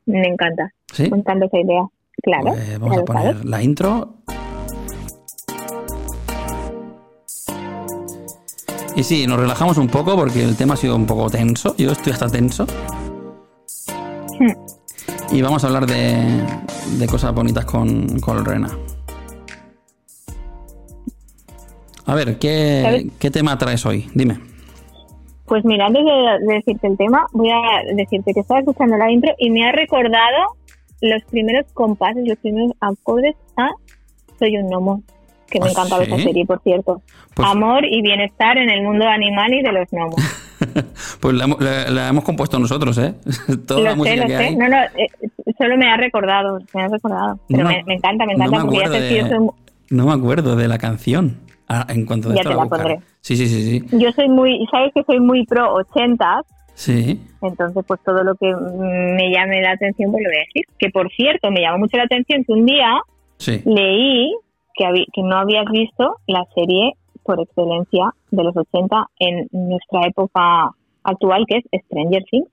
Me 0.05 0.27
encanta. 0.27 0.71
¿Sí? 0.91 1.09
Me 1.09 1.17
encanta 1.17 1.45
esa 1.45 1.59
idea. 1.59 1.85
Claro. 2.21 2.53
Pues 2.53 2.79
vamos 2.79 2.97
a 2.99 3.05
poner 3.05 3.45
la 3.45 3.63
intro. 3.63 4.15
Y 8.95 9.03
sí, 9.03 9.25
nos 9.25 9.39
relajamos 9.39 9.77
un 9.77 9.87
poco 9.87 10.15
porque 10.15 10.43
el 10.43 10.55
tema 10.55 10.75
ha 10.75 10.77
sido 10.77 10.95
un 10.95 11.07
poco 11.07 11.29
tenso. 11.29 11.75
Yo 11.77 11.91
estoy 11.91 12.13
hasta 12.13 12.29
tenso. 12.29 12.67
Y 15.31 15.41
vamos 15.41 15.63
a 15.63 15.67
hablar 15.67 15.87
de, 15.87 16.45
de 16.99 17.07
cosas 17.07 17.33
bonitas 17.33 17.65
con, 17.65 18.19
con 18.19 18.45
Rena. 18.45 18.69
A 22.05 22.15
ver, 22.15 22.37
¿qué, 22.37 23.09
¿qué, 23.19 23.31
tema 23.31 23.57
traes 23.57 23.83
hoy? 23.85 24.09
Dime. 24.13 24.37
Pues 25.45 25.65
mira, 25.65 25.87
antes 25.87 26.03
de, 26.05 26.53
decirte 26.53 26.87
el 26.87 26.97
tema, 26.97 27.25
voy 27.31 27.49
a 27.49 27.95
decirte 27.95 28.33
que 28.33 28.41
estaba 28.41 28.59
escuchando 28.59 28.97
la 28.97 29.11
intro 29.11 29.33
y 29.39 29.49
me 29.49 29.67
ha 29.67 29.71
recordado 29.71 30.37
los 31.01 31.23
primeros 31.31 31.65
compases, 31.73 32.27
los 32.27 32.37
primeros 32.37 32.73
acordes 32.79 33.35
a 33.57 33.69
Soy 34.37 34.57
un 34.57 34.69
gnomo 34.69 35.01
que 35.53 35.59
me 35.59 35.67
¿Ah, 35.67 35.71
encanta 35.71 36.03
esa 36.03 36.17
serie, 36.17 36.45
por 36.45 36.61
cierto. 36.61 37.01
Pues 37.33 37.47
Amor 37.47 37.85
y 37.85 38.01
bienestar 38.01 38.57
en 38.57 38.69
el 38.69 38.83
mundo 38.83 39.07
animal 39.07 39.53
y 39.53 39.61
de 39.61 39.71
los 39.71 39.87
gnomos. 39.91 40.15
pues 41.21 41.35
la, 41.35 42.09
hemos 42.09 42.23
compuesto 42.23 42.57
nosotros, 42.57 42.97
¿eh? 42.97 43.13
Toda 43.67 43.79
lo 43.79 43.85
la 43.85 43.95
música 43.95 44.27
sé, 44.27 44.33
lo 44.33 44.37
sé. 44.37 44.55
No, 44.55 44.67
no, 44.67 44.77
eh, 44.77 45.29
solo 45.57 45.77
me 45.77 45.89
ha 45.89 45.97
recordado, 45.97 46.59
me 46.73 46.81
ha 46.81 46.87
recordado. 46.87 47.39
Pero 47.47 47.65
me, 47.65 47.93
encanta, 47.93 48.25
me 48.25 48.33
encanta 48.33 48.57
no 48.57 48.65
porque 48.65 48.79
ya 48.79 48.89
de, 48.89 49.47
No 49.91 50.05
me 50.07 50.13
acuerdo 50.13 50.55
de 50.55 50.67
la 50.67 50.77
canción. 50.77 51.37
Ah, 51.69 51.85
en 51.89 52.05
cuanto 52.05 52.29
de 52.29 52.35
ya 52.35 52.43
te 52.43 52.49
la, 52.49 52.65
pondré. 52.65 52.99
Sí, 53.21 53.37
sí, 53.37 53.47
sí, 53.47 53.79
sí. 53.79 53.97
Yo 53.97 54.11
soy 54.11 54.27
muy, 54.27 54.67
sabes 54.69 54.91
que 54.93 55.03
soy 55.03 55.19
muy 55.19 55.45
pro 55.45 55.73
80 55.73 56.41
Sí. 56.75 57.21
Entonces, 57.41 57.83
pues 57.87 57.99
todo 58.03 58.23
lo 58.23 58.35
que 58.35 58.47
me 58.47 59.31
llame 59.31 59.61
la 59.61 59.71
atención, 59.71 60.11
pues 60.11 60.23
lo 60.23 60.29
voy 60.29 60.37
a 60.37 60.45
decir. 60.47 60.65
Que 60.79 60.89
por 60.89 61.09
cierto, 61.11 61.51
me 61.51 61.61
llamó 61.61 61.79
mucho 61.79 61.97
la 61.97 62.03
atención 62.03 62.43
que 62.43 62.51
un 62.51 62.65
día 62.65 63.01
sí. 63.37 63.61
leí 63.65 64.33
que, 64.75 64.85
que 65.13 65.21
no 65.23 65.37
habías 65.37 65.65
visto 65.71 66.17
la 66.27 66.45
serie 66.55 66.93
por 67.23 67.39
excelencia 67.39 68.13
de 68.31 68.43
los 68.43 68.55
80 68.55 69.05
en 69.19 69.47
nuestra 69.51 70.07
época 70.07 70.71
actual, 71.03 71.45
que 71.47 71.57
es 71.57 71.81
Stranger 71.85 72.23
Things. 72.29 72.47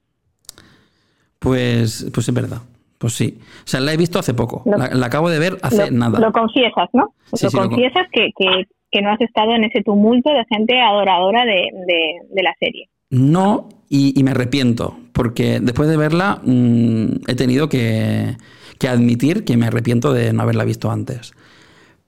Pues, 1.38 2.10
pues 2.12 2.28
es 2.28 2.34
verdad. 2.34 2.58
Pues 2.98 3.14
sí. 3.14 3.38
O 3.64 3.66
sea, 3.66 3.80
la 3.80 3.94
he 3.94 3.96
visto 3.96 4.18
hace 4.18 4.34
poco. 4.34 4.62
la, 4.66 5.06
acabo 5.06 5.30
de 5.30 5.38
ver 5.38 5.56
hace 5.62 5.90
nada. 5.90 6.20
Lo 6.20 6.32
confiesas, 6.32 6.88
¿no? 6.92 7.14
lo 7.32 7.50
confiesas 7.50 8.06
que, 8.12 8.28
que, 8.36 8.64
que, 8.90 9.00
no 9.00 9.10
has 9.10 9.20
estado 9.22 9.54
en 9.54 9.64
ese 9.64 9.82
tumulto 9.82 10.30
de 10.30 10.44
gente 10.54 10.78
adoradora 10.78 11.46
de, 11.46 11.68
de, 11.86 12.42
la 12.42 12.54
serie. 12.60 12.90
No, 13.08 13.70
y, 13.88 14.18
y, 14.18 14.22
me 14.22 14.32
arrepiento, 14.32 14.98
porque 15.14 15.60
después 15.60 15.88
de 15.88 15.96
verla 15.96 16.40
mmm, 16.44 17.22
he 17.26 17.34
tenido 17.36 17.70
que, 17.70 18.36
que 18.78 18.88
admitir 18.88 19.46
que 19.46 19.56
me 19.56 19.66
arrepiento 19.66 20.12
de 20.12 20.34
no 20.34 20.42
haberla 20.42 20.64
visto 20.64 20.90
antes. 20.90 21.32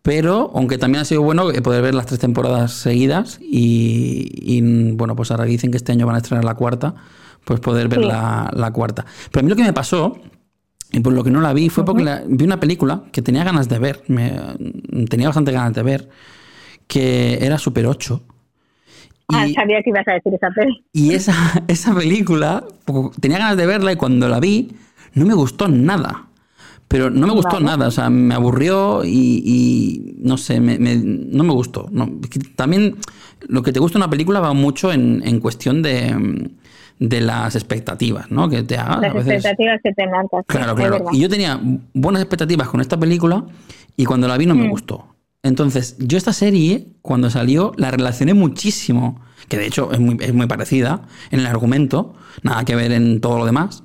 Pero, 0.02 0.50
aunque 0.54 0.78
también 0.78 1.02
ha 1.02 1.04
sido 1.04 1.22
bueno 1.22 1.48
poder 1.62 1.82
ver 1.82 1.94
las 1.94 2.06
tres 2.06 2.18
temporadas 2.18 2.72
seguidas 2.72 3.38
y, 3.40 4.60
bueno, 4.94 5.14
pues 5.14 5.30
ahora 5.30 5.44
dicen 5.44 5.70
que 5.70 5.76
este 5.76 5.92
año 5.92 6.06
van 6.06 6.16
a 6.16 6.18
estrenar 6.18 6.44
la 6.44 6.54
cuarta, 6.54 6.96
pues 7.44 7.60
poder 7.60 7.86
ver 7.88 8.00
la, 8.00 8.50
la, 8.52 8.72
cuarta. 8.72 9.06
Pero 9.30 9.40
a 9.40 9.42
mí 9.44 9.48
lo 9.48 9.56
que 9.56 9.62
me 9.62 9.72
pasó, 9.72 10.18
y 10.90 11.00
por 11.00 11.12
lo 11.12 11.22
que 11.22 11.30
no 11.30 11.40
la 11.40 11.52
vi, 11.52 11.68
fue 11.68 11.84
porque 11.84 12.02
la, 12.02 12.22
vi 12.26 12.44
una 12.44 12.58
película 12.58 13.04
que 13.12 13.22
tenía 13.22 13.44
ganas 13.44 13.68
de 13.68 13.78
ver, 13.78 14.02
me, 14.08 14.32
tenía 15.08 15.28
bastante 15.28 15.52
ganas 15.52 15.72
de 15.72 15.82
ver, 15.84 16.08
que 16.88 17.38
era 17.40 17.56
Super 17.58 17.86
8. 17.86 18.22
Ah, 19.28 19.46
sabía 19.54 19.82
que 19.82 19.90
ibas 19.90 20.06
a 20.08 20.12
decir 20.12 20.34
esa 20.34 20.50
película. 20.50 20.84
Y 20.92 21.14
esa, 21.14 21.34
esa 21.68 21.94
película, 21.94 22.64
tenía 23.20 23.38
ganas 23.38 23.56
de 23.56 23.66
verla 23.66 23.92
y 23.92 23.96
cuando 23.96 24.28
la 24.28 24.40
vi, 24.40 24.72
no 25.14 25.24
me 25.26 25.34
gustó 25.34 25.68
nada. 25.68 26.26
Pero 26.92 27.08
no 27.08 27.26
me 27.26 27.32
gustó 27.32 27.58
nada, 27.58 27.86
o 27.86 27.90
sea, 27.90 28.10
me 28.10 28.34
aburrió 28.34 29.02
y, 29.02 30.14
no 30.18 30.36
sé, 30.36 30.60
me, 30.60 30.76
no 30.76 31.42
me 31.42 31.52
gustó. 31.54 31.90
también 32.54 32.96
lo 33.48 33.62
que 33.62 33.72
te 33.72 33.80
gusta 33.80 33.96
una 33.96 34.10
película 34.10 34.40
va 34.40 34.52
mucho 34.52 34.92
en, 34.92 35.22
en 35.24 35.40
cuestión 35.40 35.80
de, 35.80 36.50
de, 36.98 37.20
las 37.22 37.54
expectativas, 37.56 38.30
¿no? 38.30 38.50
Que 38.50 38.62
te 38.62 38.76
hagas. 38.76 39.00
Las 39.00 39.14
expectativas 39.14 39.80
que 39.82 39.92
te 39.94 40.06
marcas. 40.06 40.44
Claro, 40.46 40.74
claro. 40.74 41.06
Y 41.12 41.20
yo 41.20 41.30
tenía 41.30 41.58
buenas 41.94 42.20
expectativas 42.20 42.68
con 42.68 42.82
esta 42.82 42.98
película 42.98 43.42
y 43.96 44.04
cuando 44.04 44.28
la 44.28 44.36
vi 44.36 44.44
no 44.44 44.54
me 44.54 44.66
mm. 44.66 44.70
gustó. 44.70 45.06
Entonces, 45.42 45.96
yo 45.98 46.18
esta 46.18 46.34
serie, 46.34 46.88
cuando 47.00 47.30
salió, 47.30 47.72
la 47.78 47.90
relacioné 47.90 48.34
muchísimo, 48.34 49.18
que 49.48 49.56
de 49.56 49.66
hecho 49.66 49.92
es 49.92 49.98
muy, 49.98 50.18
es 50.20 50.34
muy 50.34 50.46
parecida 50.46 51.08
en 51.30 51.40
el 51.40 51.46
argumento, 51.46 52.14
nada 52.42 52.66
que 52.66 52.76
ver 52.76 52.92
en 52.92 53.22
todo 53.22 53.38
lo 53.38 53.46
demás, 53.46 53.82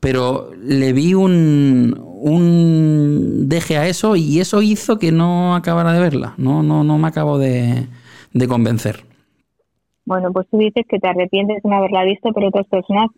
pero 0.00 0.50
le 0.56 0.92
vi 0.92 1.14
un, 1.14 1.94
un 1.98 3.48
deje 3.48 3.76
a 3.76 3.86
eso 3.86 4.16
y 4.16 4.40
eso 4.40 4.62
hizo 4.62 4.98
que 4.98 5.12
no 5.12 5.54
acabara 5.54 5.92
de 5.92 6.00
verla, 6.00 6.34
no, 6.38 6.62
no, 6.62 6.82
no 6.84 6.98
me 6.98 7.08
acabo 7.08 7.38
de, 7.38 7.86
de 8.32 8.48
convencer. 8.48 9.04
Bueno, 10.04 10.32
pues 10.32 10.48
tú 10.50 10.58
dices 10.58 10.84
que 10.88 10.98
te 10.98 11.06
arrepientes 11.06 11.62
de 11.62 11.68
no 11.68 11.76
haberla 11.76 12.04
visto, 12.04 12.30
pero 12.34 12.48
otras 12.48 12.66
personas 12.66 13.10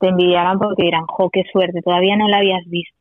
te 0.00 0.08
envidiarán 0.08 0.58
porque 0.58 0.82
dirán, 0.82 1.06
jo, 1.06 1.30
qué 1.30 1.44
suerte, 1.50 1.80
todavía 1.82 2.16
no 2.16 2.28
la 2.28 2.38
habías 2.38 2.64
visto. 2.66 2.94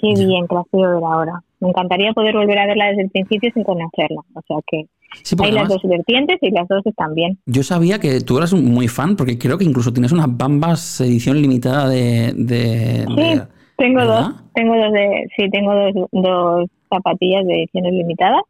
Qué 0.00 0.14
bien 0.14 0.46
que 0.46 0.54
la 0.54 0.62
puedo 0.62 0.94
ver 0.94 1.04
ahora. 1.04 1.42
Me 1.66 1.70
encantaría 1.70 2.12
poder 2.12 2.34
volver 2.36 2.58
a 2.58 2.66
verla 2.66 2.86
desde 2.86 3.02
el 3.02 3.10
principio 3.10 3.50
sin 3.52 3.64
conocerla. 3.64 4.20
O 4.34 4.40
sea 4.46 4.56
que 4.70 4.84
Sí, 5.22 5.34
hay 5.42 5.50
las 5.52 5.68
dos 5.68 5.82
vertientes 5.84 6.36
y 6.42 6.50
las 6.50 6.68
dos 6.68 6.84
están 6.86 7.14
bien. 7.14 7.38
yo 7.46 7.62
sabía 7.62 7.98
que 7.98 8.20
tú 8.20 8.38
eras 8.38 8.52
muy 8.52 8.86
fan, 8.88 9.16
porque 9.16 9.38
creo 9.38 9.56
que 9.58 9.64
incluso 9.64 9.92
tienes 9.92 10.12
unas 10.12 10.26
bambas 10.36 11.00
edición 11.00 11.40
limitada 11.40 11.88
de... 11.88 12.32
de- 12.34 13.04
Sí, 13.06 13.14
de- 13.16 13.42
tengo 13.76 14.00
¿verdad? 14.00 14.20
dos, 14.30 14.42
tengo 14.54 14.74
dos 14.76 14.92
de, 14.92 15.26
sí, 15.36 15.50
tengo 15.50 15.74
dos, 15.74 16.08
dos 16.12 16.70
zapatillas 16.90 17.44
de 17.46 17.54
ediciones 17.62 17.92
limitadas 17.92 18.42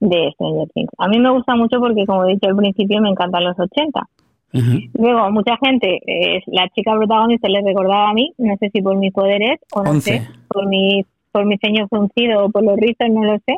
de 0.00 0.30
Stranger 0.34 0.68
Things. 0.74 0.90
A 0.98 1.08
mí 1.08 1.18
me 1.18 1.30
gusta 1.30 1.54
mucho 1.56 1.78
porque, 1.80 2.04
como 2.06 2.24
he 2.24 2.32
dicho 2.34 2.48
al 2.48 2.56
principio, 2.56 3.00
me 3.00 3.10
encantan 3.10 3.44
los 3.44 3.58
80. 3.58 4.00
Ujú. 4.54 4.78
Luego, 4.94 5.30
mucha 5.30 5.56
gente, 5.64 6.00
eh, 6.06 6.40
la 6.46 6.68
chica 6.70 6.92
protagonista 6.96 7.48
le 7.48 7.60
recordaba 7.62 8.10
a 8.10 8.14
mí, 8.14 8.32
no 8.38 8.56
sé 8.58 8.70
si 8.72 8.80
por 8.82 8.96
mis 8.96 9.12
poderes 9.12 9.58
o 9.72 9.82
no 9.82 9.90
Once. 9.90 10.10
sé, 10.18 10.26
por 10.48 10.66
mi, 10.68 11.04
por 11.32 11.44
mi 11.46 11.56
ceño 11.58 11.88
fruncido 11.88 12.44
o 12.46 12.50
por 12.50 12.64
los 12.64 12.76
rizos, 12.76 13.08
no 13.10 13.24
lo 13.24 13.38
sé, 13.46 13.56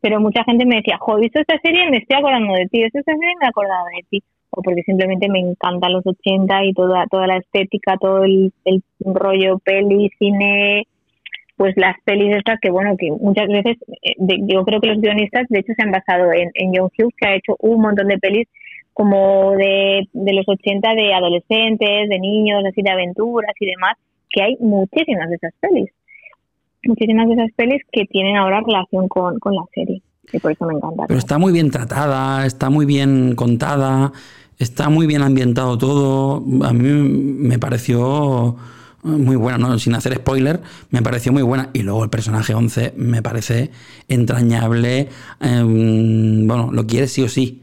pero 0.00 0.20
mucha 0.20 0.44
gente 0.44 0.64
me 0.66 0.76
decía, 0.76 0.98
jo, 0.98 1.16
visto 1.18 1.40
esta 1.40 1.58
serie 1.60 1.90
me 1.90 1.98
estoy 1.98 2.18
acordando 2.18 2.54
de 2.54 2.66
ti, 2.66 2.82
visto 2.82 2.98
esta 3.00 3.12
serie 3.14 3.34
me 3.40 3.46
he 3.46 3.48
acordado 3.48 3.84
de 3.96 4.04
ti, 4.10 4.22
o 4.50 4.62
porque 4.62 4.82
simplemente 4.82 5.28
me 5.28 5.40
encantan 5.40 5.92
los 5.92 6.06
80 6.06 6.64
y 6.64 6.72
toda, 6.72 7.06
toda 7.10 7.26
la 7.26 7.36
estética, 7.38 7.96
todo 8.00 8.24
el, 8.24 8.52
el 8.64 8.82
rollo 9.04 9.58
peli, 9.58 10.10
cine, 10.18 10.86
pues 11.56 11.74
las 11.76 11.96
pelis 12.04 12.34
estas 12.36 12.60
que 12.60 12.70
bueno 12.70 12.96
que 12.96 13.10
muchas 13.10 13.48
veces 13.48 13.76
eh, 14.02 14.12
de- 14.18 14.40
yo 14.46 14.64
creo 14.64 14.80
que 14.80 14.88
los 14.88 15.00
guionistas 15.00 15.46
de 15.48 15.58
hecho 15.60 15.72
se 15.76 15.82
han 15.82 15.90
basado 15.90 16.32
en, 16.32 16.50
en 16.54 16.72
John 16.74 16.90
Hughes 16.96 17.14
que 17.16 17.26
ha 17.28 17.34
hecho 17.34 17.56
un 17.60 17.80
montón 17.82 18.08
de 18.08 18.18
pelis 18.18 18.46
como 18.92 19.52
de, 19.52 20.08
de 20.12 20.32
los 20.32 20.48
80 20.48 20.94
de 20.94 21.14
adolescentes, 21.14 22.08
de 22.08 22.18
niños, 22.20 22.62
así 22.68 22.82
de 22.82 22.90
aventuras 22.90 23.52
y 23.60 23.66
demás, 23.66 23.94
que 24.30 24.42
hay 24.42 24.56
muchísimas 24.60 25.28
de 25.30 25.36
esas 25.36 25.52
pelis. 25.60 25.90
Muchísimas 26.84 27.28
de 27.28 27.34
esas 27.34 27.50
pelis 27.56 27.82
que 27.92 28.04
tienen 28.06 28.36
ahora 28.36 28.60
relación 28.64 29.08
con, 29.08 29.38
con 29.38 29.54
la 29.54 29.62
serie. 29.74 30.02
Y 30.32 30.38
por 30.38 30.52
eso 30.52 30.66
me 30.66 30.74
encanta. 30.74 31.04
Pero 31.06 31.18
está 31.18 31.38
muy 31.38 31.52
bien 31.52 31.70
tratada, 31.70 32.44
está 32.46 32.70
muy 32.70 32.86
bien 32.86 33.34
contada, 33.34 34.12
está 34.58 34.88
muy 34.88 35.06
bien 35.06 35.22
ambientado 35.22 35.78
todo. 35.78 36.42
A 36.64 36.72
mí 36.72 36.88
me 36.88 37.58
pareció 37.58 38.56
muy 39.02 39.36
buena, 39.36 39.58
¿no? 39.58 39.78
sin 39.78 39.94
hacer 39.94 40.14
spoiler, 40.14 40.60
me 40.90 41.02
pareció 41.02 41.32
muy 41.32 41.42
buena. 41.42 41.70
Y 41.72 41.82
luego 41.82 42.04
el 42.04 42.10
personaje 42.10 42.54
11 42.54 42.94
me 42.96 43.22
parece 43.22 43.70
entrañable. 44.08 45.08
em, 45.40 46.46
bueno, 46.46 46.70
lo 46.72 46.86
quieres 46.86 47.12
sí 47.12 47.22
o 47.22 47.28
sí. 47.28 47.62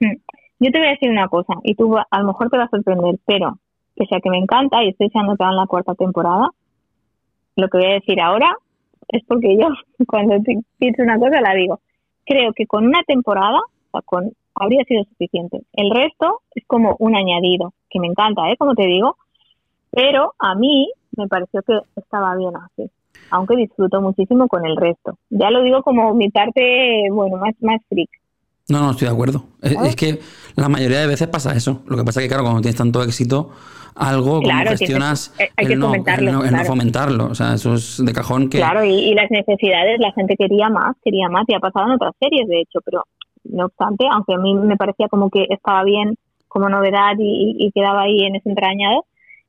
Mm. 0.00 0.16
Yo 0.60 0.70
te 0.70 0.78
voy 0.78 0.86
a 0.86 0.90
decir 0.90 1.10
una 1.10 1.26
cosa, 1.26 1.54
y 1.64 1.74
tú 1.74 1.96
a 1.98 2.18
lo 2.20 2.26
mejor 2.26 2.48
te 2.48 2.56
va 2.56 2.64
a 2.64 2.68
sorprender, 2.68 3.16
pero 3.26 3.58
que 3.96 4.06
sea 4.06 4.20
que 4.20 4.30
me 4.30 4.38
encanta 4.38 4.82
y 4.84 4.90
estoy 4.90 5.10
que 5.10 5.18
hagan 5.18 5.56
la 5.56 5.66
cuarta 5.66 5.94
temporada, 5.94 6.50
lo 7.56 7.68
que 7.68 7.78
voy 7.78 7.86
a 7.86 7.94
decir 7.94 8.20
ahora 8.20 8.54
es 9.08 9.22
porque 9.26 9.56
yo 9.56 9.68
cuando 10.06 10.36
pienso 10.78 11.02
una 11.02 11.18
cosa 11.18 11.40
la 11.40 11.54
digo. 11.54 11.80
Creo 12.24 12.52
que 12.52 12.66
con 12.66 12.86
una 12.86 13.02
temporada 13.02 13.60
con, 14.06 14.32
habría 14.54 14.84
sido 14.84 15.04
suficiente. 15.04 15.62
El 15.72 15.90
resto 15.90 16.40
es 16.54 16.64
como 16.66 16.96
un 16.98 17.16
añadido, 17.16 17.72
que 17.90 18.00
me 18.00 18.06
encanta, 18.06 18.50
¿eh? 18.50 18.56
como 18.56 18.74
te 18.74 18.86
digo, 18.86 19.16
pero 19.90 20.34
a 20.38 20.54
mí 20.54 20.90
me 21.16 21.28
pareció 21.28 21.62
que 21.62 21.78
estaba 21.96 22.34
bien 22.36 22.52
así, 22.56 22.90
aunque 23.30 23.56
disfruto 23.56 24.00
muchísimo 24.00 24.48
con 24.48 24.64
el 24.64 24.76
resto. 24.76 25.18
Ya 25.30 25.50
lo 25.50 25.62
digo 25.62 25.82
como 25.82 26.14
mi 26.14 26.30
parte, 26.30 27.08
bueno, 27.10 27.36
más, 27.36 27.54
más 27.60 27.80
freak. 27.88 28.10
No, 28.68 28.80
no, 28.80 28.90
estoy 28.92 29.08
de 29.08 29.14
acuerdo. 29.14 29.44
Es, 29.60 29.72
¿Sabes? 29.72 29.90
es 29.90 29.96
que 29.96 30.18
la 30.56 30.68
mayoría 30.68 31.00
de 31.00 31.06
veces 31.06 31.28
pasa 31.28 31.54
eso. 31.54 31.82
Lo 31.86 31.96
que 31.96 32.04
pasa 32.04 32.20
es 32.20 32.24
que, 32.24 32.28
claro, 32.28 32.44
cuando 32.44 32.60
tienes 32.60 32.76
tanto 32.76 33.02
éxito, 33.02 33.50
algo 33.94 34.36
como 34.36 34.42
Claro, 34.42 34.70
gestionas 34.70 35.32
tienes- 35.36 35.52
hay 35.56 35.66
que 35.66 35.72
el, 35.74 35.78
no, 35.78 35.86
fomentarlo, 35.86 36.28
el 36.28 36.32
no- 36.34 36.40
el 36.44 36.50
no 36.50 36.56
claro. 36.56 36.64
fomentarlo. 36.68 37.24
O 37.26 37.34
sea, 37.34 37.54
eso 37.54 37.74
es 37.74 38.02
de 38.04 38.12
cajón 38.12 38.48
que... 38.48 38.58
Claro, 38.58 38.84
y, 38.84 38.90
y 38.94 39.14
las 39.14 39.30
necesidades, 39.30 39.98
la 40.00 40.12
gente 40.12 40.36
quería 40.36 40.68
más, 40.70 40.96
quería 41.04 41.28
más, 41.28 41.44
y 41.48 41.54
ha 41.54 41.60
pasado 41.60 41.86
en 41.86 41.92
otras 41.92 42.12
series, 42.20 42.48
de 42.48 42.60
hecho, 42.60 42.78
pero 42.84 43.04
no 43.44 43.66
obstante, 43.66 44.06
aunque 44.10 44.34
a 44.34 44.38
mí 44.38 44.54
me 44.54 44.76
parecía 44.76 45.08
como 45.08 45.28
que 45.28 45.46
estaba 45.50 45.82
bien 45.84 46.14
como 46.48 46.68
novedad 46.68 47.12
y, 47.18 47.56
y 47.58 47.72
quedaba 47.72 48.02
ahí 48.02 48.20
en 48.24 48.36
ese 48.36 48.48
entrañado, 48.48 49.04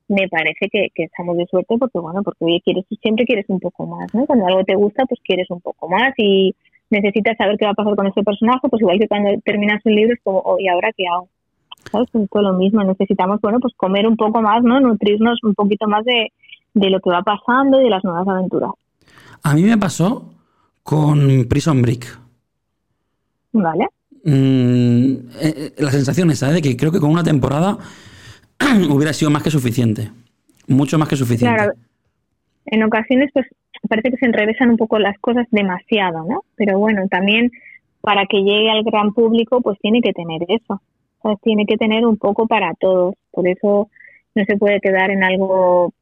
me 0.07 0.27
parece 0.27 0.67
que, 0.71 0.87
que 0.93 1.03
estamos 1.03 1.37
de 1.37 1.45
suerte 1.45 1.75
porque, 1.79 1.99
bueno, 1.99 2.23
porque 2.23 2.43
oye, 2.45 2.61
quieres, 2.63 2.85
siempre 3.01 3.25
quieres 3.25 3.45
un 3.47 3.59
poco 3.59 3.85
más, 3.85 4.13
¿no? 4.13 4.25
Cuando 4.25 4.47
algo 4.47 4.63
te 4.63 4.75
gusta, 4.75 5.05
pues 5.05 5.19
quieres 5.23 5.49
un 5.49 5.61
poco 5.61 5.87
más 5.87 6.13
y 6.17 6.53
necesitas 6.89 7.37
saber 7.37 7.57
qué 7.57 7.65
va 7.65 7.71
a 7.71 7.75
pasar 7.75 7.95
con 7.95 8.07
ese 8.07 8.23
personaje, 8.23 8.67
pues 8.69 8.81
igual 8.81 8.99
que 8.99 9.07
cuando 9.07 9.29
terminas 9.43 9.81
un 9.85 9.95
libro 9.95 10.13
es 10.13 10.19
como, 10.23 10.41
oh, 10.45 10.57
¿y 10.59 10.67
ahora 10.67 10.91
qué 10.95 11.03
hago? 11.07 11.27
¿Sabes? 11.91 12.09
Es 12.13 12.29
todo 12.29 12.43
lo 12.43 12.53
mismo, 12.53 12.83
necesitamos, 12.83 13.41
bueno, 13.41 13.59
pues 13.59 13.73
comer 13.75 14.07
un 14.07 14.15
poco 14.15 14.41
más, 14.41 14.63
¿no? 14.63 14.79
Nutrirnos 14.79 15.39
un 15.43 15.53
poquito 15.53 15.87
más 15.87 16.05
de, 16.05 16.31
de 16.73 16.89
lo 16.89 16.99
que 16.99 17.09
va 17.09 17.21
pasando 17.21 17.81
y 17.81 17.85
de 17.85 17.89
las 17.89 18.03
nuevas 18.03 18.27
aventuras. 18.27 18.71
A 19.43 19.53
mí 19.53 19.63
me 19.63 19.77
pasó 19.77 20.33
con 20.83 21.45
Prison 21.49 21.81
Break. 21.81 22.19
¿Vale? 23.53 23.87
Mm, 24.23 25.13
eh, 25.41 25.53
eh, 25.55 25.73
la 25.77 25.91
sensación 25.91 26.31
esa 26.31 26.49
¿eh? 26.49 26.53
de 26.53 26.61
que 26.61 26.77
creo 26.77 26.91
que 26.91 26.99
con 26.99 27.11
una 27.11 27.23
temporada 27.23 27.77
hubiera 28.89 29.13
sido 29.13 29.31
más 29.31 29.43
que 29.43 29.51
suficiente. 29.51 30.11
Mucho 30.67 30.97
más 30.97 31.09
que 31.09 31.17
suficiente. 31.17 31.55
Claro, 31.55 31.73
en 32.65 32.83
ocasiones 32.83 33.29
pues 33.33 33.45
parece 33.87 34.11
que 34.11 34.17
se 34.17 34.25
enrevesan 34.25 34.69
un 34.69 34.77
poco 34.77 34.99
las 34.99 35.17
cosas 35.19 35.47
demasiado, 35.51 36.25
¿no? 36.25 36.43
Pero 36.55 36.79
bueno, 36.79 37.07
también 37.09 37.51
para 38.01 38.25
que 38.25 38.37
llegue 38.37 38.69
al 38.69 38.83
gran 38.83 39.13
público 39.13 39.61
pues 39.61 39.79
tiene 39.79 40.01
que 40.01 40.13
tener 40.13 40.41
eso. 40.47 40.81
Tiene 41.41 41.65
que 41.65 41.77
tener 41.77 42.05
un 42.05 42.17
poco 42.17 42.47
para 42.47 42.73
todos. 42.73 43.15
Por 43.31 43.47
eso 43.47 43.89
no 44.35 44.43
se 44.45 44.57
puede 44.57 44.81
quedar 44.81 45.09
en 45.09 45.23
algo 45.23 45.93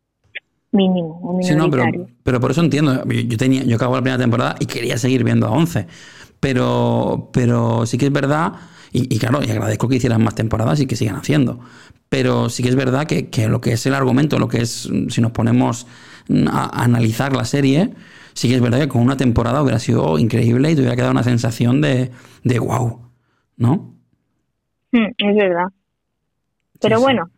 mínimo 0.72 1.20
o 1.24 1.44
Sí, 1.44 1.54
no, 1.56 1.70
pero, 1.70 1.86
pero 2.24 2.40
por 2.40 2.52
eso 2.52 2.62
entiendo. 2.62 3.04
Yo, 3.06 3.22
yo 3.22 3.38
tenía, 3.38 3.64
yo 3.64 3.76
acabo 3.76 3.96
la 3.96 4.02
primera 4.02 4.22
temporada 4.22 4.56
y 4.60 4.66
quería 4.66 4.98
seguir 4.98 5.24
viendo 5.24 5.48
a 5.48 5.52
11. 5.52 5.86
Pero, 6.40 7.30
pero 7.32 7.86
sí 7.86 8.00
que 8.00 8.08
es 8.08 8.12
verdad, 8.12 8.54
y, 8.92 9.14
y 9.14 9.20
claro, 9.20 9.40
y 9.44 9.50
agradezco 9.50 9.88
que 9.88 9.96
hicieran 9.96 10.24
más 10.24 10.36
temporadas 10.36 10.80
y 10.80 10.88
que 10.88 10.96
sigan 10.96 11.16
haciendo. 11.16 11.60
Pero 12.10 12.50
sí 12.50 12.62
que 12.62 12.70
es 12.70 12.76
verdad 12.76 13.08
que, 13.08 13.30
que 13.30 13.48
lo 13.48 13.62
que 13.62 13.72
es 13.74 13.86
el 13.86 13.94
argumento, 13.94 14.38
lo 14.38 14.50
que 14.50 14.62
es, 14.62 14.90
si 15.08 15.22
nos 15.22 15.32
ponemos 15.32 15.88
mm, 16.28 16.48
a, 16.50 16.84
analizar 16.84 17.34
la 17.34 17.46
serie, 17.46 17.92
sí 18.34 18.50
que 18.50 18.56
es 18.56 18.62
verdad 18.62 18.80
que 18.80 18.90
con 18.90 19.02
una 19.02 19.16
temporada 19.16 19.62
hubiera 19.62 19.80
sido 19.80 20.20
increíble 20.20 20.72
y 20.72 20.76
te 20.76 20.82
hubiera 20.82 20.98
quedado 20.98 21.12
una 21.12 21.24
sensación 21.24 21.80
de, 21.80 22.12
de 22.44 22.60
wow, 22.60 23.00
¿no? 23.56 23.96
Mm, 24.92 25.08
es 25.18 25.36
verdad. 25.38 25.68
Pero 26.82 26.98
sí. 26.98 27.04
bueno, 27.04 27.30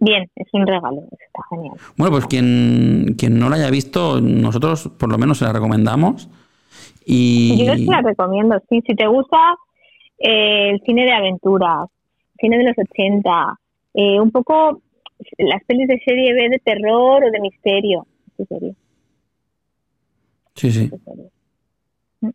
bien, 0.00 0.30
es 0.36 0.48
un 0.52 0.66
regalo, 0.66 1.04
está 1.12 1.42
genial. 1.48 1.76
Bueno, 1.96 2.12
pues 2.12 2.26
quien, 2.26 3.14
quien 3.16 3.38
no 3.38 3.48
la 3.48 3.56
haya 3.56 3.70
visto, 3.70 4.20
nosotros 4.20 4.90
por 4.98 5.08
lo 5.10 5.16
menos 5.16 5.38
se 5.38 5.46
la 5.46 5.52
recomendamos. 5.54 6.28
Y 7.06 7.64
Yo 7.64 7.72
te 7.72 7.84
la 7.84 8.02
recomiendo, 8.02 8.60
sí. 8.68 8.82
Si 8.86 8.94
te 8.94 9.06
gusta 9.06 9.38
eh, 10.24 10.70
el 10.70 10.80
cine 10.80 11.04
de 11.04 11.12
aventuras, 11.12 11.88
cine 12.38 12.58
de 12.58 12.64
los 12.64 12.78
80, 12.78 13.58
eh, 13.94 14.20
un 14.20 14.30
poco 14.30 14.80
las 15.38 15.62
pelis 15.64 15.88
de 15.88 16.00
serie 16.04 16.32
B 16.34 16.48
de 16.48 16.58
terror 16.58 17.24
o 17.24 17.30
de 17.30 17.40
misterio. 17.40 18.06
Sí, 18.36 18.44
sí, 20.54 20.72
sí. 20.72 20.90
Mm, 22.20 22.28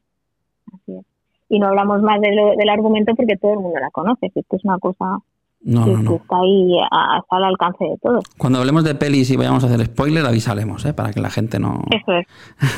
Así 0.74 0.98
es. 0.98 1.06
Y 1.50 1.60
no 1.60 1.68
hablamos 1.68 2.02
más 2.02 2.22
de 2.22 2.34
lo- 2.34 2.56
del 2.56 2.70
argumento 2.70 3.16
porque 3.16 3.38
todo 3.38 3.54
el 3.54 3.60
mundo 3.60 3.80
la 3.80 3.90
conoce, 3.92 4.30
que 4.30 4.42
es 4.50 4.64
una 4.66 4.78
cosa 4.80 5.18
No, 5.62 5.86
no, 5.86 5.98
no. 6.02 6.16
está 6.16 6.38
ahí, 6.38 6.72
a- 6.90 7.20
está 7.20 7.36
al 7.36 7.44
alcance 7.44 7.84
de 7.84 7.98
todos. 8.02 8.24
Cuando 8.38 8.60
hablemos 8.60 8.84
de 8.86 8.96
pelis 8.96 9.30
y 9.30 9.36
vayamos 9.36 9.64
a 9.64 9.68
hacer 9.68 9.86
spoiler, 9.86 10.26
avisaremos, 10.26 10.86
¿eh? 10.86 10.94
Para 10.94 11.12
que 11.12 11.20
la 11.20 11.30
gente 11.30 11.60
no... 11.60 11.84
Eso 11.92 12.14
es. 12.14 12.28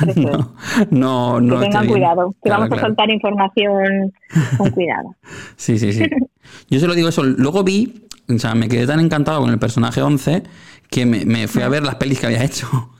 Eso 0.16 0.28
es. 0.80 0.90
no, 0.90 1.40
no, 1.40 1.60
que 1.60 1.66
tengan 1.66 1.86
cuidado, 1.86 2.30
que 2.42 2.48
Claro, 2.50 2.62
vamos 2.62 2.78
a 2.78 2.80
soltar 2.80 3.08
información 3.10 4.12
con 4.58 4.70
cuidado. 4.70 5.14
Sí, 5.56 5.78
sí, 5.78 5.92
sí. 5.92 6.04
Yo 6.70 6.80
se 6.80 6.86
lo 6.88 6.94
digo 6.94 7.08
eso. 7.08 7.22
Luego 7.22 7.62
vi, 7.62 8.06
o 8.28 8.38
sea, 8.38 8.54
me 8.56 8.68
quedé 8.68 8.86
tan 8.86 8.98
encantado 9.00 9.40
con 9.40 9.50
el 9.50 9.58
personaje 9.60 10.02
11 10.02 10.42
que 10.90 11.06
me, 11.06 11.24
me 11.24 11.46
fui 11.48 11.62
a 11.62 11.68
ver 11.68 11.84
las 11.84 11.94
pelis 11.96 12.18
que 12.20 12.26
había 12.26 12.42
hecho. 12.44 12.68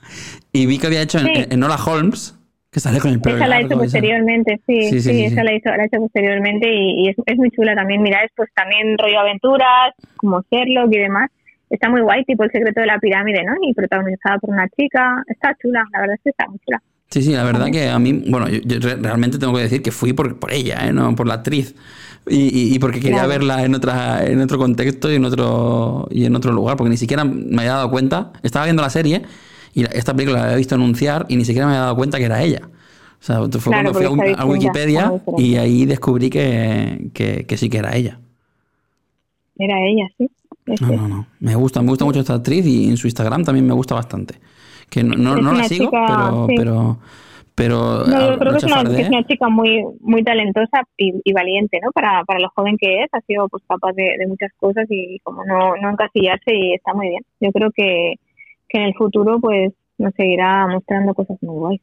Y 0.55 0.67
vi 0.67 0.77
que 0.77 0.85
había 0.87 1.01
hecho 1.01 1.17
en, 1.17 1.25
Sí. 1.25 1.31
en 1.35 1.51
Enola 1.53 1.75
Holmes, 1.83 2.35
que 2.73 2.79
sale 2.79 2.99
con 2.99 3.11
el 3.11 3.21
pelo 3.21 3.35
Esa 3.37 3.47
la 3.47 3.61
hizo 3.61 3.77
posteriormente, 3.77 4.59
sí, 4.65 4.81
Sí, 4.89 5.01
sí, 5.01 5.11
sí, 5.11 5.23
esa. 5.25 5.43
La, 5.43 5.53
hizo, 5.53 5.69
la 5.69 5.85
hizo 5.85 5.97
posteriormente 5.99 6.67
y, 6.73 7.05
y 7.05 7.09
es, 7.09 7.15
es 7.25 7.37
muy 7.37 7.51
chula 7.51 7.75
también. 7.75 8.01
Mira, 8.01 8.23
es 8.23 8.31
pues 8.35 8.49
también 8.55 8.97
rollo 8.97 9.19
aventuras, 9.19 9.93
como 10.17 10.41
Sherlock 10.51 10.91
y 10.91 10.97
demás. 10.97 11.29
Está 11.69 11.89
muy 11.89 12.01
guay, 12.01 12.23
tipo 12.25 12.43
El 12.43 12.51
secreto 12.51 12.81
de 12.81 12.87
la 12.87 12.99
pirámide, 12.99 13.43
¿no? 13.43 13.53
Y 13.61 13.73
protagonizada 13.73 14.37
por 14.39 14.49
una 14.49 14.67
chica. 14.69 15.23
Está 15.27 15.55
chula, 15.61 15.83
la 15.93 15.99
verdad 16.01 16.15
es 16.15 16.21
que 16.23 16.29
está 16.31 16.47
muy 16.47 16.57
chula. 16.65 16.81
Sí, 17.09 17.21
sí, 17.21 17.31
la 17.33 17.43
verdad 17.43 17.67
que 17.71 17.87
a 17.89 17.99
mí, 17.99 18.23
bueno, 18.27 18.49
yo, 18.49 18.59
yo 18.79 18.79
realmente 18.99 19.37
tengo 19.37 19.53
que 19.53 19.61
decir 19.61 19.83
que 19.83 19.91
fui 19.91 20.13
por, 20.13 20.39
por 20.39 20.51
ella, 20.51 20.79
¿eh? 20.87 20.91
no 20.91 21.15
por 21.15 21.27
la 21.27 21.35
actriz. 21.35 21.75
Y, 22.27 22.37
y- 22.71 22.75
y 22.75 22.79
porque 22.79 22.99
quería 22.99 23.17
Claro. 23.25 23.29
verla 23.29 23.63
en 23.65 23.75
otra, 23.75 24.25
en 24.25 24.41
otro 24.41 24.57
contexto 24.57 25.11
y 25.11 25.15
en 25.15 25.25
otro, 25.25 26.07
y 26.09 26.25
en 26.25 26.35
otro 26.35 26.51
lugar, 26.51 26.75
porque 26.75 26.89
ni 26.89 26.97
siquiera 26.97 27.23
me 27.23 27.61
había 27.61 27.73
dado 27.73 27.91
cuenta. 27.91 28.31
Estaba 28.41 28.65
viendo 28.65 28.81
la 28.81 28.89
serie 28.89 29.21
y 29.73 29.83
la- 29.83 29.89
esta 29.89 30.13
película 30.13 30.39
la 30.39 30.45
había 30.45 30.57
visto 30.57 30.75
anunciar 30.75 31.25
y 31.29 31.35
ni 31.35 31.45
siquiera 31.45 31.67
me 31.67 31.73
había 31.73 31.83
dado 31.83 31.95
cuenta 31.95 32.17
que 32.17 32.25
era 32.25 32.41
ella. 32.41 32.61
O 33.19 33.25
sea, 33.25 33.37
fue 33.37 33.49
Claro, 33.49 33.91
cuando 33.93 33.93
fui 33.93 34.33
a, 34.37 34.45
Wikipedia 34.45 35.13
y 35.37 35.55
ahí 35.55 35.85
descubrí 35.85 36.29
que, 36.29 37.09
que, 37.13 37.45
que 37.45 37.57
sí 37.57 37.69
que 37.69 37.77
era 37.77 37.95
ella. 37.95 38.19
Era 39.57 39.79
ella, 39.79 40.07
sí. 40.17 40.29
No, 40.81 40.87
no, 40.87 41.07
no. 41.07 41.27
Me 41.39 41.55
gusta, 41.55 41.81
me 41.81 41.89
gusta 41.89 42.05
mucho 42.05 42.19
esta 42.19 42.35
actriz 42.35 42.65
y 42.65 42.89
en 42.89 42.97
su 42.97 43.07
Instagram 43.07 43.43
también 43.43 43.65
me 43.65 43.73
gusta 43.73 43.95
bastante. 43.95 44.35
Que 44.89 45.03
no, 45.03 45.15
no, 45.15 45.35
no 45.37 45.53
la 45.53 45.63
sigo, 45.65 45.85
chica, 45.85 46.05
pero, 46.07 46.45
sí. 46.47 46.55
pero, 46.57 46.99
pero 47.55 48.05
No, 48.07 48.31
yo 48.31 48.39
creo 48.39 48.51
que 48.51 48.57
es 48.57 48.63
una, 48.65 48.75
chafardé. 48.75 49.01
es 49.01 49.09
una 49.09 49.23
chica 49.25 49.49
muy 49.49 49.83
muy 50.01 50.23
talentosa 50.23 50.81
y, 50.97 51.13
y 51.23 51.33
valiente, 51.33 51.79
¿no? 51.83 51.91
Para, 51.91 52.23
para 52.25 52.39
lo 52.39 52.49
joven 52.55 52.77
que 52.77 53.03
es, 53.03 53.09
ha 53.13 53.21
sido 53.21 53.47
pues 53.49 53.63
capaz 53.67 53.93
de, 53.93 54.15
de 54.19 54.27
muchas 54.27 54.51
cosas 54.57 54.85
y 54.89 55.19
como 55.19 55.43
no, 55.45 55.75
no 55.77 55.89
encasillarse 55.91 56.53
y 56.53 56.73
está 56.73 56.93
muy 56.93 57.09
bien. 57.09 57.23
Yo 57.39 57.51
creo 57.51 57.71
que, 57.75 58.15
que 58.73 58.79
en 58.79 58.85
el 58.87 58.93
futuro 58.95 59.39
pues 59.39 59.71
nos 59.99 60.13
seguirá 60.15 60.67
mostrando 60.67 61.13
cosas 61.13 61.37
muy 61.41 61.55
guays. 61.55 61.81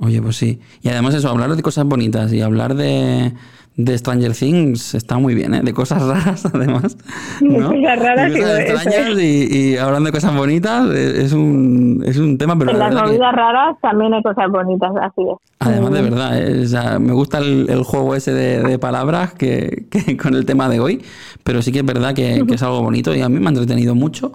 Oye, 0.00 0.22
pues 0.22 0.36
sí. 0.36 0.60
Y 0.82 0.90
además 0.90 1.14
eso, 1.14 1.28
hablar 1.28 1.56
de 1.56 1.62
cosas 1.62 1.84
bonitas 1.84 2.32
y 2.32 2.40
hablar 2.40 2.76
de, 2.76 3.32
de 3.76 3.98
Stranger 3.98 4.32
Things 4.32 4.94
está 4.94 5.18
muy 5.18 5.34
bien, 5.34 5.54
¿eh? 5.54 5.60
De 5.62 5.72
cosas 5.72 6.00
raras, 6.06 6.46
además. 6.54 6.96
¿no? 7.40 7.70
De 7.70 7.80
cosas 7.80 7.98
raras, 7.98 8.32
De 8.32 8.38
cosas 8.38 8.60
extrañas 8.60 9.18
y, 9.18 9.48
y 9.72 9.76
hablando 9.76 10.06
de 10.08 10.12
cosas 10.12 10.36
bonitas 10.36 10.88
eh, 10.94 11.22
es 11.24 11.32
un, 11.32 12.04
es 12.06 12.16
un 12.18 12.38
tema, 12.38 12.56
pero 12.56 12.70
En 12.70 12.78
la 12.78 12.90
las 12.90 13.02
que- 13.02 13.08
movidas 13.08 13.32
raras 13.34 13.76
también 13.82 14.14
hay 14.14 14.22
cosas 14.22 14.48
bonitas, 14.50 14.92
así 15.02 15.22
es. 15.22 15.36
Además, 15.58 15.90
de 15.90 16.02
verdad, 16.02 16.38
eh, 16.48 16.62
o 16.62 16.68
sea, 16.68 16.98
me 17.00 17.12
gusta 17.12 17.38
el, 17.38 17.68
el 17.68 17.82
juego 17.82 18.14
ese 18.14 18.32
de, 18.32 18.62
de 18.62 18.78
palabras 18.78 19.32
que, 19.34 19.86
que 19.90 20.16
con 20.16 20.34
el 20.34 20.46
tema 20.46 20.68
de 20.68 20.78
hoy, 20.78 21.02
pero 21.42 21.60
sí 21.60 21.72
que 21.72 21.80
es 21.80 21.84
verdad 21.86 22.14
que, 22.14 22.44
que 22.46 22.54
es 22.54 22.62
algo 22.62 22.82
bonito 22.82 23.12
y 23.16 23.20
a 23.22 23.28
mí 23.28 23.40
me 23.40 23.46
ha 23.46 23.48
entretenido 23.48 23.96
mucho 23.96 24.32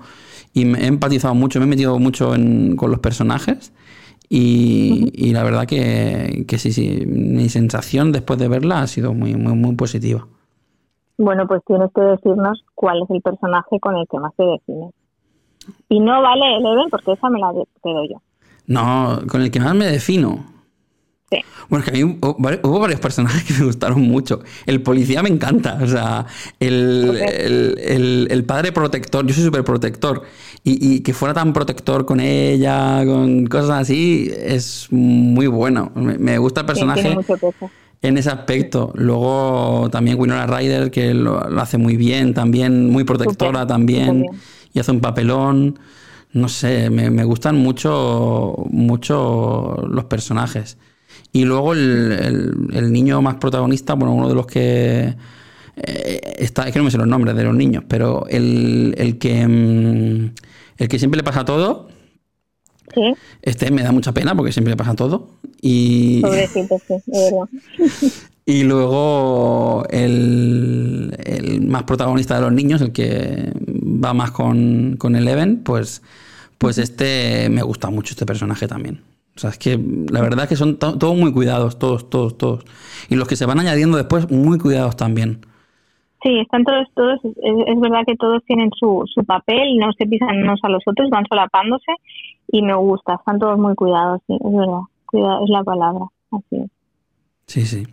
y 0.54 0.66
me 0.66 0.80
he 0.82 0.88
empatizado 0.88 1.36
mucho, 1.36 1.60
me 1.60 1.66
he 1.66 1.70
metido 1.70 1.98
mucho 2.00 2.36
en- 2.36 2.76
con 2.76 2.92
los 2.92 3.00
personajes 3.00 3.74
y, 4.30 5.12
y 5.14 5.34
la 5.34 5.44
verdad 5.44 5.66
que, 5.68 6.46
que 6.48 6.58
sí, 6.58 6.72
sí, 6.72 7.04
mi 7.08 7.50
sensación 7.50 8.12
después 8.12 8.40
de 8.40 8.48
verla 8.48 8.82
ha 8.82 8.88
sido 8.88 9.14
muy, 9.14 9.36
muy, 9.36 9.54
muy 9.54 9.76
positiva. 9.76 10.28
Bueno, 11.18 11.48
pues 11.48 11.62
tienes 11.66 11.90
que 11.94 12.02
decirnos 12.02 12.64
cuál 12.76 13.04
es 13.04 13.10
el 13.10 13.22
personaje 13.22 13.80
con 13.80 13.96
el 13.96 14.08
que 14.10 14.18
más 14.20 14.34
te 14.36 14.44
defines. 14.44 14.92
Y 15.90 16.00
no 16.00 16.22
vale 16.22 16.58
Eleven 16.58 16.90
porque 16.90 17.14
esa 17.14 17.30
me 17.30 17.40
la 17.40 17.52
doy 17.52 18.10
yo. 18.10 18.22
No, 18.68 19.20
con 19.30 19.42
el 19.42 19.52
que 19.52 19.60
más 19.60 19.76
me 19.76 19.86
defino. 19.86 20.53
Sí. 21.36 21.42
Bueno, 21.70 21.84
es 21.86 21.92
que 21.92 21.98
a 21.98 22.06
mí 22.06 22.18
hubo, 22.20 22.38
vari- 22.38 22.60
hubo 22.64 22.80
varios 22.80 23.00
personajes 23.00 23.44
que 23.48 23.54
me 23.54 23.66
gustaron 23.66 24.02
mucho. 24.02 24.42
El 24.66 24.82
policía 24.82 25.24
me 25.24 25.30
encanta, 25.30 25.80
o 25.82 25.88
sea, 25.88 26.26
el, 26.60 27.18
el- 27.22 27.80
el- 27.80 28.28
el 28.30 28.44
padre 28.46 28.72
protector, 28.72 29.26
yo 29.26 29.34
soy 29.34 29.44
súper 29.44 29.64
protector, 29.64 30.24
y, 30.64 30.96
y 30.96 31.00
que 31.02 31.14
fuera 31.14 31.34
tan 31.34 31.54
protector 31.54 32.06
con 32.06 32.20
ella, 32.20 33.04
con 33.06 33.46
cosas 33.48 33.82
así, 33.82 34.32
es 34.38 34.88
muy 34.92 35.48
bueno. 35.48 35.92
Me, 35.96 36.18
me 36.18 36.38
gusta 36.38 36.62
el 36.62 36.66
Sí, 36.66 36.68
personaje 36.68 37.16
peso. 37.16 37.70
en 38.02 38.18
ese 38.18 38.30
aspecto. 38.30 38.92
Luego 38.96 39.90
también 39.92 40.20
Winona 40.20 40.46
Ryder, 40.46 40.92
que 40.92 41.14
lo, 41.14 41.50
lo 41.50 41.62
hace 41.62 41.78
muy 41.78 41.98
bien, 41.98 42.34
también 42.34 42.90
muy 42.90 43.04
protectora 43.04 43.62
Súper, 43.62 43.68
también, 43.68 44.26
y 44.74 44.80
hace 44.80 44.92
un 44.92 45.00
papelón. 45.02 45.80
No 46.34 46.50
sé, 46.50 46.90
me, 46.90 47.12
me 47.12 47.24
gustan 47.26 47.56
mucho, 47.58 48.56
mucho 48.72 49.76
los 49.88 50.06
personajes. 50.06 50.78
Y 51.32 51.46
luego 51.46 51.74
el, 51.74 52.12
el- 52.12 52.54
el 52.74 52.94
niño 52.94 53.22
más 53.22 53.36
protagonista, 53.36 53.94
bueno, 53.96 54.14
uno 54.14 54.30
de 54.30 54.36
los 54.36 54.46
que 54.48 55.16
eh, 55.76 56.22
está, 56.38 56.68
es 56.68 56.74
que 56.74 56.80
no 56.80 56.86
me 56.86 56.92
sé 56.92 56.98
los 56.98 57.08
nombres 57.08 57.36
de 57.36 57.44
los 57.44 57.56
niños, 57.56 57.84
pero 57.88 58.26
el, 58.30 58.94
el 58.98 59.18
que 59.18 59.48
mm, 59.48 60.34
el 60.78 60.88
que 60.88 61.00
siempre 61.00 61.18
le 61.18 61.24
pasa 61.24 61.46
todo, 61.46 61.88
Sí, 62.94 63.02
este 63.42 63.72
me 63.72 63.82
da 63.82 63.92
mucha 63.92 64.12
pena 64.12 64.36
porque 64.36 64.52
siempre 64.52 64.72
le 64.72 64.78
pasa 64.78 64.94
todo. 64.94 65.30
Y, 65.62 66.22
pobrecito, 66.22 66.80
sí, 66.88 66.94
de 67.08 67.20
verdad. 67.20 67.50
y 68.46 68.64
luego 68.64 69.86
el, 69.90 71.18
el 71.26 71.62
más 71.66 71.84
protagonista 71.84 72.36
de 72.36 72.42
los 72.42 72.52
niños, 72.54 72.82
el 72.82 72.92
que 72.92 73.52
va 74.04 74.14
más 74.14 74.32
con, 74.32 74.96
con 74.98 75.16
Eleven, 75.16 75.64
pues, 75.64 76.02
pues 76.58 76.78
este 76.78 77.50
me 77.50 77.64
gusta 77.64 77.90
mucho 77.90 78.14
este 78.14 78.26
personaje 78.26 78.68
también. 78.68 79.02
O 79.36 79.40
sea, 79.40 79.50
es 79.50 79.58
que 79.58 79.80
la 80.12 80.22
verdad 80.22 80.44
es 80.44 80.50
que 80.50 80.56
son 80.56 80.78
to- 80.78 80.98
todos 80.98 81.16
muy 81.18 81.34
cuidados, 81.34 81.80
todos, 81.80 82.10
todos, 82.10 82.38
todos. 82.38 82.64
Y 83.10 83.16
los 83.16 83.28
que 83.28 83.36
se 83.36 83.46
van 83.46 83.60
añadiendo 83.60 83.98
después, 83.98 84.30
muy 84.30 84.60
cuidados 84.60 84.96
también. 84.96 85.42
Sí, 86.24 86.40
están 86.40 86.64
todos, 86.64 86.88
todos 86.96 87.20
es, 87.26 87.34
es 87.68 87.80
verdad 87.82 88.04
que 88.08 88.16
todos 88.16 88.42
tienen 88.46 88.70
su, 88.80 89.04
su 89.14 89.26
papel, 89.26 89.78
no 89.78 89.92
se 89.98 90.06
pisan 90.06 90.38
unos 90.44 90.60
a 90.64 90.70
los 90.70 90.82
otros, 90.86 91.10
van 91.10 91.26
solapándose 91.28 91.92
y 92.48 92.62
me 92.62 92.76
gusta, 92.76 93.16
están 93.16 93.40
todos 93.40 93.60
muy 93.60 93.76
cuidados, 93.76 94.22
sí, 94.28 94.34
es 94.36 94.54
verdad, 94.56 94.82
cuidado 95.06 95.44
es 95.44 95.50
la 95.50 95.64
palabra, 95.64 96.06
así 96.32 96.56
es. 96.64 96.70
Sí, 97.48 97.66
sí. 97.66 97.88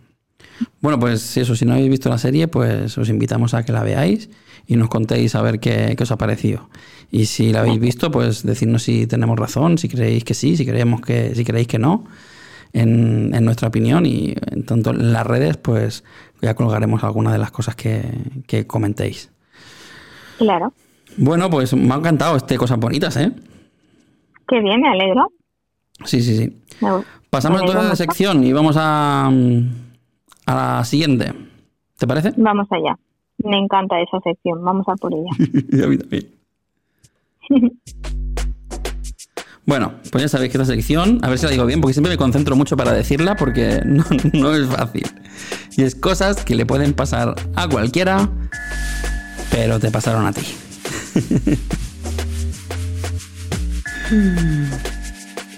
Bueno, 0.81 0.97
pues 0.99 1.35
eso, 1.37 1.55
si 1.55 1.65
no 1.65 1.73
habéis 1.73 1.89
visto 1.89 2.07
la 2.09 2.17
serie, 2.17 2.47
pues 2.47 2.97
os 2.97 3.09
invitamos 3.09 3.53
a 3.53 3.63
que 3.65 3.71
la 3.73 3.83
veáis 3.83 4.29
y 4.67 4.75
nos 4.75 4.89
contéis 4.89 5.35
a 5.35 5.41
ver 5.41 5.59
qué, 5.59 5.95
qué 5.97 6.03
os 6.03 6.11
ha 6.11 6.17
parecido. 6.17 6.69
Y 7.11 7.25
si 7.25 7.51
la 7.51 7.59
habéis 7.61 7.79
visto, 7.79 8.09
pues 8.11 8.43
decidnos 8.45 8.83
si 8.83 9.05
tenemos 9.07 9.37
razón, 9.37 9.77
si 9.77 9.89
creéis 9.89 10.23
que 10.23 10.33
sí, 10.33 10.55
si 10.57 10.65
creemos 10.65 11.01
que, 11.01 11.35
si 11.35 11.43
creéis 11.43 11.67
que 11.67 11.77
no, 11.79 12.05
en, 12.73 13.33
en 13.33 13.43
nuestra 13.45 13.67
opinión. 13.67 14.05
Y 14.05 14.33
en 14.51 14.65
tanto 14.65 14.91
en 14.91 15.11
las 15.11 15.27
redes, 15.27 15.57
pues 15.57 16.03
ya 16.41 16.55
colgaremos 16.55 17.03
algunas 17.03 17.33
de 17.33 17.39
las 17.39 17.51
cosas 17.51 17.75
que, 17.75 18.03
que 18.47 18.65
comentéis. 18.65 19.29
Claro, 20.37 20.73
Bueno, 21.17 21.49
pues 21.49 21.73
me 21.75 21.93
ha 21.93 21.97
encantado 21.97 22.37
este 22.37 22.57
Cosas 22.57 22.79
Bonitas, 22.79 23.15
¿eh? 23.17 23.31
qué 24.47 24.59
bien, 24.61 24.81
me 24.81 24.89
alegro. 24.89 25.27
Sí, 26.05 26.21
sí, 26.21 26.35
sí. 26.37 26.57
Gu- 26.81 27.03
Pasamos 27.29 27.61
de 27.61 27.67
mucho. 27.67 27.95
sección 27.95 28.43
y 28.43 28.51
vamos 28.53 28.75
a, 28.79 29.27
a 29.27 30.53
la 30.55 30.83
siguiente. 30.85 31.31
¿Te 31.97 32.07
parece? 32.07 32.33
Vamos 32.37 32.67
allá, 32.71 32.97
me 33.43 33.57
encanta 33.57 33.99
esa 34.01 34.19
sección, 34.21 34.63
vamos 34.63 34.87
a 34.87 34.95
por 34.95 35.13
ella. 35.13 35.29
Y 35.71 35.83
a 35.83 35.87
mí 35.87 35.97
también. 35.97 36.27
Bueno, 39.65 39.93
pues 40.11 40.23
ya 40.23 40.27
sabéis 40.27 40.51
que 40.51 40.57
esta 40.57 40.73
sección, 40.73 41.19
a 41.23 41.29
ver 41.29 41.37
si 41.37 41.45
la 41.45 41.51
digo 41.51 41.65
bien, 41.65 41.81
porque 41.81 41.93
siempre 41.93 42.11
me 42.11 42.17
concentro 42.17 42.55
mucho 42.55 42.75
para 42.75 42.93
decirla 42.93 43.35
porque 43.35 43.81
no, 43.85 44.03
no 44.33 44.55
es 44.55 44.67
fácil. 44.67 45.05
Y 45.77 45.83
es 45.83 45.95
cosas 45.95 46.43
que 46.43 46.55
le 46.55 46.65
pueden 46.65 46.93
pasar 46.93 47.35
a 47.55 47.67
cualquiera, 47.67 48.27
pero 49.51 49.79
te 49.79 49.91
pasaron 49.91 50.25
a 50.25 50.33
ti. 50.33 50.41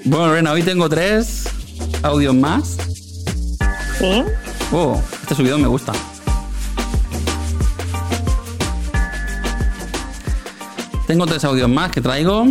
bueno, 0.06 0.28
Lorena, 0.28 0.52
hoy 0.52 0.64
tengo 0.64 0.90
tres 0.90 1.48
audios 2.04 2.36
más. 2.36 2.78
Sí, 4.00 4.24
Oh, 4.76 5.00
este 5.22 5.36
subidón 5.36 5.62
me 5.62 5.68
gusta. 5.68 5.94
Tengo 11.08 11.26
tres 11.26 11.44
audios 11.46 11.70
más 11.70 11.92
que 11.92 12.02
traigo. 12.02 12.46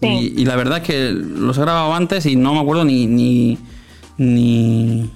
Sí. 0.00 0.08
Y, 0.36 0.42
y 0.42 0.44
la 0.44 0.56
verdad 0.56 0.78
es 0.78 0.84
que 0.84 1.10
los 1.12 1.56
he 1.58 1.60
grabado 1.60 1.94
antes 1.94 2.26
y 2.26 2.36
no 2.36 2.54
me 2.54 2.60
acuerdo 2.60 2.84
ni 2.84 3.06
ni, 3.06 3.58
ni, 4.18 5.10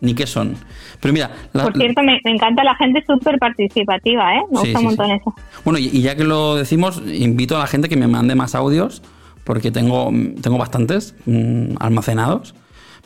ni 0.00 0.14
qué 0.14 0.26
son. 0.26 0.56
Pero 1.00 1.12
mira, 1.14 1.30
la- 1.52 1.62
por 1.64 1.76
cierto, 1.76 2.02
me, 2.02 2.20
me 2.24 2.32
encanta 2.32 2.64
la 2.64 2.74
gente 2.74 3.02
súper 3.06 3.38
participativa, 3.38 4.34
¿eh? 4.34 4.42
Me 4.50 4.60
Sí, 4.60 4.66
gusta 4.66 4.66
sí, 4.66 4.76
un 4.76 4.84
montón 4.84 5.10
eso. 5.10 5.34
Bueno, 5.64 5.78
y, 5.78 5.86
y 5.92 6.02
ya 6.02 6.16
que 6.16 6.24
lo 6.24 6.56
decimos, 6.56 7.00
invito 7.06 7.56
a 7.56 7.60
la 7.60 7.66
gente 7.66 7.88
que 7.88 7.96
me 7.96 8.08
mande 8.08 8.34
más 8.34 8.54
audios, 8.54 9.02
porque 9.44 9.70
tengo, 9.70 10.10
tengo 10.42 10.58
bastantes 10.58 11.14
mm, 11.26 11.76
almacenados, 11.78 12.54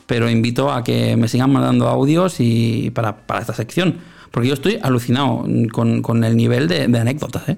pero 0.07 0.29
invito 0.29 0.71
a 0.71 0.83
que 0.83 1.15
me 1.15 1.27
sigan 1.27 1.51
mandando 1.53 1.87
audios 1.87 2.37
y 2.39 2.91
para, 2.91 3.17
para 3.27 3.41
esta 3.41 3.53
sección, 3.53 3.97
porque 4.31 4.47
yo 4.47 4.53
estoy 4.53 4.79
alucinado 4.81 5.45
con, 5.71 6.01
con 6.01 6.23
el 6.23 6.35
nivel 6.35 6.67
de, 6.67 6.87
de 6.87 6.99
anécdotas. 6.99 7.47
¿eh? 7.49 7.57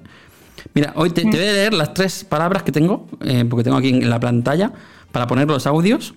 Mira, 0.74 0.92
hoy 0.96 1.10
te, 1.10 1.22
te 1.22 1.28
voy 1.28 1.38
a 1.46 1.52
leer 1.52 1.72
las 1.74 1.94
tres 1.94 2.24
palabras 2.24 2.62
que 2.64 2.72
tengo, 2.72 3.06
eh, 3.20 3.44
porque 3.48 3.62
tengo 3.64 3.76
aquí 3.76 3.90
en 3.90 4.10
la 4.10 4.18
pantalla, 4.18 4.72
para 5.12 5.26
poner 5.26 5.46
los 5.46 5.66
audios, 5.66 6.14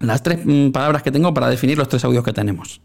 las 0.00 0.22
tres 0.22 0.40
mm, 0.44 0.70
palabras 0.70 1.02
que 1.02 1.12
tengo 1.12 1.32
para 1.32 1.48
definir 1.48 1.78
los 1.78 1.88
tres 1.88 2.04
audios 2.04 2.24
que 2.24 2.32
tenemos. 2.32 2.80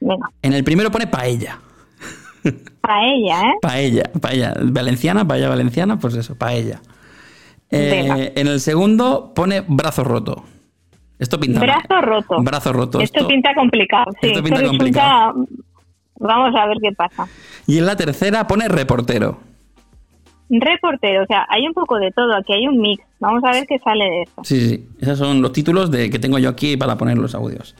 Venga, 0.00 0.28
En 0.40 0.52
el 0.54 0.64
primero 0.64 0.90
pone 0.90 1.06
paella. 1.06 1.58
paella, 2.80 3.40
¿eh? 3.42 3.54
Paella, 3.60 4.02
paella. 4.20 4.54
Valenciana, 4.62 5.26
paella 5.26 5.48
valenciana, 5.48 5.98
pues 5.98 6.14
eso, 6.14 6.34
paella. 6.36 6.80
Eh, 7.70 8.32
en 8.36 8.46
el 8.48 8.60
segundo 8.60 9.32
pone 9.34 9.62
brazo 9.66 10.04
roto. 10.04 10.44
Esto 11.18 11.38
pinta 11.38 11.60
mal. 11.60 11.68
Brazo 11.68 12.00
roto. 12.00 12.42
Brazo 12.42 12.72
roto. 12.72 13.00
Esto, 13.00 13.18
esto. 13.20 13.28
pinta 13.28 13.54
complicado, 13.54 14.10
sí. 14.20 14.28
esto 14.28 14.38
Esto, 14.38 14.42
pinta 14.42 14.60
resulta... 14.60 14.78
complicado. 14.78 15.46
Vamos 16.18 16.54
a 16.58 16.66
ver 16.66 16.78
qué 16.82 16.92
pasa. 16.92 17.26
Y 17.66 17.78
en 17.78 17.86
la 17.86 17.96
tercera 17.96 18.46
pone 18.46 18.68
reportero. 18.68 19.38
Reportero, 20.60 21.22
o 21.22 21.26
sea, 21.26 21.46
hay 21.48 21.66
un 21.66 21.72
poco 21.72 21.98
de 21.98 22.10
todo, 22.10 22.34
aquí 22.36 22.52
hay 22.52 22.66
un 22.66 22.78
mix. 22.78 23.02
Vamos 23.20 23.42
a 23.44 23.52
ver 23.52 23.66
qué 23.66 23.78
sale 23.78 24.04
de 24.04 24.22
esto. 24.22 24.44
Sí, 24.44 24.68
sí, 24.68 24.88
esos 25.00 25.18
son 25.18 25.40
los 25.40 25.52
títulos 25.52 25.90
de 25.90 26.10
que 26.10 26.18
tengo 26.18 26.38
yo 26.38 26.50
aquí 26.50 26.76
para 26.76 26.96
poner 26.98 27.18
los 27.18 27.34
audios. 27.34 27.74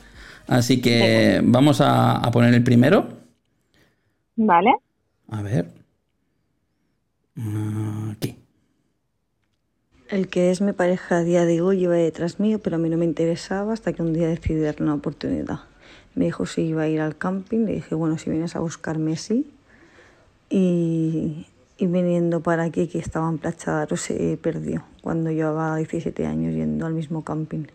Así 0.47 0.81
que 0.81 1.41
vamos 1.43 1.81
a, 1.81 2.17
a 2.17 2.31
poner 2.31 2.53
el 2.53 2.63
primero. 2.63 3.07
Vale. 4.35 4.75
A 5.29 5.41
ver. 5.41 5.67
Aquí. 8.11 8.35
El 10.09 10.27
que 10.27 10.51
es 10.51 10.61
mi 10.61 10.73
pareja 10.73 11.17
a 11.17 11.23
día 11.23 11.45
de 11.45 11.61
hoy 11.61 11.83
iba 11.83 11.95
detrás 11.95 12.39
mío, 12.39 12.59
pero 12.59 12.75
a 12.75 12.79
mí 12.79 12.89
no 12.89 12.97
me 12.97 13.05
interesaba 13.05 13.73
hasta 13.73 13.93
que 13.93 14.03
un 14.03 14.13
día 14.13 14.27
decidí 14.27 14.59
darle 14.59 14.85
una 14.85 14.93
oportunidad. 14.93 15.61
Me 16.15 16.25
dijo 16.25 16.45
si 16.45 16.61
iba 16.61 16.83
a 16.83 16.87
ir 16.87 17.01
al 17.01 17.17
camping, 17.17 17.65
le 17.65 17.73
dije, 17.73 17.95
bueno, 17.95 18.17
si 18.17 18.29
vienes 18.29 18.55
a 18.55 18.59
buscarme, 18.59 19.15
sí. 19.15 19.51
Y, 20.49 21.47
y 21.83 21.87
viniendo 21.87 22.41
para 22.41 22.63
aquí, 22.63 22.87
que 22.87 22.99
estaba 22.99 23.27
en 23.29 23.37
Playa 23.37 23.85
se 23.95 24.37
perdió 24.41 24.85
cuando 25.01 25.31
llevaba 25.31 25.75
17 25.75 26.25
años 26.25 26.53
yendo 26.55 26.85
al 26.85 26.93
mismo 26.93 27.23
camping. 27.23 27.65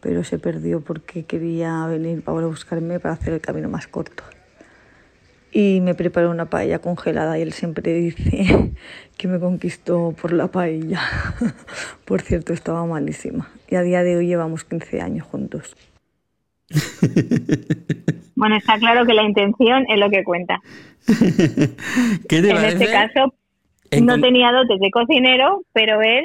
Pero 0.00 0.22
se 0.22 0.38
perdió 0.38 0.80
porque 0.80 1.24
quería 1.24 1.86
venir 1.86 2.22
para 2.22 2.46
buscarme 2.46 3.00
para 3.00 3.14
hacer 3.14 3.34
el 3.34 3.40
camino 3.40 3.68
más 3.68 3.88
corto 3.88 4.22
y 5.52 5.80
me 5.80 5.94
preparó 5.94 6.30
una 6.30 6.48
paella 6.48 6.78
congelada 6.78 7.36
y 7.38 7.42
él 7.42 7.52
siempre 7.52 7.92
dice 7.92 8.72
que 9.16 9.28
me 9.28 9.40
conquistó 9.40 10.14
por 10.20 10.32
la 10.32 10.46
paella. 10.46 11.00
por 12.04 12.22
cierto, 12.22 12.52
estaba 12.52 12.84
malísima. 12.86 13.50
Y 13.68 13.74
a 13.74 13.82
día 13.82 14.02
de 14.02 14.16
hoy 14.16 14.26
llevamos 14.28 14.64
15 14.64 15.00
años 15.00 15.26
juntos. 15.26 15.76
Bueno, 18.40 18.56
está 18.56 18.78
claro 18.78 19.04
que 19.04 19.12
la 19.12 19.22
intención 19.22 19.84
es 19.86 20.00
lo 20.00 20.08
que 20.08 20.24
cuenta. 20.24 20.60
¿Qué 21.06 22.40
te 22.40 22.50
en 22.50 22.56
este 22.56 22.90
caso, 22.90 23.34
no 24.00 24.18
tenía 24.18 24.50
dotes 24.50 24.80
de 24.80 24.90
cocinero, 24.90 25.60
pero 25.74 26.00
él 26.00 26.24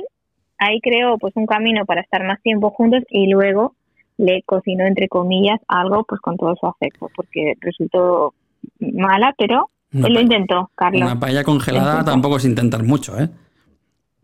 ahí 0.57 0.79
creó 0.79 1.17
pues 1.17 1.33
un 1.35 1.45
camino 1.45 1.85
para 1.85 1.99
estar 1.99 2.25
más 2.25 2.41
tiempo 2.41 2.69
juntos 2.69 3.03
y 3.09 3.27
luego 3.27 3.75
le 4.17 4.43
cocinó 4.43 4.85
entre 4.85 5.09
comillas 5.09 5.59
algo 5.67 6.05
pues 6.05 6.21
con 6.21 6.37
todo 6.37 6.55
su 6.55 6.67
afecto, 6.67 7.09
porque 7.13 7.55
resultó 7.59 8.33
mala, 8.79 9.35
pero 9.37 9.69
él 9.91 10.13
lo 10.13 10.21
intentó, 10.21 10.71
Carlos. 10.73 11.01
Una 11.01 11.19
paella 11.19 11.43
congelada 11.43 12.05
tampoco 12.05 12.37
es 12.37 12.45
intentar 12.45 12.81
mucho, 12.83 13.19
¿eh? 13.19 13.29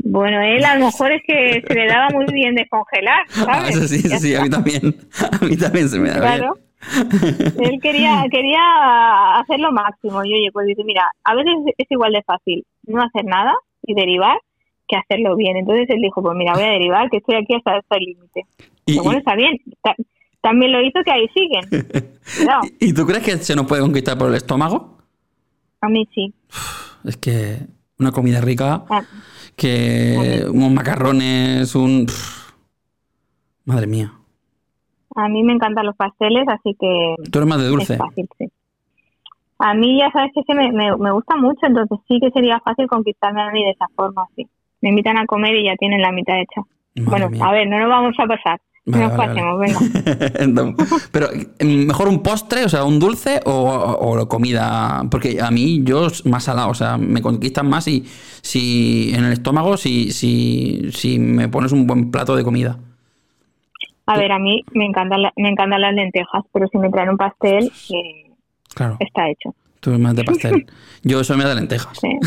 Bueno, 0.03 0.41
él 0.41 0.63
a 0.63 0.75
lo 0.75 0.85
mejor 0.85 1.11
es 1.11 1.21
que 1.25 1.63
se 1.65 1.73
le 1.73 1.87
daba 1.87 2.09
muy 2.09 2.25
bien 2.33 2.55
descongelar, 2.55 3.25
ah, 3.47 3.65
¿sabes? 3.69 3.89
sí, 3.89 3.99
sí, 3.99 4.17
sí, 4.17 4.35
a 4.35 4.41
mí 4.41 4.49
también. 4.49 4.95
A 5.41 5.45
mí 5.45 5.57
también 5.57 5.89
se 5.89 5.99
me 5.99 6.09
da 6.09 6.19
claro. 6.19 6.57
Él 7.59 7.79
quería, 7.79 8.23
quería 8.31 8.59
hacer 9.39 9.59
lo 9.59 9.71
máximo. 9.71 10.23
Y 10.25 10.33
oye, 10.33 10.49
pues 10.51 10.65
dice, 10.65 10.83
mira, 10.83 11.07
a 11.23 11.35
veces 11.35 11.53
es 11.77 11.91
igual 11.91 12.11
de 12.11 12.23
fácil 12.23 12.65
no 12.87 13.03
hacer 13.03 13.23
nada 13.25 13.53
y 13.83 13.93
derivar 13.93 14.35
que 14.87 14.97
hacerlo 14.97 15.35
bien. 15.35 15.57
Entonces 15.57 15.87
él 15.89 16.01
dijo, 16.01 16.23
pues 16.23 16.35
mira, 16.35 16.53
voy 16.53 16.63
a 16.63 16.71
derivar, 16.71 17.09
que 17.09 17.17
estoy 17.17 17.35
aquí 17.35 17.53
hasta 17.53 17.77
este 17.77 17.99
límite. 17.99 18.45
Y, 18.87 18.97
bueno, 18.97 19.19
está 19.19 19.35
bien 19.35 19.61
también 20.41 20.71
lo 20.71 20.81
hizo 20.81 20.99
que 21.05 21.11
ahí 21.11 21.27
siguen. 21.33 22.17
¿Y 22.79 22.93
tú 22.93 23.05
crees 23.05 23.23
que 23.23 23.37
se 23.37 23.55
nos 23.55 23.67
puede 23.67 23.81
conquistar 23.81 24.17
por 24.17 24.29
el 24.29 24.35
estómago? 24.35 24.97
A 25.79 25.87
mí 25.87 26.07
sí. 26.13 26.33
Es 27.05 27.17
que 27.17 27.59
una 27.99 28.11
comida 28.11 28.41
rica, 28.41 28.83
ah. 28.89 29.03
Que 29.55 30.45
unos 30.51 30.71
macarrones, 30.71 31.75
un... 31.75 32.07
Madre 33.65 33.87
mía. 33.87 34.13
A 35.15 35.27
mí 35.29 35.43
me 35.43 35.53
encantan 35.53 35.85
los 35.85 35.95
pasteles, 35.95 36.45
así 36.47 36.75
que... 36.79 37.15
Tú 37.31 37.39
eres 37.39 37.49
más 37.49 37.61
de 37.61 37.67
dulce. 37.67 37.93
Es 37.93 37.99
fácil, 37.99 38.27
sí. 38.37 38.45
A 39.59 39.73
mí 39.75 39.99
ya 39.99 40.09
sabes 40.11 40.31
que 40.33 40.55
me, 40.55 40.71
me, 40.71 40.95
me, 40.97 41.11
gusta 41.11 41.35
mucho, 41.35 41.59
entonces 41.67 41.99
sí 42.07 42.19
que 42.19 42.31
sería 42.31 42.59
fácil 42.61 42.87
conquistarme 42.87 43.41
a 43.41 43.51
mí 43.51 43.63
de 43.63 43.71
esa 43.71 43.85
forma, 43.95 44.25
sí. 44.35 44.47
Me 44.81 44.89
invitan 44.89 45.17
a 45.17 45.25
comer 45.25 45.55
y 45.55 45.65
ya 45.65 45.75
tienen 45.75 46.01
la 46.01 46.11
mitad 46.11 46.39
hecha. 46.39 46.61
bueno, 46.95 47.29
a 47.45 47.51
ver, 47.51 47.67
no 47.67 47.79
nos 47.79 47.89
vamos 47.89 48.15
a 48.17 48.25
pasar. 48.25 48.59
Pero 51.11 51.27
mejor 51.63 52.07
un 52.07 52.23
postre, 52.23 52.65
o 52.65 52.69
sea, 52.69 52.83
un 52.83 52.99
dulce 52.99 53.39
o, 53.45 54.27
comida, 54.27 55.03
porque 55.11 55.39
a 55.39 55.51
mí 55.51 55.81
yo 55.83 56.07
más 56.25 56.45
salado, 56.45 56.69
o 56.69 56.73
sea, 56.73 56.97
me 56.97 57.21
conquistan 57.21 57.69
más 57.69 57.87
y 57.87 58.03
si 58.41 59.13
en 59.13 59.25
el 59.25 59.33
estómago 59.33 59.77
si, 59.77 60.11
si, 60.11 60.89
si 60.93 61.19
me 61.19 61.47
pones 61.47 61.71
un 61.71 61.85
buen 61.85 62.09
plato 62.09 62.35
de 62.35 62.43
comida. 62.43 62.79
A 64.07 64.17
ver, 64.17 64.31
a 64.31 64.39
mí 64.39 64.63
me 64.73 64.85
encantan, 64.85 65.21
me 65.35 65.49
encantan 65.49 65.79
las 65.79 65.93
lentejas, 65.93 66.43
pero 66.51 66.65
si 66.67 66.79
me 66.79 66.89
traen 66.89 67.09
un 67.09 67.17
pastel, 67.17 67.71
eh, 67.93 68.31
claro. 68.73 68.97
está 68.99 69.29
hecho. 69.29 69.53
Tú 69.79 69.91
eres 69.91 70.01
más 70.01 70.15
de 70.15 70.23
pastel. 70.23 70.65
yo 71.03 71.23
soy 71.23 71.37
más 71.37 71.49
de 71.49 71.55
lentejas. 71.55 71.99
Sí. 71.99 72.17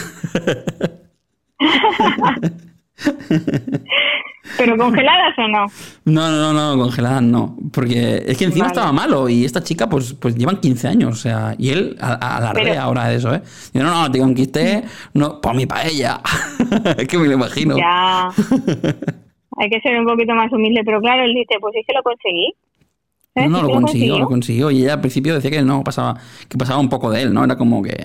¿Pero 4.57 4.77
congeladas 4.79 5.39
o 5.39 5.49
no? 5.49 5.67
No, 6.05 6.31
no, 6.31 6.53
no, 6.53 6.83
congeladas 6.83 7.23
no. 7.23 7.57
Porque 7.73 8.23
es 8.27 8.37
que 8.37 8.45
encima 8.45 8.67
estaba 8.67 8.93
malo 8.93 9.29
y 9.29 9.45
esta 9.45 9.63
chica 9.63 9.89
pues, 9.89 10.15
pues 10.15 10.37
llevan 10.37 10.61
15 10.61 10.89
años, 10.89 11.13
o 11.13 11.17
sea, 11.17 11.55
y 11.59 11.71
él 11.71 11.97
alardea 12.01 12.83
ahora 12.83 13.09
de 13.09 13.17
eso, 13.17 13.35
¿eh? 13.35 13.43
Yo 13.73 13.83
no, 13.83 13.91
no, 13.91 14.11
te 14.11 14.19
conquisté 14.19 14.85
no, 15.15 15.41
por 15.41 15.55
mi 15.55 15.67
paella. 15.67 16.21
es 16.97 17.09
que 17.09 17.19
me 17.19 17.27
lo 17.27 17.35
imagino. 17.35 17.77
Ya. 17.77 18.29
Hay 19.57 19.71
que 19.71 19.81
ser 19.81 19.99
un 20.01 20.07
poquito 20.07 20.35
más 20.35 20.53
humilde, 20.53 20.83
pero 20.85 21.01
claro, 21.01 21.23
él 21.23 21.33
dice, 21.33 21.55
pues 21.61 21.75
sí 21.75 21.83
que 21.87 21.95
lo 21.95 22.03
conseguí. 22.03 22.53
No, 23.37 23.49
no, 23.49 23.63
lo 23.63 23.71
consiguió, 23.71 24.19
lo 24.19 24.27
consiguió. 24.27 24.71
Y 24.71 24.83
ella 24.83 24.95
al 24.95 25.01
principio 25.01 25.35
decía 25.35 25.51
que 25.51 25.63
no, 25.63 25.83
pasaba, 25.83 26.17
que 26.49 26.57
pasaba 26.57 26.81
un 26.81 26.89
poco 26.89 27.11
de 27.11 27.23
él, 27.23 27.35
¿no? 27.35 27.45
Era 27.45 27.57
como 27.57 27.83
que... 27.83 28.05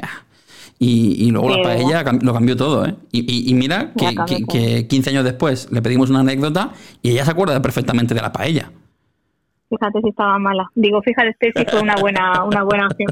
Ah, 0.82 0.86
y, 0.86 1.30
luego 1.32 1.50
la 1.50 1.62
paella 1.62 2.06
lo 2.22 2.34
cambió 2.34 2.56
todo, 2.56 2.86
¿eh? 2.86 2.96
Y, 3.12 3.54
mira 3.54 3.92
que, 3.98 4.88
15 4.88 5.10
años 5.10 5.26
después 5.26 5.70
le 5.72 5.82
pedimos 5.82 6.10
una 6.10 6.22
anécdota 6.22 6.72
y 7.02 7.12
ella 7.12 7.26
se 7.26 7.32
acuerda 7.32 7.62
perfectamente 7.62 8.14
de 8.14 8.22
la 8.22 8.32
paella. 8.32 8.72
Fíjate 9.70 10.00
si 10.02 10.08
estaba 10.10 10.40
mala. 10.40 10.72
Digo, 10.76 11.02
fíjate 11.02 11.36
si 11.42 11.52
fue 11.66 11.82
una 11.82 11.98
buena, 11.98 12.46
una 12.46 12.64
buena 12.64 12.88
opción. 12.88 13.10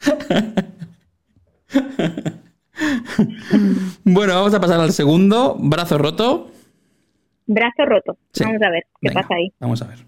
bueno, 4.04 4.34
vamos 4.34 4.52
a 4.54 4.60
pasar 4.60 4.78
al 4.78 4.92
segundo. 4.92 5.56
Brazo 5.58 5.96
roto. 5.96 6.50
Brazo 7.46 7.86
roto. 7.86 8.18
Vamos 8.40 8.60
a 8.62 8.70
ver 8.70 8.86
qué 9.00 9.10
pasa 9.10 9.34
ahí. 9.34 9.50
Vamos 9.58 9.80
a 9.80 9.86
ver. 9.86 10.04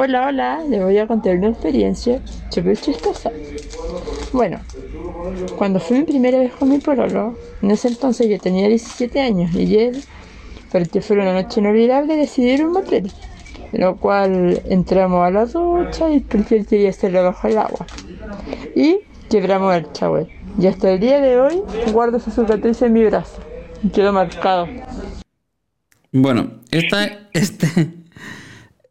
Hola, 0.00 0.28
hola, 0.28 0.62
les 0.68 0.80
voy 0.80 0.96
a 0.96 1.08
contar 1.08 1.36
una 1.38 1.48
experiencia 1.48 2.22
súper 2.50 2.76
chistosa. 2.76 3.32
Bueno, 4.32 4.60
cuando 5.56 5.80
fui 5.80 5.98
mi 5.98 6.04
primera 6.04 6.38
vez 6.38 6.52
con 6.52 6.68
mi 6.68 6.78
pololo, 6.78 7.36
en 7.60 7.72
ese 7.72 7.88
entonces 7.88 8.28
yo 8.28 8.38
tenía 8.38 8.68
17 8.68 9.20
años 9.20 9.52
y 9.56 9.76
él, 9.76 10.00
para 10.70 10.84
que 10.84 11.00
fuera 11.00 11.24
una 11.24 11.42
noche 11.42 11.58
inolvidable, 11.58 12.14
decidieron 12.14 12.68
un 12.68 12.74
motel. 12.74 13.10
lo 13.72 13.96
cual 13.96 14.62
entramos 14.66 15.26
a 15.26 15.32
la 15.32 15.46
ducha 15.46 16.08
y 16.10 16.20
porque 16.20 16.58
él 16.58 16.66
quería 16.68 16.90
hacerlo 16.90 17.24
bajo 17.24 17.48
el 17.48 17.58
agua. 17.58 17.84
Y 18.76 19.00
quebramos 19.28 19.74
el 19.74 19.88
shower. 19.92 20.28
Y 20.60 20.68
hasta 20.68 20.92
el 20.92 21.00
día 21.00 21.20
de 21.20 21.40
hoy 21.40 21.60
guardo 21.92 22.18
esa 22.18 22.30
cicatriz 22.30 22.80
en 22.82 22.92
mi 22.92 23.04
brazo. 23.04 23.42
Quedó 23.92 24.12
marcado. 24.12 24.68
Bueno, 26.12 26.52
esta, 26.70 27.28
este, 27.32 27.97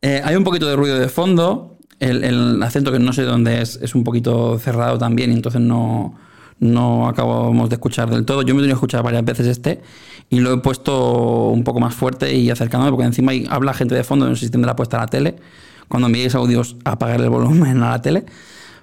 eh, 0.01 0.21
hay 0.23 0.35
un 0.35 0.43
poquito 0.43 0.67
de 0.67 0.75
ruido 0.75 0.99
de 0.99 1.09
fondo. 1.09 1.77
El, 1.99 2.61
acento 2.61 2.91
que 2.91 2.99
no 2.99 3.11
sé 3.11 3.23
dónde 3.23 3.61
es 3.61 3.79
es 3.81 3.95
un 3.95 4.03
poquito 4.03 4.59
cerrado 4.59 4.99
también 4.99 5.31
y 5.31 5.33
entonces 5.33 5.61
no, 5.61 6.15
no 6.59 7.07
acabamos 7.07 7.69
de 7.69 7.75
escuchar 7.75 8.09
del 8.09 8.25
todo. 8.25 8.43
Yo 8.43 8.53
me 8.53 8.59
he 8.59 8.63
tenido 8.63 8.75
que 8.75 8.79
escuchar 8.79 9.03
varias 9.03 9.25
veces 9.25 9.47
este 9.47 9.81
y 10.29 10.39
lo 10.39 10.53
he 10.53 10.57
puesto 10.57 11.49
un 11.49 11.63
poco 11.63 11.79
más 11.79 11.95
fuerte 11.95 12.35
y 12.35 12.49
acercándome 12.51 12.91
porque 12.91 13.05
encima 13.05 13.31
habla 13.49 13.73
gente 13.73 13.95
de 13.95 14.03
fondo, 14.03 14.27
no 14.27 14.35
sé 14.35 14.45
si 14.45 14.51
tendrá 14.51 14.75
puesta 14.75 14.97
la 14.97 15.07
tele. 15.07 15.35
Cuando 15.87 16.07
enviéis 16.07 16.35
audios, 16.35 16.75
apagar 16.85 17.21
el 17.21 17.29
volumen 17.29 17.81
a 17.81 17.91
la 17.91 18.01
tele 18.01 18.25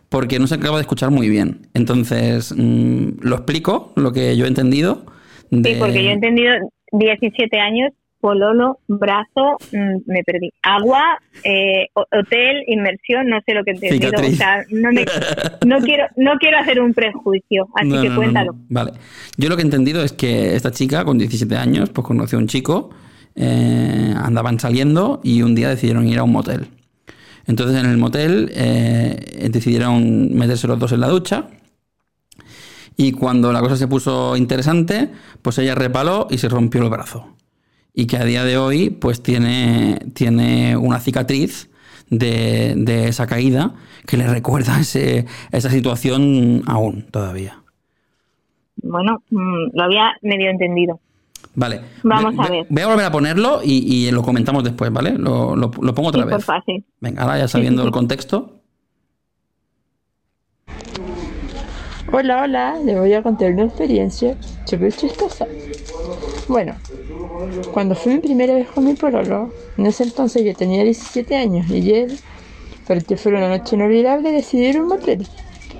porque 0.08 0.38
no 0.38 0.46
se 0.46 0.54
acaba 0.54 0.76
de 0.76 0.82
escuchar 0.82 1.10
muy 1.10 1.28
bien. 1.28 1.66
Entonces, 1.74 2.54
mm, 2.56 3.20
lo 3.20 3.36
explico, 3.36 3.92
lo 3.96 4.12
que 4.12 4.36
yo 4.36 4.44
he 4.44 4.48
entendido. 4.48 5.04
Sí, 5.50 5.76
porque 5.78 6.04
yo 6.04 6.10
he 6.10 6.12
entendido 6.12 6.52
17 6.92 7.58
años 7.58 7.92
pololo, 8.24 8.78
brazo, 8.88 9.58
mm, 9.70 10.10
me 10.10 10.24
perdí. 10.24 10.50
Agua, 10.62 11.18
eh, 11.42 11.88
hotel, 11.92 12.64
inmersión, 12.68 13.28
no 13.28 13.40
sé 13.44 13.52
lo 13.52 13.62
que 13.64 13.72
he 13.72 13.74
entendido. 13.74 14.12
O 14.18 14.34
sea, 14.34 14.64
no, 14.70 14.88
no, 15.66 15.80
quiero, 15.84 16.04
no 16.16 16.30
quiero 16.40 16.56
hacer 16.56 16.80
un 16.80 16.94
prejuicio, 16.94 17.68
así 17.74 17.90
que 17.90 18.14
cuéntalo. 18.14 18.52
vale. 18.70 18.92
Yo 19.36 19.50
lo 19.50 19.56
que 19.56 19.60
he 19.60 19.66
entendido 19.66 20.02
es 20.02 20.12
que 20.12 20.56
esta 20.56 20.70
chica 20.70 21.04
con 21.04 21.18
17 21.18 21.54
años 21.54 21.90
pues 21.90 22.06
conoció 22.06 22.38
a 22.38 22.40
un 22.40 22.48
chico, 22.48 22.88
eh, 23.36 24.14
andaban 24.16 24.58
saliendo 24.58 25.20
y 25.22 25.42
un 25.42 25.54
día 25.54 25.68
decidieron 25.68 26.08
ir 26.08 26.18
a 26.18 26.22
un 26.22 26.32
motel. 26.32 26.68
Entonces 27.46 27.78
en 27.78 27.90
el 27.90 27.98
motel 27.98 28.50
eh, 28.54 29.50
decidieron 29.50 30.34
meterse 30.34 30.66
los 30.66 30.78
dos 30.78 30.92
en 30.92 31.00
la 31.00 31.08
ducha. 31.08 31.48
Y 32.96 33.12
cuando 33.12 33.52
la 33.52 33.60
cosa 33.60 33.76
se 33.76 33.86
puso 33.86 34.34
interesante, 34.34 35.10
pues 35.42 35.58
ella 35.58 35.74
repaló 35.74 36.26
y 36.30 36.38
se 36.38 36.48
rompió 36.48 36.82
el 36.82 36.88
brazo 36.88 37.34
y 37.94 38.06
que 38.06 38.16
a 38.16 38.24
día 38.24 38.44
de 38.44 38.58
hoy 38.58 38.90
pues 38.90 39.22
tiene, 39.22 39.98
tiene 40.14 40.76
una 40.76 40.98
cicatriz 41.00 41.70
de, 42.10 42.74
de 42.76 43.08
esa 43.08 43.26
caída 43.26 43.74
que 44.06 44.16
le 44.16 44.26
recuerda 44.26 44.78
ese, 44.80 45.26
esa 45.52 45.70
situación 45.70 46.62
aún 46.66 47.06
todavía. 47.10 47.62
Bueno, 48.76 49.22
mm, 49.30 49.70
lo 49.72 49.82
había 49.84 50.12
medio 50.22 50.50
entendido. 50.50 51.00
Vale. 51.54 51.80
Vamos 52.02 52.36
Ve- 52.36 52.42
a 52.42 52.46
ve- 52.48 52.50
ver. 52.58 52.66
Voy 52.68 52.82
a 52.82 52.86
volver 52.88 53.04
a 53.06 53.12
ponerlo 53.12 53.60
y, 53.62 54.06
y 54.06 54.10
lo 54.10 54.22
comentamos 54.22 54.64
después, 54.64 54.90
¿vale? 54.92 55.12
Lo, 55.16 55.54
lo- 55.54 55.70
lo 55.80 55.94
pongo 55.94 56.08
otra 56.08 56.22
Sí, 56.22 56.26
vez. 56.26 56.34
por 56.34 56.42
fácil. 56.42 56.84
Venga, 57.00 57.22
ahora 57.22 57.38
ya 57.38 57.48
sabiendo 57.48 57.82
sí, 57.82 57.86
el 57.86 57.92
sí. 57.92 57.98
contexto. 57.98 58.60
Hola, 62.12 62.42
hola, 62.42 62.78
les 62.84 62.98
voy 62.98 63.12
a 63.12 63.22
contar 63.22 63.52
una 63.52 63.64
experiencia 63.64 64.36
súper 64.66 64.92
chistosa. 64.92 65.46
Bueno, 66.48 66.74
cuando 67.72 67.94
fui 67.94 68.14
mi 68.14 68.20
primera 68.20 68.54
vez 68.54 68.68
con 68.68 68.84
mi 68.84 68.94
pololo, 68.94 69.52
en 69.76 69.86
ese 69.86 70.04
entonces 70.04 70.44
yo 70.44 70.54
tenía 70.54 70.82
17 70.84 71.34
años 71.36 71.68
y 71.70 71.90
él, 71.92 72.18
para 72.86 73.00
que 73.00 73.16
fuera 73.16 73.38
una 73.38 73.48
noche 73.56 73.76
inolvidable, 73.76 74.30
decidí 74.32 74.76
a 74.76 74.80
un 74.80 74.88
motel. 74.88 75.26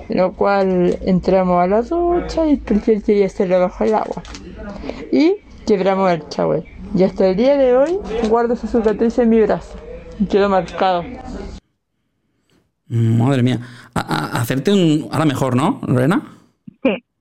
Lo 0.09 0.33
cual 0.33 0.99
entramos 1.05 1.63
a 1.63 1.67
la 1.67 1.81
ducha 1.81 2.45
y 2.47 2.57
porque 2.57 2.93
él 2.93 3.03
quería 3.03 3.25
hacerlo 3.25 3.59
bajo 3.59 3.83
el 3.83 3.95
agua. 3.95 4.21
Y 5.11 5.37
quebramos 5.65 6.11
el 6.11 6.23
shower. 6.29 6.63
Y 6.95 7.03
hasta 7.03 7.27
el 7.27 7.35
día 7.35 7.57
de 7.57 7.75
hoy 7.75 7.97
guardo 8.29 8.53
esa 8.53 8.67
cicatriz 8.67 9.17
en 9.19 9.29
mi 9.29 9.41
brazo. 9.41 9.75
Quedó 10.29 10.47
marcado. 10.47 11.03
Madre 12.87 13.41
mía. 13.41 13.59
A- 13.95 13.99
a- 13.99 14.41
hacerte 14.41 14.71
un. 14.71 15.07
Ahora 15.11 15.25
mejor, 15.25 15.55
¿no, 15.55 15.81
Lorena? 15.87 16.21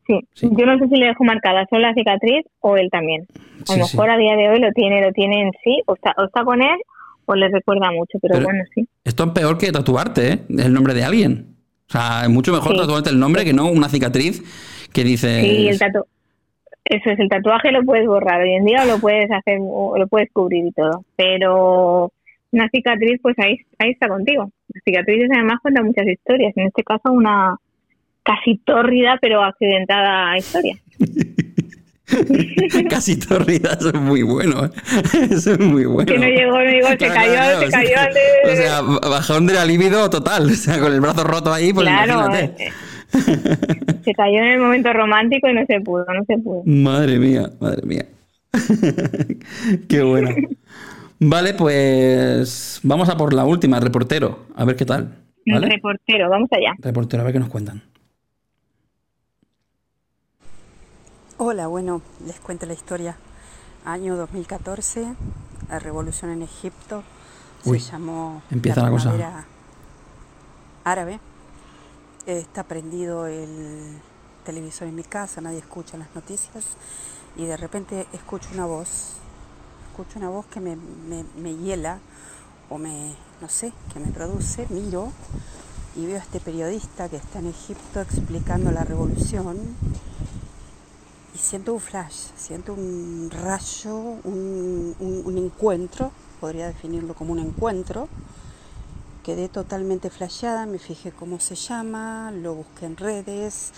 Sí. 0.07 0.21
Yo 0.43 0.67
no 0.67 0.79
sé 0.79 0.89
si 0.89 0.97
le 0.97 1.07
dejo 1.07 1.25
marcada 1.25 1.67
solo 1.71 1.83
la 1.83 1.95
cicatriz 1.95 2.45
o 2.61 2.77
él 2.77 2.89
también. 2.91 3.27
A 3.69 3.77
lo 3.77 3.85
sí. 3.87 3.97
mejor 3.97 4.11
a 4.11 4.17
día 4.17 4.37
de 4.37 4.49
hoy 4.49 4.61
lo 4.61 4.71
tiene, 4.73 5.03
lo 5.03 5.13
tiene 5.13 5.43
en 5.43 5.51
sí, 5.63 5.83
o 5.87 5.95
está, 5.95 6.15
o 6.19 6.25
está 6.25 6.45
con 6.45 6.63
él, 6.63 6.79
o 7.27 7.35
le 7.35 7.49
recuerda 7.49 7.91
mucho, 7.91 8.19
pero, 8.21 8.35
Pero- 8.35 8.45
bueno, 8.45 8.65
sí. 8.75 8.87
Esto 9.05 9.25
es 9.25 9.31
peor 9.31 9.59
que 9.59 9.73
tatuarte, 9.73 10.33
¿eh? 10.33 10.39
El 10.51 10.73
nombre 10.73 10.95
de 10.95 11.05
alguien. 11.05 11.57
O 11.89 11.93
sea, 11.93 12.23
es 12.25 12.31
mucho 12.31 12.53
mejor 12.53 12.77
tatuarte 12.77 13.11
el 13.11 13.19
nombre 13.19 13.45
que 13.45 13.53
no 13.53 13.69
una 13.69 13.89
cicatriz 13.89 14.43
que 14.93 15.05
dice. 15.05 15.43
Sí, 15.43 15.69
el 15.69 15.79
tatu 15.79 16.05
eso 16.85 17.11
es, 17.11 17.19
el 17.19 17.29
tatuaje 17.29 17.73
lo 17.73 17.83
puedes 17.83 18.07
borrar 18.07 18.43
hoy 18.43 18.55
en 18.55 18.65
día 18.67 18.83
o 18.83 18.87
lo 18.87 18.99
puedes 18.99 19.31
hacer, 19.31 19.59
o 19.61 19.97
lo 19.97 20.07
puedes 20.07 20.31
cubrir 20.33 20.67
y 20.67 20.73
todo, 20.73 21.05
pero 21.17 22.13
una 22.53 22.69
cicatriz, 22.69 23.19
pues 23.23 23.37
ahí, 23.39 23.59
ahí 23.79 23.91
está 23.91 24.07
contigo. 24.09 24.51
Las 24.69 24.83
cicatrices 24.85 25.31
además 25.33 25.59
cuentan 25.63 25.87
muchas 25.87 26.07
historias, 26.07 26.53
en 26.57 26.67
este 26.67 26.83
caso 26.85 27.11
una 27.11 27.57
casi 28.25 28.59
tórrida 28.65 29.19
pero 29.21 29.43
accidentada 29.45 30.37
historia. 30.37 30.77
Casi 32.91 33.17
torrida, 33.19 33.77
eso 33.81 33.89
es 33.89 33.95
muy 34.01 34.23
bueno. 34.23 34.67
¿eh? 34.67 34.71
Eso 35.31 35.53
es 35.55 35.59
muy 35.59 35.87
bueno. 35.87 36.07
Que 36.13 36.19
no 36.19 36.27
llegó, 36.27 36.53
no 36.53 36.71
llegó, 36.71 36.89
se 36.89 36.97
Claro, 36.99 37.15
cayó, 37.15 37.33
claro, 37.33 37.61
se 37.61 37.71
cayó 37.71 37.97
de- 38.13 38.53
O 38.53 38.57
sea, 38.57 38.81
bajón 38.83 39.47
de 39.47 39.55
la 39.55 39.65
libido 39.65 40.11
total. 40.11 40.47
O 40.51 40.55
sea, 40.55 40.79
con 40.81 40.93
el 40.93 41.01
brazo 41.01 41.25
roto 41.25 41.53
ahí, 41.53 41.73
pues 41.73 41.87
Claro, 41.87 42.13
imagínate. 42.15 42.65
eh, 42.67 42.73
se 44.05 44.13
cayó 44.13 44.37
en 44.39 44.45
el 44.53 44.61
momento 44.61 44.93
romántico 44.93 45.49
y 45.49 45.55
no 45.55 45.65
se 45.67 45.81
pudo, 45.81 46.05
no 46.05 46.25
se 46.27 46.37
pudo. 46.39 46.63
Madre 46.67 47.19
mía, 47.19 47.51
madre 47.59 47.83
mía. 47.87 48.05
Qué 49.89 50.03
bueno. 50.03 50.29
Vale, 51.21 51.55
pues 51.55 52.81
vamos 52.83 53.09
a 53.09 53.17
por 53.17 53.33
la 53.33 53.45
última, 53.45 53.81
reportero. 53.81 54.47
A 54.57 54.65
ver 54.67 54.77
qué 54.77 54.85
tal. 54.85 55.15
¿Vale? 55.47 55.69
Reportero, 55.69 56.29
vamos 56.29 56.49
allá. 56.53 56.75
Reportero, 56.79 57.23
a 57.23 57.25
ver 57.25 57.33
qué 57.33 57.39
nos 57.41 57.49
cuentan. 57.49 57.83
Hola, 61.39 61.67
bueno, 61.67 62.01
les 62.27 62.39
cuento 62.41 62.67
la 62.67 62.75
historia. 62.75 63.17
Año 63.85 64.17
2014, 64.17 65.15
la 65.69 65.79
revolución 65.79 66.31
en 66.31 66.43
Egipto 66.43 67.03
Uy, 67.65 67.81
se 67.81 67.93
llamó 67.93 68.43
empieza 68.51 68.83
la 68.83 68.91
cosa. 68.91 69.11
primavera 69.11 69.45
árabe. 70.85 71.21
Está 72.27 72.63
prendido 72.63 73.27
el 73.27 73.99
televisor 74.45 74.89
en 74.89 74.95
mi 74.95 75.03
casa, 75.03 75.41
nadie 75.41 75.59
escucha 75.59 75.99
las 75.99 76.09
noticias 76.15 76.65
y 77.37 77.45
de 77.45 77.57
repente 77.57 78.07
escucho 78.15 78.49
una 78.55 78.65
voz, 78.65 79.15
escucho 79.91 80.19
una 80.19 80.31
voz 80.31 80.47
que 80.47 80.61
me, 80.61 80.77
me- 80.77 81.25
me 81.37 81.55
hiela 81.55 81.99
o 82.71 82.79
me, 82.79 83.15
no 83.43 83.49
sé, 83.51 83.73
que 83.93 84.01
me 84.01 84.11
produce, 84.11 84.67
miro 84.71 85.13
y 85.97 86.07
veo 86.07 86.17
a 86.17 86.21
este 86.23 86.41
periodista 86.41 87.09
que 87.11 87.17
está 87.17 87.41
en 87.41 87.49
Egipto 87.49 88.01
explicando 88.01 88.71
la 88.71 88.85
revolución 88.85 89.59
y 91.35 91.39
siento 91.39 91.75
un 91.75 91.81
flash, 91.81 92.29
siento 92.37 92.73
un 92.75 93.29
rayo, 93.31 93.95
un, 94.25 94.95
un- 95.01 95.39
encuentro, 95.39 96.13
podría 96.41 96.67
definirlo 96.69 97.15
como 97.15 97.33
un 97.33 97.41
encuentro. 97.41 98.09
Quedé 99.25 99.49
totalmente 99.49 100.11
flasheada, 100.11 100.67
me 100.67 100.79
fijé 100.79 101.11
cómo 101.11 101.41
se 101.41 101.55
llama, 101.55 102.31
lo 102.31 102.55
busqué 102.57 102.85
en 102.87 102.97
redes, 102.97 103.73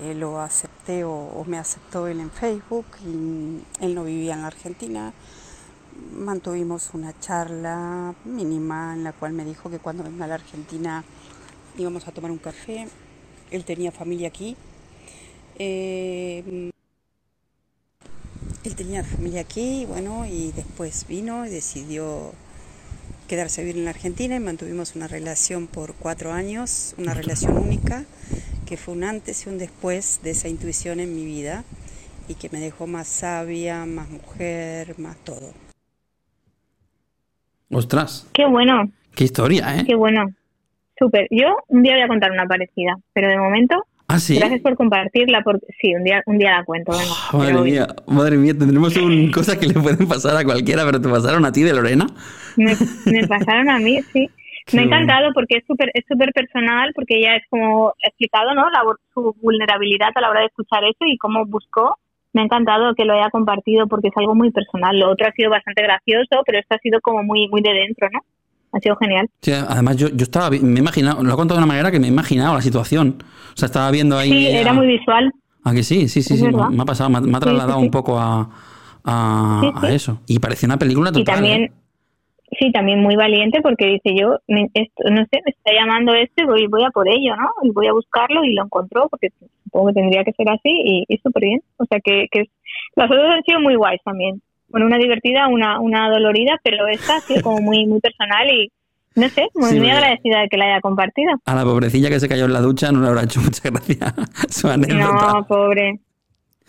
eh, 0.00 0.14
lo 0.14 0.40
acepté 0.40 1.04
o, 1.04 1.12
o 1.12 1.44
me 1.44 1.58
aceptó 1.58 2.06
él 2.08 2.20
en 2.20 2.30
Facebook 2.30 2.86
y 3.06 3.62
él 3.84 3.94
no 3.94 4.04
vivía 4.04 4.34
en 4.34 4.40
la 4.42 4.46
Argentina. 4.48 5.12
Mantuvimos 6.14 6.90
una 6.94 7.18
charla 7.20 8.14
mínima 8.24 8.94
en 8.94 9.04
la 9.04 9.12
cual 9.12 9.32
me 9.34 9.44
dijo 9.44 9.68
que 9.70 9.78
cuando 9.78 10.04
venga 10.04 10.24
a 10.24 10.28
la 10.28 10.34
Argentina 10.36 11.04
íbamos 11.76 12.08
a 12.08 12.12
tomar 12.12 12.30
un 12.30 12.38
café. 12.38 12.88
Él 13.50 13.64
tenía 13.64 13.92
familia 13.92 14.28
aquí. 14.28 14.56
Eh, 15.58 16.70
él 18.64 18.74
tenía 18.74 19.04
familia 19.04 19.40
aquí, 19.40 19.86
bueno, 19.86 20.26
y 20.26 20.52
después 20.52 21.06
vino 21.08 21.46
y 21.46 21.50
decidió 21.50 22.32
quedarse 23.28 23.60
a 23.60 23.64
vivir 23.64 23.78
en 23.78 23.84
la 23.84 23.90
Argentina 23.90 24.36
y 24.36 24.40
mantuvimos 24.40 24.96
una 24.96 25.06
relación 25.06 25.66
por 25.66 25.94
cuatro 25.94 26.32
años, 26.32 26.94
una 26.98 27.14
relación 27.14 27.58
única, 27.58 28.04
que 28.66 28.76
fue 28.76 28.94
un 28.94 29.04
antes 29.04 29.46
y 29.46 29.50
un 29.50 29.58
después 29.58 30.20
de 30.22 30.30
esa 30.30 30.48
intuición 30.48 30.98
en 31.00 31.14
mi 31.14 31.24
vida 31.24 31.64
y 32.28 32.34
que 32.34 32.48
me 32.50 32.58
dejó 32.58 32.86
más 32.86 33.06
sabia, 33.06 33.84
más 33.86 34.08
mujer, 34.10 34.98
más 34.98 35.16
todo. 35.18 35.52
Ostras, 37.70 38.26
Qué 38.32 38.46
bueno, 38.46 38.90
qué 39.14 39.24
historia, 39.24 39.76
¿eh? 39.76 39.84
qué 39.86 39.94
bueno. 39.94 40.26
Súper. 40.98 41.28
Yo 41.30 41.58
un 41.68 41.82
día 41.82 41.94
voy 41.94 42.02
a 42.02 42.08
contar 42.08 42.32
una 42.32 42.46
parecida, 42.46 42.96
pero 43.12 43.28
de 43.28 43.38
momento, 43.38 43.76
Ah, 44.10 44.18
sí. 44.18 44.38
gracias 44.38 44.62
por 44.62 44.74
compartirla, 44.74 45.42
porque 45.42 45.66
sí, 45.80 45.94
un 45.94 46.02
día, 46.02 46.22
un 46.24 46.38
día 46.38 46.52
la 46.52 46.64
cuento, 46.64 46.92
venga. 46.92 47.12
Ah, 47.30 47.36
Madre 47.36 47.60
mía, 47.60 47.86
madre 48.06 48.36
mía, 48.38 48.54
tendremos 48.58 48.96
un, 48.96 49.30
cosas 49.32 49.58
que 49.58 49.66
le 49.66 49.74
pueden 49.74 50.08
pasar 50.08 50.34
a 50.34 50.44
cualquiera, 50.44 50.84
pero 50.86 51.00
te 51.00 51.08
pasaron 51.08 51.44
a 51.44 51.52
ti 51.52 51.62
de 51.62 51.74
Lorena. 51.74 52.06
Me, 52.56 52.74
me 53.04 53.28
pasaron 53.28 53.68
a 53.68 53.78
mí, 53.78 54.00
sí. 54.12 54.28
Me 54.72 54.82
ha 54.82 54.84
encantado 54.84 55.32
porque 55.32 55.58
es 55.58 55.64
súper 55.66 55.90
es 55.94 56.04
súper 56.06 56.32
personal, 56.32 56.92
porque 56.94 57.16
ella 57.18 57.36
es 57.36 57.42
como 57.48 57.88
ha 57.88 58.08
explicado, 58.08 58.54
¿no? 58.54 58.68
La, 58.70 58.82
su 59.14 59.34
vulnerabilidad 59.40 60.10
a 60.14 60.20
la 60.20 60.30
hora 60.30 60.40
de 60.40 60.46
escuchar 60.46 60.84
eso 60.84 61.04
y 61.06 61.16
cómo 61.16 61.46
buscó. 61.46 61.98
Me 62.34 62.42
ha 62.42 62.44
encantado 62.44 62.94
que 62.94 63.06
lo 63.06 63.14
haya 63.14 63.30
compartido 63.30 63.86
porque 63.86 64.08
es 64.08 64.16
algo 64.16 64.34
muy 64.34 64.50
personal. 64.50 64.98
Lo 64.98 65.10
otro 65.10 65.26
ha 65.26 65.32
sido 65.32 65.50
bastante 65.50 65.82
gracioso, 65.82 66.42
pero 66.44 66.58
esto 66.58 66.74
ha 66.74 66.78
sido 66.78 67.00
como 67.00 67.22
muy 67.22 67.48
muy 67.48 67.62
de 67.62 67.72
dentro, 67.72 68.08
¿no? 68.12 68.20
Ha 68.72 68.78
sido 68.80 68.96
genial. 68.96 69.28
Sí, 69.42 69.52
además, 69.52 69.96
yo, 69.96 70.08
yo 70.08 70.22
estaba, 70.24 70.50
me 70.50 70.56
he 70.56 70.78
imaginado, 70.78 71.22
lo 71.22 71.32
he 71.32 71.36
contado 71.36 71.58
de 71.58 71.64
una 71.64 71.72
manera 71.72 71.90
que 71.90 71.98
me 71.98 72.06
he 72.06 72.10
imaginado 72.10 72.54
la 72.54 72.60
situación. 72.62 73.16
O 73.54 73.56
sea, 73.56 73.66
estaba 73.66 73.90
viendo 73.90 74.16
ahí. 74.18 74.30
Sí, 74.30 74.46
era 74.48 74.72
muy 74.72 74.86
visual. 74.86 75.32
Ah, 75.64 75.72
que 75.72 75.82
sí, 75.82 76.08
sí, 76.08 76.22
sí, 76.22 76.36
sí. 76.36 76.44
verdad. 76.44 76.68
Me 76.68 76.82
ha 76.82 76.86
pasado, 76.86 77.10
me 77.10 77.18
ha, 77.18 77.20
me 77.20 77.36
ha 77.36 77.40
trasladado 77.40 77.78
sí, 77.80 77.84
un 77.86 77.90
poco 77.90 78.18
a, 78.18 78.48
a, 79.04 79.72
a 79.82 79.90
eso. 79.90 80.20
Y 80.26 80.38
parecía 80.38 80.66
una 80.66 80.78
película 80.78 81.10
total. 81.10 81.22
Y 81.22 81.24
también, 81.24 81.62
¿eh? 81.64 81.72
sí, 82.58 82.72
también 82.72 83.00
muy 83.02 83.16
valiente 83.16 83.60
porque 83.62 83.86
dice 83.86 84.14
yo, 84.18 84.38
me- 84.48 84.70
esto, 84.74 85.02
no 85.10 85.22
sé, 85.30 85.40
me 85.44 85.50
está 85.50 85.72
llamando 85.72 86.14
esto 86.14 86.42
y 86.42 86.46
voy, 86.46 86.66
voy 86.68 86.84
a 86.84 86.90
por 86.90 87.08
ello, 87.08 87.36
¿no? 87.36 87.48
Y 87.62 87.70
voy 87.70 87.86
a 87.86 87.92
buscarlo 87.92 88.44
y 88.44 88.54
lo 88.54 88.64
encontró 88.64 89.08
porque 89.08 89.28
supongo 89.64 89.88
que 89.88 89.94
tendría 89.94 90.24
que 90.24 90.32
ser 90.32 90.48
así 90.50 90.68
y, 90.70 91.04
y 91.08 91.18
súper 91.18 91.42
bien. 91.44 91.60
O 91.78 91.84
sea 91.86 91.98
que, 92.02 92.26
que 92.30 92.44
las 92.96 93.10
otras 93.10 93.36
han 93.36 93.42
sido 93.44 93.60
muy 93.60 93.74
guays 93.76 94.00
también. 94.04 94.40
Bueno, 94.68 94.86
una 94.86 94.98
divertida, 94.98 95.48
una, 95.48 95.80
una 95.80 96.08
dolorida, 96.10 96.58
pero 96.62 96.86
esta 96.88 97.16
ha 97.16 97.20
sido 97.20 97.42
como 97.42 97.60
muy, 97.60 97.86
muy 97.86 98.00
personal 98.00 98.48
y 98.50 98.70
no 99.14 99.28
sé, 99.28 99.48
muy, 99.54 99.70
Sí, 99.70 99.78
muy 99.80 99.90
agradecida 99.90 100.40
de 100.42 100.48
que 100.48 100.56
la 100.56 100.66
haya 100.66 100.80
compartido. 100.80 101.32
A 101.44 101.54
la 101.54 101.64
pobrecilla 101.64 102.08
que 102.08 102.20
se 102.20 102.28
cayó 102.28 102.44
en 102.44 102.52
la 102.52 102.60
ducha 102.60 102.92
no 102.92 103.00
le 103.00 103.08
habrá 103.08 103.24
hecho 103.24 103.40
mucha 103.44 103.68
gracia 103.70 104.14
su 104.48 104.68
anécdota. 104.68 105.32
No, 105.32 105.46
pobre. 105.46 105.98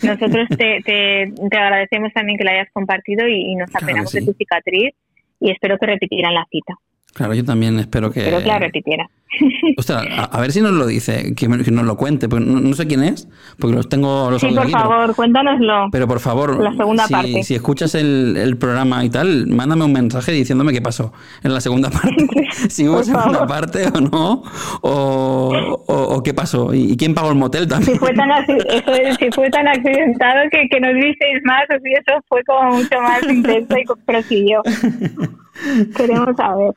Nosotros 0.01 0.47
te, 0.49 0.81
te, 0.85 1.33
te 1.49 1.57
agradecemos 1.57 2.13
también 2.13 2.37
que 2.37 2.45
la 2.45 2.51
hayas 2.51 2.69
compartido 2.71 3.27
y, 3.27 3.51
y 3.51 3.55
nos 3.55 3.69
Claro 3.69 3.85
apenamos 3.85 4.11
sí. 4.11 4.19
de 4.21 4.25
tu 4.27 4.33
cicatriz 4.33 4.95
y 5.41 5.51
espero 5.51 5.77
que 5.77 5.85
repitieran 5.85 6.33
la 6.33 6.45
cita. 6.49 6.73
Claro, 7.13 7.33
yo 7.33 7.43
también 7.43 7.79
espero 7.79 8.11
que. 8.11 8.23
Que 8.23 8.41
la 8.45 8.59
repitiera. 8.59 9.09
Ostras, 9.77 10.05
a, 10.11 10.23
a 10.23 10.41
ver 10.41 10.51
si 10.51 10.59
nos 10.59 10.71
lo 10.71 10.87
dice, 10.87 11.35
que, 11.35 11.47
me- 11.47 11.63
que 11.63 11.69
nos 11.69 11.85
lo 11.85 11.95
cuente, 11.97 12.27
porque 12.27 12.45
no, 12.45 12.59
no 12.59 12.73
sé 12.75 12.87
quién 12.87 13.03
es, 13.03 13.27
porque 13.59 13.75
los 13.75 13.87
tengo 13.87 14.31
los 14.31 14.41
Sí, 14.41 14.47
por 14.47 14.59
aquí, 14.63 14.71
pero- 14.73 14.89
favor, 14.89 15.15
cuéntanoslo. 15.15 15.87
Pero 15.91 16.07
por 16.07 16.19
favor, 16.19 16.59
La 16.63 16.71
segunda 16.73 17.05
si, 17.05 17.13
parte. 17.13 17.43
si 17.43 17.53
escuchas 17.55 17.93
el, 17.93 18.35
el 18.37 18.57
programa 18.57 19.05
y 19.05 19.09
tal, 19.09 19.45
mándame 19.47 19.85
un 19.85 19.93
mensaje 19.93 20.31
diciéndome 20.31 20.71
qué 20.73 20.81
pasó 20.81 21.13
en 21.43 21.53
la 21.53 21.61
segunda 21.61 21.89
parte. 21.91 22.25
si 22.69 22.87
hubo 22.87 22.95
Por 22.97 23.05
segunda 23.05 23.31
favor. 23.31 23.47
parte 23.47 23.85
o 23.87 24.01
no, 24.01 24.43
o, 24.81 25.83
o- 25.87 26.15
o 26.15 26.23
qué 26.23 26.33
pasó. 26.33 26.73
¿Y, 26.73 26.93
y 26.93 26.97
quién 26.97 27.13
pagó 27.13 27.29
el 27.29 27.35
motel 27.35 27.67
también? 27.67 27.93
Si 27.93 27.99
fue 27.99 28.13
tan, 28.13 28.29
acci- 28.29 28.65
eso 28.67 28.93
es, 28.93 29.15
si 29.17 29.29
fue 29.31 29.49
tan 29.51 29.67
accidentado 29.67 30.39
que, 30.51 30.67
que 30.69 30.79
nos 30.79 30.93
visteis 30.95 31.39
más, 31.43 31.63
o 31.69 31.79
si 31.83 31.91
eso 31.93 32.19
fue 32.27 32.43
como 32.45 32.77
mucho 32.77 32.99
más 33.01 33.21
intenso 33.31 33.75
y 33.77 33.85
prosiguió. 34.05 34.61
Queremos 35.95 36.35
saber. 36.35 36.73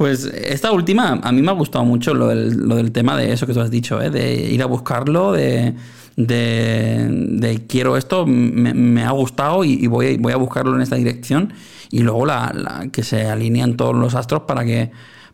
Pues 0.00 0.24
esta 0.24 0.72
última, 0.72 1.20
a 1.22 1.30
mí 1.30 1.42
me 1.42 1.50
ha 1.50 1.52
gustado 1.54 1.84
mucho 1.84 2.14
lo 2.14 2.28
del, 2.28 2.56
lo 2.56 2.76
del 2.76 2.90
tema 2.90 3.18
de 3.18 3.32
eso 3.34 3.46
que 3.46 3.52
tú 3.52 3.60
has 3.60 3.70
dicho, 3.70 4.00
¿eh? 4.00 4.08
de 4.08 4.32
ir 4.50 4.62
a 4.62 4.64
buscarlo, 4.64 5.32
de, 5.32 5.74
de, 6.16 7.06
de 7.10 7.66
quiero 7.66 7.98
esto, 7.98 8.24
me, 8.26 8.72
me 8.72 9.04
ha 9.04 9.10
gustado 9.10 9.62
y, 9.62 9.72
y 9.74 9.86
voy, 9.88 10.16
voy 10.16 10.32
a 10.32 10.36
buscarlo 10.36 10.74
en 10.74 10.80
esta 10.80 10.96
dirección. 10.96 11.52
Y 11.90 12.00
luego 12.00 12.24
la, 12.24 12.50
la- 12.54 12.88
que 12.90 13.02
se 13.02 13.26
alinean 13.26 13.76
todos 13.76 13.94
los 13.94 14.14
astros 14.14 14.44
para 14.44 14.64
que, 14.64 14.90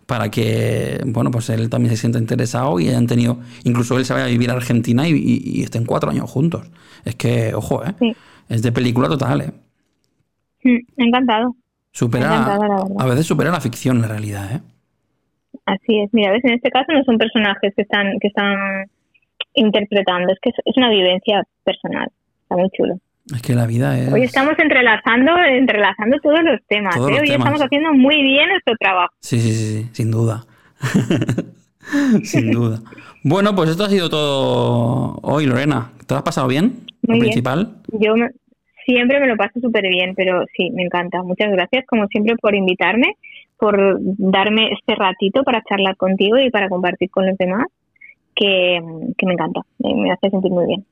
para 0.07 0.33
que, 0.33 1.01
bueno, 1.07 1.31
pues 1.31 1.49
él 1.51 1.71
también 1.71 1.95
se 1.95 2.01
sienta 2.01 2.19
interesado 2.19 2.81
y 2.81 2.89
hayan 2.89 3.07
tenido, 3.07 3.39
incluso 3.63 3.97
él 3.99 4.05
se 4.05 4.15
vaya 4.15 4.25
a 4.25 4.29
vivir 4.29 4.51
a 4.51 4.55
Argentina 4.55 5.09
y, 5.09 5.13
y- 5.13 5.61
y 5.61 5.63
estén 5.63 5.85
cuatro 5.85 6.11
años 6.11 6.29
juntos. 6.29 6.67
Es 7.05 7.15
que, 7.15 7.55
ojo, 7.55 7.85
¿eh? 7.85 7.95
Sí. 8.01 8.17
Es 8.49 8.63
de 8.63 8.73
película 8.73 9.07
total, 9.09 9.43
¿eh? 9.43 9.53
Mm, 10.65 10.79
Encantado. 11.05 11.55
Supera, 11.97 12.59
a 12.99 13.07
veces 13.07 13.27
supera 13.27 13.51
la 13.51 13.61
ficción, 13.63 14.03
la 14.03 14.09
realidad, 14.09 14.53
¿eh? 14.53 14.61
Así 15.65 15.99
es. 15.99 16.13
Mira, 16.13 16.31
ves, 16.31 16.45
en 16.45 16.53
este 16.53 16.71
caso 16.71 16.93
no 16.93 17.03
son 17.05 17.17
personajes 17.17 17.73
que 17.75 17.81
están 17.81 18.19
que 18.21 18.29
están 18.29 18.85
interpretando, 19.55 20.31
es 20.31 20.39
que 20.43 20.51
es, 20.51 20.57
es 20.67 20.77
una 20.77 20.91
vivencia 20.91 21.43
personal. 21.65 22.09
Está 22.43 22.57
muy 22.57 22.69
chulo. 22.77 22.99
Es 23.35 23.41
que 23.41 23.55
la 23.55 23.67
vida 23.67 23.99
es... 23.99 24.13
Hoy 24.13 24.25
estamos 24.25 24.53
entrelazando 24.59 25.33
entrelazando 25.39 26.19
todos 26.23 26.41
los 26.45 26.61
temas. 26.69 26.95
Todos 26.97 27.09
¿eh? 27.09 27.13
los 27.13 27.21
Hoy 27.23 27.29
temas. 27.29 27.47
estamos 27.47 27.63
haciendo 27.63 27.93
muy 27.95 28.23
bien 28.23 28.51
nuestro 28.51 28.75
trabajo. 28.79 29.15
Sí, 29.21 29.41
sí, 29.41 29.53
sí, 29.53 29.83
sí, 29.83 29.89
sin 29.95 30.11
duda. 30.11 30.45
sin 32.25 32.51
duda. 32.51 32.81
Bueno, 33.25 33.55
pues 33.57 33.71
esto 33.71 33.85
ha 33.85 33.89
sido 33.89 34.11
todo 34.11 35.19
hoy, 35.23 35.47
Lorena. 35.47 35.93
¿Te 36.07 36.13
lo 36.15 36.19
has 36.19 36.25
pasado 36.25 36.47
bien? 36.47 36.85
Muy 37.03 37.07
lo 37.07 37.13
bien. 37.15 37.21
principal. 37.21 37.77
Yo 37.93 38.15
me- 38.17 38.31
siempre 38.87 39.21
me 39.21 39.27
lo 39.27 39.37
paso 39.37 39.61
súper 39.61 39.87
bien, 39.89 40.15
pero 40.15 40.45
sí, 40.57 40.71
me 40.71 40.83
encanta. 40.85 41.23
Muchas 41.23 41.51
gracias, 41.53 41.85
como 41.87 42.07
siempre, 42.07 42.37
por 42.37 42.55
invitarme, 42.55 43.17
por 43.59 43.99
darme 44.01 44.73
este 44.73 44.95
ratito 44.95 45.43
para 45.45 45.63
charlar 45.69 45.97
contigo 45.97 46.39
y 46.39 46.51
para 46.51 46.69
compartir 46.69 47.11
con 47.11 47.27
los 47.27 47.37
demás, 47.37 47.67
que, 48.35 48.81
que 49.19 49.27
me 49.27 49.33
encanta. 49.35 49.61
Me, 49.79 50.11
hace 50.11 50.31
sentir 50.31 50.51
muy 50.51 50.67
bien. 50.67 50.85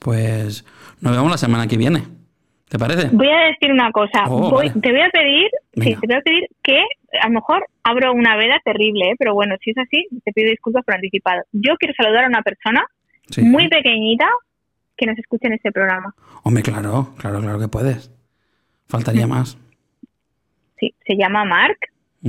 Pues 0.00 0.64
nos 1.00 1.14
vemos 1.16 1.30
la 1.30 1.38
semana 1.38 1.66
que 1.66 1.76
viene. 1.76 2.02
¿Te 2.68 2.78
parece? 2.78 3.08
Voy 3.12 3.28
a 3.28 3.46
decir 3.46 3.72
una 3.72 3.90
cosa. 3.92 4.24
Oh, 4.28 4.50
Voy- 4.50 4.68
vale. 4.68 4.80
Te 4.80 4.90
voy 4.92 5.00
a 5.00 5.08
pedir, 5.10 5.48
sí, 5.74 5.96
te 6.00 6.06
voy 6.06 6.16
a 6.16 6.20
pedir 6.20 6.46
que 6.62 6.82
a 7.22 7.28
lo 7.28 7.34
mejor 7.34 7.64
abro 7.82 8.12
una 8.12 8.36
veda 8.36 8.60
terrible, 8.62 9.10
¿eh? 9.10 9.14
pero 9.18 9.32
bueno, 9.32 9.54
si 9.62 9.70
es 9.70 9.78
así, 9.78 10.06
te 10.22 10.32
pido 10.32 10.50
disculpas 10.50 10.84
por 10.84 10.94
anticipado. 10.94 11.42
Yo 11.52 11.76
quiero 11.78 11.94
saludar 11.96 12.24
a 12.24 12.28
una 12.28 12.42
persona 12.42 12.84
Sí. 13.30 13.42
muy 13.42 13.68
pequeñita 13.68 14.26
que 14.26 14.47
nos 15.06 15.18
escuche 15.18 15.46
en 15.46 15.54
este 15.54 15.72
programa. 15.72 16.14
Hombre, 16.42 16.62
claro, 16.62 17.14
claro, 17.18 17.40
claro 17.40 17.58
que 17.58 17.68
puedes. 17.68 18.10
Faltaría 18.88 19.26
más. 19.26 19.58
Sí, 20.80 20.94
se 21.06 21.16
llama 21.16 21.44
Mark, 21.44 21.78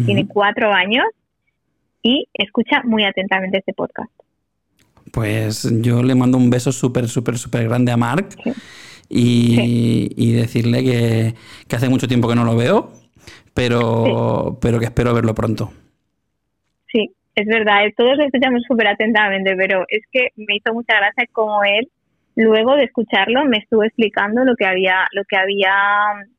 tiene 0.06 0.28
cuatro 0.28 0.72
años 0.74 1.06
y 2.02 2.28
escucha 2.34 2.82
muy 2.84 3.04
atentamente 3.06 3.60
este 3.60 3.74
podcast. 3.74 4.12
Pues 5.12 5.68
yo 5.82 6.04
le 6.04 6.16
mando 6.16 6.38
un 6.38 6.50
beso 6.50 6.72
súper, 6.72 7.08
súper, 7.08 7.38
súper 7.38 7.68
grande 7.68 7.92
a 7.92 7.98
Mark 7.98 8.30
Sí. 8.44 8.52
y, 9.10 10.14
y 10.16 10.34
decirle 10.34 10.84
que, 10.84 11.34
que 11.68 11.76
hace 11.76 11.90
mucho 11.90 12.08
tiempo 12.08 12.28
que 12.28 12.36
no 12.36 12.44
lo 12.46 12.56
veo, 12.56 12.92
pero, 13.54 14.58
pero 14.62 14.80
que 14.80 14.86
espero 14.86 15.14
verlo 15.14 15.34
pronto. 15.34 15.72
Sí, 16.92 17.12
es 17.36 17.48
verdad, 17.48 17.86
eh, 17.86 17.94
todos 17.98 18.18
lo 18.18 18.24
escuchamos 18.26 18.62
súper 18.68 18.88
atentamente, 18.88 19.56
pero 19.56 19.84
es 19.88 20.04
que 20.12 20.30
me 20.36 20.56
hizo 20.58 20.74
mucha 20.74 20.96
gracia 20.98 21.26
como 21.32 21.64
él, 21.64 21.90
luego 22.40 22.76
de 22.76 22.86
escucharlo, 22.86 23.44
me 23.46 23.58
estuvo 23.58 23.84
explicando 23.84 24.46
lo 24.46 24.56
que 24.56 24.66
había, 24.66 25.08
lo 25.12 25.24
que 25.28 25.36
había 25.36 25.74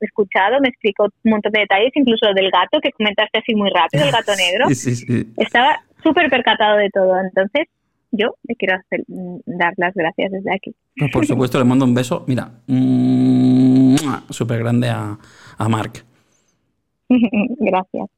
escuchado, 0.01 0.59
me 0.61 0.69
explicó 0.69 1.05
un 1.05 1.31
montón 1.31 1.53
de 1.53 1.61
detalles, 1.61 1.93
incluso 1.95 2.27
lo 2.27 2.35
del 2.35 2.51
gato 2.51 2.81
que 2.81 2.91
comentaste 2.93 3.39
así 3.39 3.55
muy 3.55 3.71
rápido, 3.71 4.05
el 4.05 4.11
gato 4.11 4.33
negro. 4.37 4.67
Sí, 4.69 4.75
sí, 4.75 4.97
sí. 4.97 5.33
Estaba 5.37 5.79
súper 6.03 6.31
percatado 6.31 6.79
de 6.79 6.89
todo, 6.89 7.21
entonces 7.21 7.69
yo 8.13 8.35
le 8.49 8.57
quiero 8.57 8.77
hacer, 8.77 9.05
mm, 9.09 9.41
dar 9.45 9.75
las 9.77 9.95
gracias 9.95 10.33
desde 10.33 10.55
aquí. 10.55 10.75
Pues 10.97 11.13
por 11.13 11.27
supuesto 11.27 11.59
le 11.59 11.65
mando 11.65 11.85
un 11.85 11.95
beso, 11.95 12.25
mira, 12.27 12.51
súper 14.31 14.59
grande 14.59 14.89
a, 14.89 15.19
a 15.59 15.69
Mark. 15.69 15.93
gracias. 17.11 18.09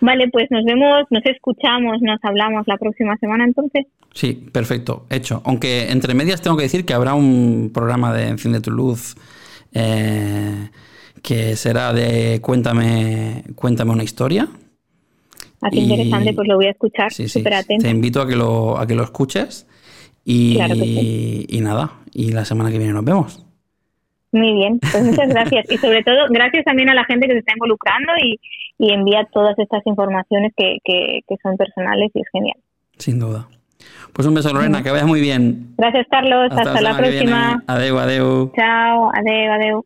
Vale, 0.00 0.28
pues 0.28 0.46
nos 0.50 0.64
vemos, 0.64 1.04
nos 1.10 1.24
escuchamos, 1.26 2.00
nos 2.00 2.18
hablamos 2.22 2.66
la 2.66 2.76
próxima 2.76 3.16
semana 3.16 3.44
entonces. 3.44 3.86
Sí, 4.14 4.48
perfecto, 4.52 5.06
hecho. 5.10 5.42
Aunque 5.44 5.90
entre 5.90 6.14
medias 6.14 6.40
tengo 6.40 6.56
que 6.56 6.64
decir 6.64 6.84
que 6.84 6.94
habrá 6.94 7.14
un 7.14 7.70
programa 7.72 8.12
de 8.12 8.28
Enciende 8.28 8.60
tu 8.60 8.70
Luz 8.70 9.16
eh, 9.72 10.70
que 11.22 11.56
será 11.56 11.92
de 11.92 12.40
Cuéntame, 12.40 13.44
cuéntame 13.54 13.90
una 13.92 14.04
historia. 14.04 14.48
Así 15.60 15.80
interesante, 15.80 16.32
pues 16.34 16.46
lo 16.46 16.56
voy 16.56 16.66
a 16.66 16.70
escuchar 16.70 17.12
Sí, 17.12 17.28
sí. 17.28 17.42
Te 17.42 17.90
invito 17.90 18.22
a 18.22 18.28
que 18.28 18.36
lo, 18.36 18.78
a 18.78 18.86
que 18.86 18.94
lo 18.94 19.02
escuches. 19.02 19.66
Y, 20.24 20.56
Claro 20.56 20.74
que 20.74 20.80
sí. 20.80 21.46
y 21.48 21.60
nada, 21.60 21.92
y 22.12 22.32
la 22.32 22.44
semana 22.44 22.70
que 22.70 22.78
viene 22.78 22.92
nos 22.92 23.04
vemos. 23.04 23.44
Muy 24.30 24.52
bien, 24.52 24.78
pues 24.78 25.02
muchas 25.02 25.28
gracias. 25.28 25.70
Y 25.70 25.78
sobre 25.78 26.02
todo, 26.02 26.26
gracias 26.28 26.64
también 26.64 26.90
a 26.90 26.94
la 26.94 27.04
gente 27.04 27.26
que 27.26 27.32
se 27.32 27.38
está 27.38 27.52
involucrando 27.54 28.12
y, 28.22 28.38
y 28.78 28.92
envía 28.92 29.28
todas 29.32 29.58
estas 29.58 29.84
informaciones 29.86 30.52
que, 30.56 30.78
que, 30.84 31.20
que 31.26 31.36
son 31.42 31.56
personales 31.56 32.10
y 32.14 32.20
es 32.20 32.26
genial. 32.32 32.56
Sin 32.96 33.18
duda. 33.18 33.48
Pues 34.12 34.26
un 34.26 34.34
beso, 34.34 34.52
Lorena, 34.52 34.82
que 34.82 34.90
vayas 34.90 35.06
muy 35.06 35.20
bien. 35.20 35.74
Gracias, 35.76 36.06
Carlos. 36.10 36.50
Hasta, 36.50 36.80
la 36.80 36.96
próxima. 36.96 37.62
Adeu, 37.66 37.98
adeu. 37.98 38.52
Chao. 38.56 39.10
Adeu, 39.14 39.52
adeu. 39.52 39.84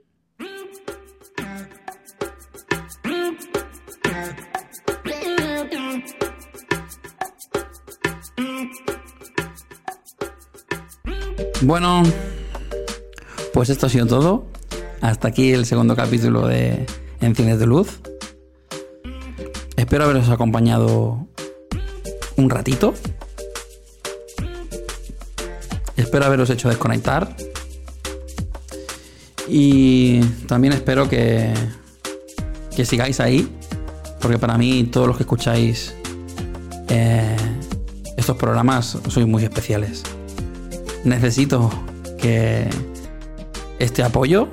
Bueno, 11.64 12.02
pues 13.54 13.70
esto 13.70 13.86
ha 13.86 13.88
sido 13.88 14.06
todo. 14.06 14.46
Hasta 15.00 15.28
aquí 15.28 15.52
el 15.52 15.64
segundo 15.64 15.94
capítulo 15.94 16.46
de 16.46 16.86
Enciende 17.20 17.56
tu 17.56 17.66
Luz. 17.66 18.00
Espero 19.92 20.06
haberos 20.06 20.30
acompañado 20.30 21.26
un 22.36 22.48
ratito. 22.48 22.94
Espero 25.98 26.24
haberos 26.24 26.48
hecho 26.48 26.70
desconectar. 26.70 27.36
Y 29.46 30.20
también 30.48 30.72
espero 30.72 31.10
que, 31.10 31.52
que 32.74 32.86
sigáis 32.86 33.20
ahí. 33.20 33.54
Porque 34.18 34.38
para 34.38 34.56
mí 34.56 34.84
todos 34.84 35.06
los 35.06 35.18
que 35.18 35.24
escucháis 35.24 35.94
eh, 36.88 37.36
estos 38.16 38.38
programas 38.38 38.96
sois 39.08 39.26
muy 39.26 39.44
especiales 39.44 40.04
necesito 41.04 41.68
que 42.16 42.66
este 43.78 44.02
apoyo, 44.02 44.48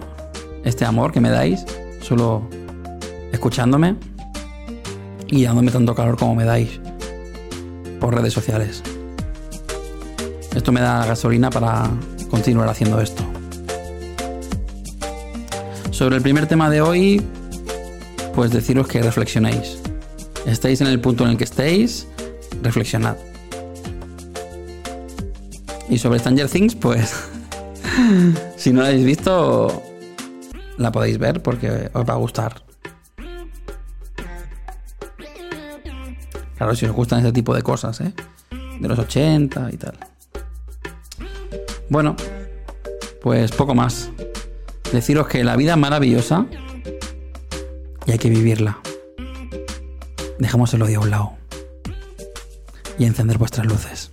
este 0.65 0.83
amor 0.83 1.13
que 1.13 1.21
me 1.21 1.29
dais, 1.29 1.63
solo 2.01 2.45
escuchándome 3.31 4.08
y 5.31 5.43
dándome 5.43 5.71
tanto 5.71 5.95
calor 5.95 6.17
como 6.17 6.35
me 6.35 6.45
dais 6.45 6.79
por 7.99 8.15
redes 8.15 8.33
sociales. 8.33 8.81
Esto 10.55 10.71
me 10.71 10.81
da 10.81 11.05
gasolina 11.05 11.49
para 11.49 11.89
continuar 12.29 12.69
haciendo 12.69 12.99
esto. 12.99 13.23
Sobre 15.91 16.15
el 16.15 16.21
primer 16.21 16.47
tema 16.47 16.69
de 16.69 16.81
hoy, 16.81 17.21
pues 18.33 18.51
deciros 18.51 18.87
que 18.87 19.01
reflexionéis. 19.01 19.79
Estéis 20.45 20.81
en 20.81 20.87
el 20.87 20.99
punto 20.99 21.25
en 21.25 21.31
el 21.31 21.37
que 21.37 21.43
estéis, 21.43 22.07
reflexionad. 22.63 23.17
Y 25.89 25.97
sobre 25.97 26.19
Stranger 26.19 26.49
Things, 26.49 26.75
pues. 26.75 27.13
si 28.55 28.71
no 28.71 28.81
la 28.81 28.89
habéis 28.89 29.05
visto, 29.05 29.83
la 30.77 30.91
podéis 30.91 31.17
ver 31.17 31.41
porque 31.41 31.89
os 31.93 32.09
va 32.09 32.13
a 32.13 32.17
gustar. 32.17 32.68
Claro, 36.59 36.75
si 36.75 36.85
os 36.85 36.91
gustan 36.91 37.19
ese 37.21 37.31
tipo 37.31 37.55
de 37.55 37.61
cosas, 37.61 38.01
¿eh? 38.01 38.13
De 38.81 38.87
los 38.89 38.99
80 38.99 39.69
y 39.71 39.77
tal. 39.77 39.97
Bueno, 41.87 42.17
pues 43.21 43.53
poco 43.53 43.73
más. 43.73 44.09
Deciros 44.91 45.29
que 45.29 45.45
la 45.45 45.55
vida 45.55 45.71
es 45.71 45.77
maravillosa 45.77 46.47
y 48.05 48.11
hay 48.11 48.17
que 48.17 48.29
vivirla. 48.29 48.77
Dejamos 50.37 50.73
el 50.73 50.81
odio 50.81 50.99
a 50.99 51.03
un 51.03 51.09
lado 51.11 51.31
y 52.97 53.05
encender 53.05 53.37
vuestras 53.37 53.65
luces. 53.65 54.11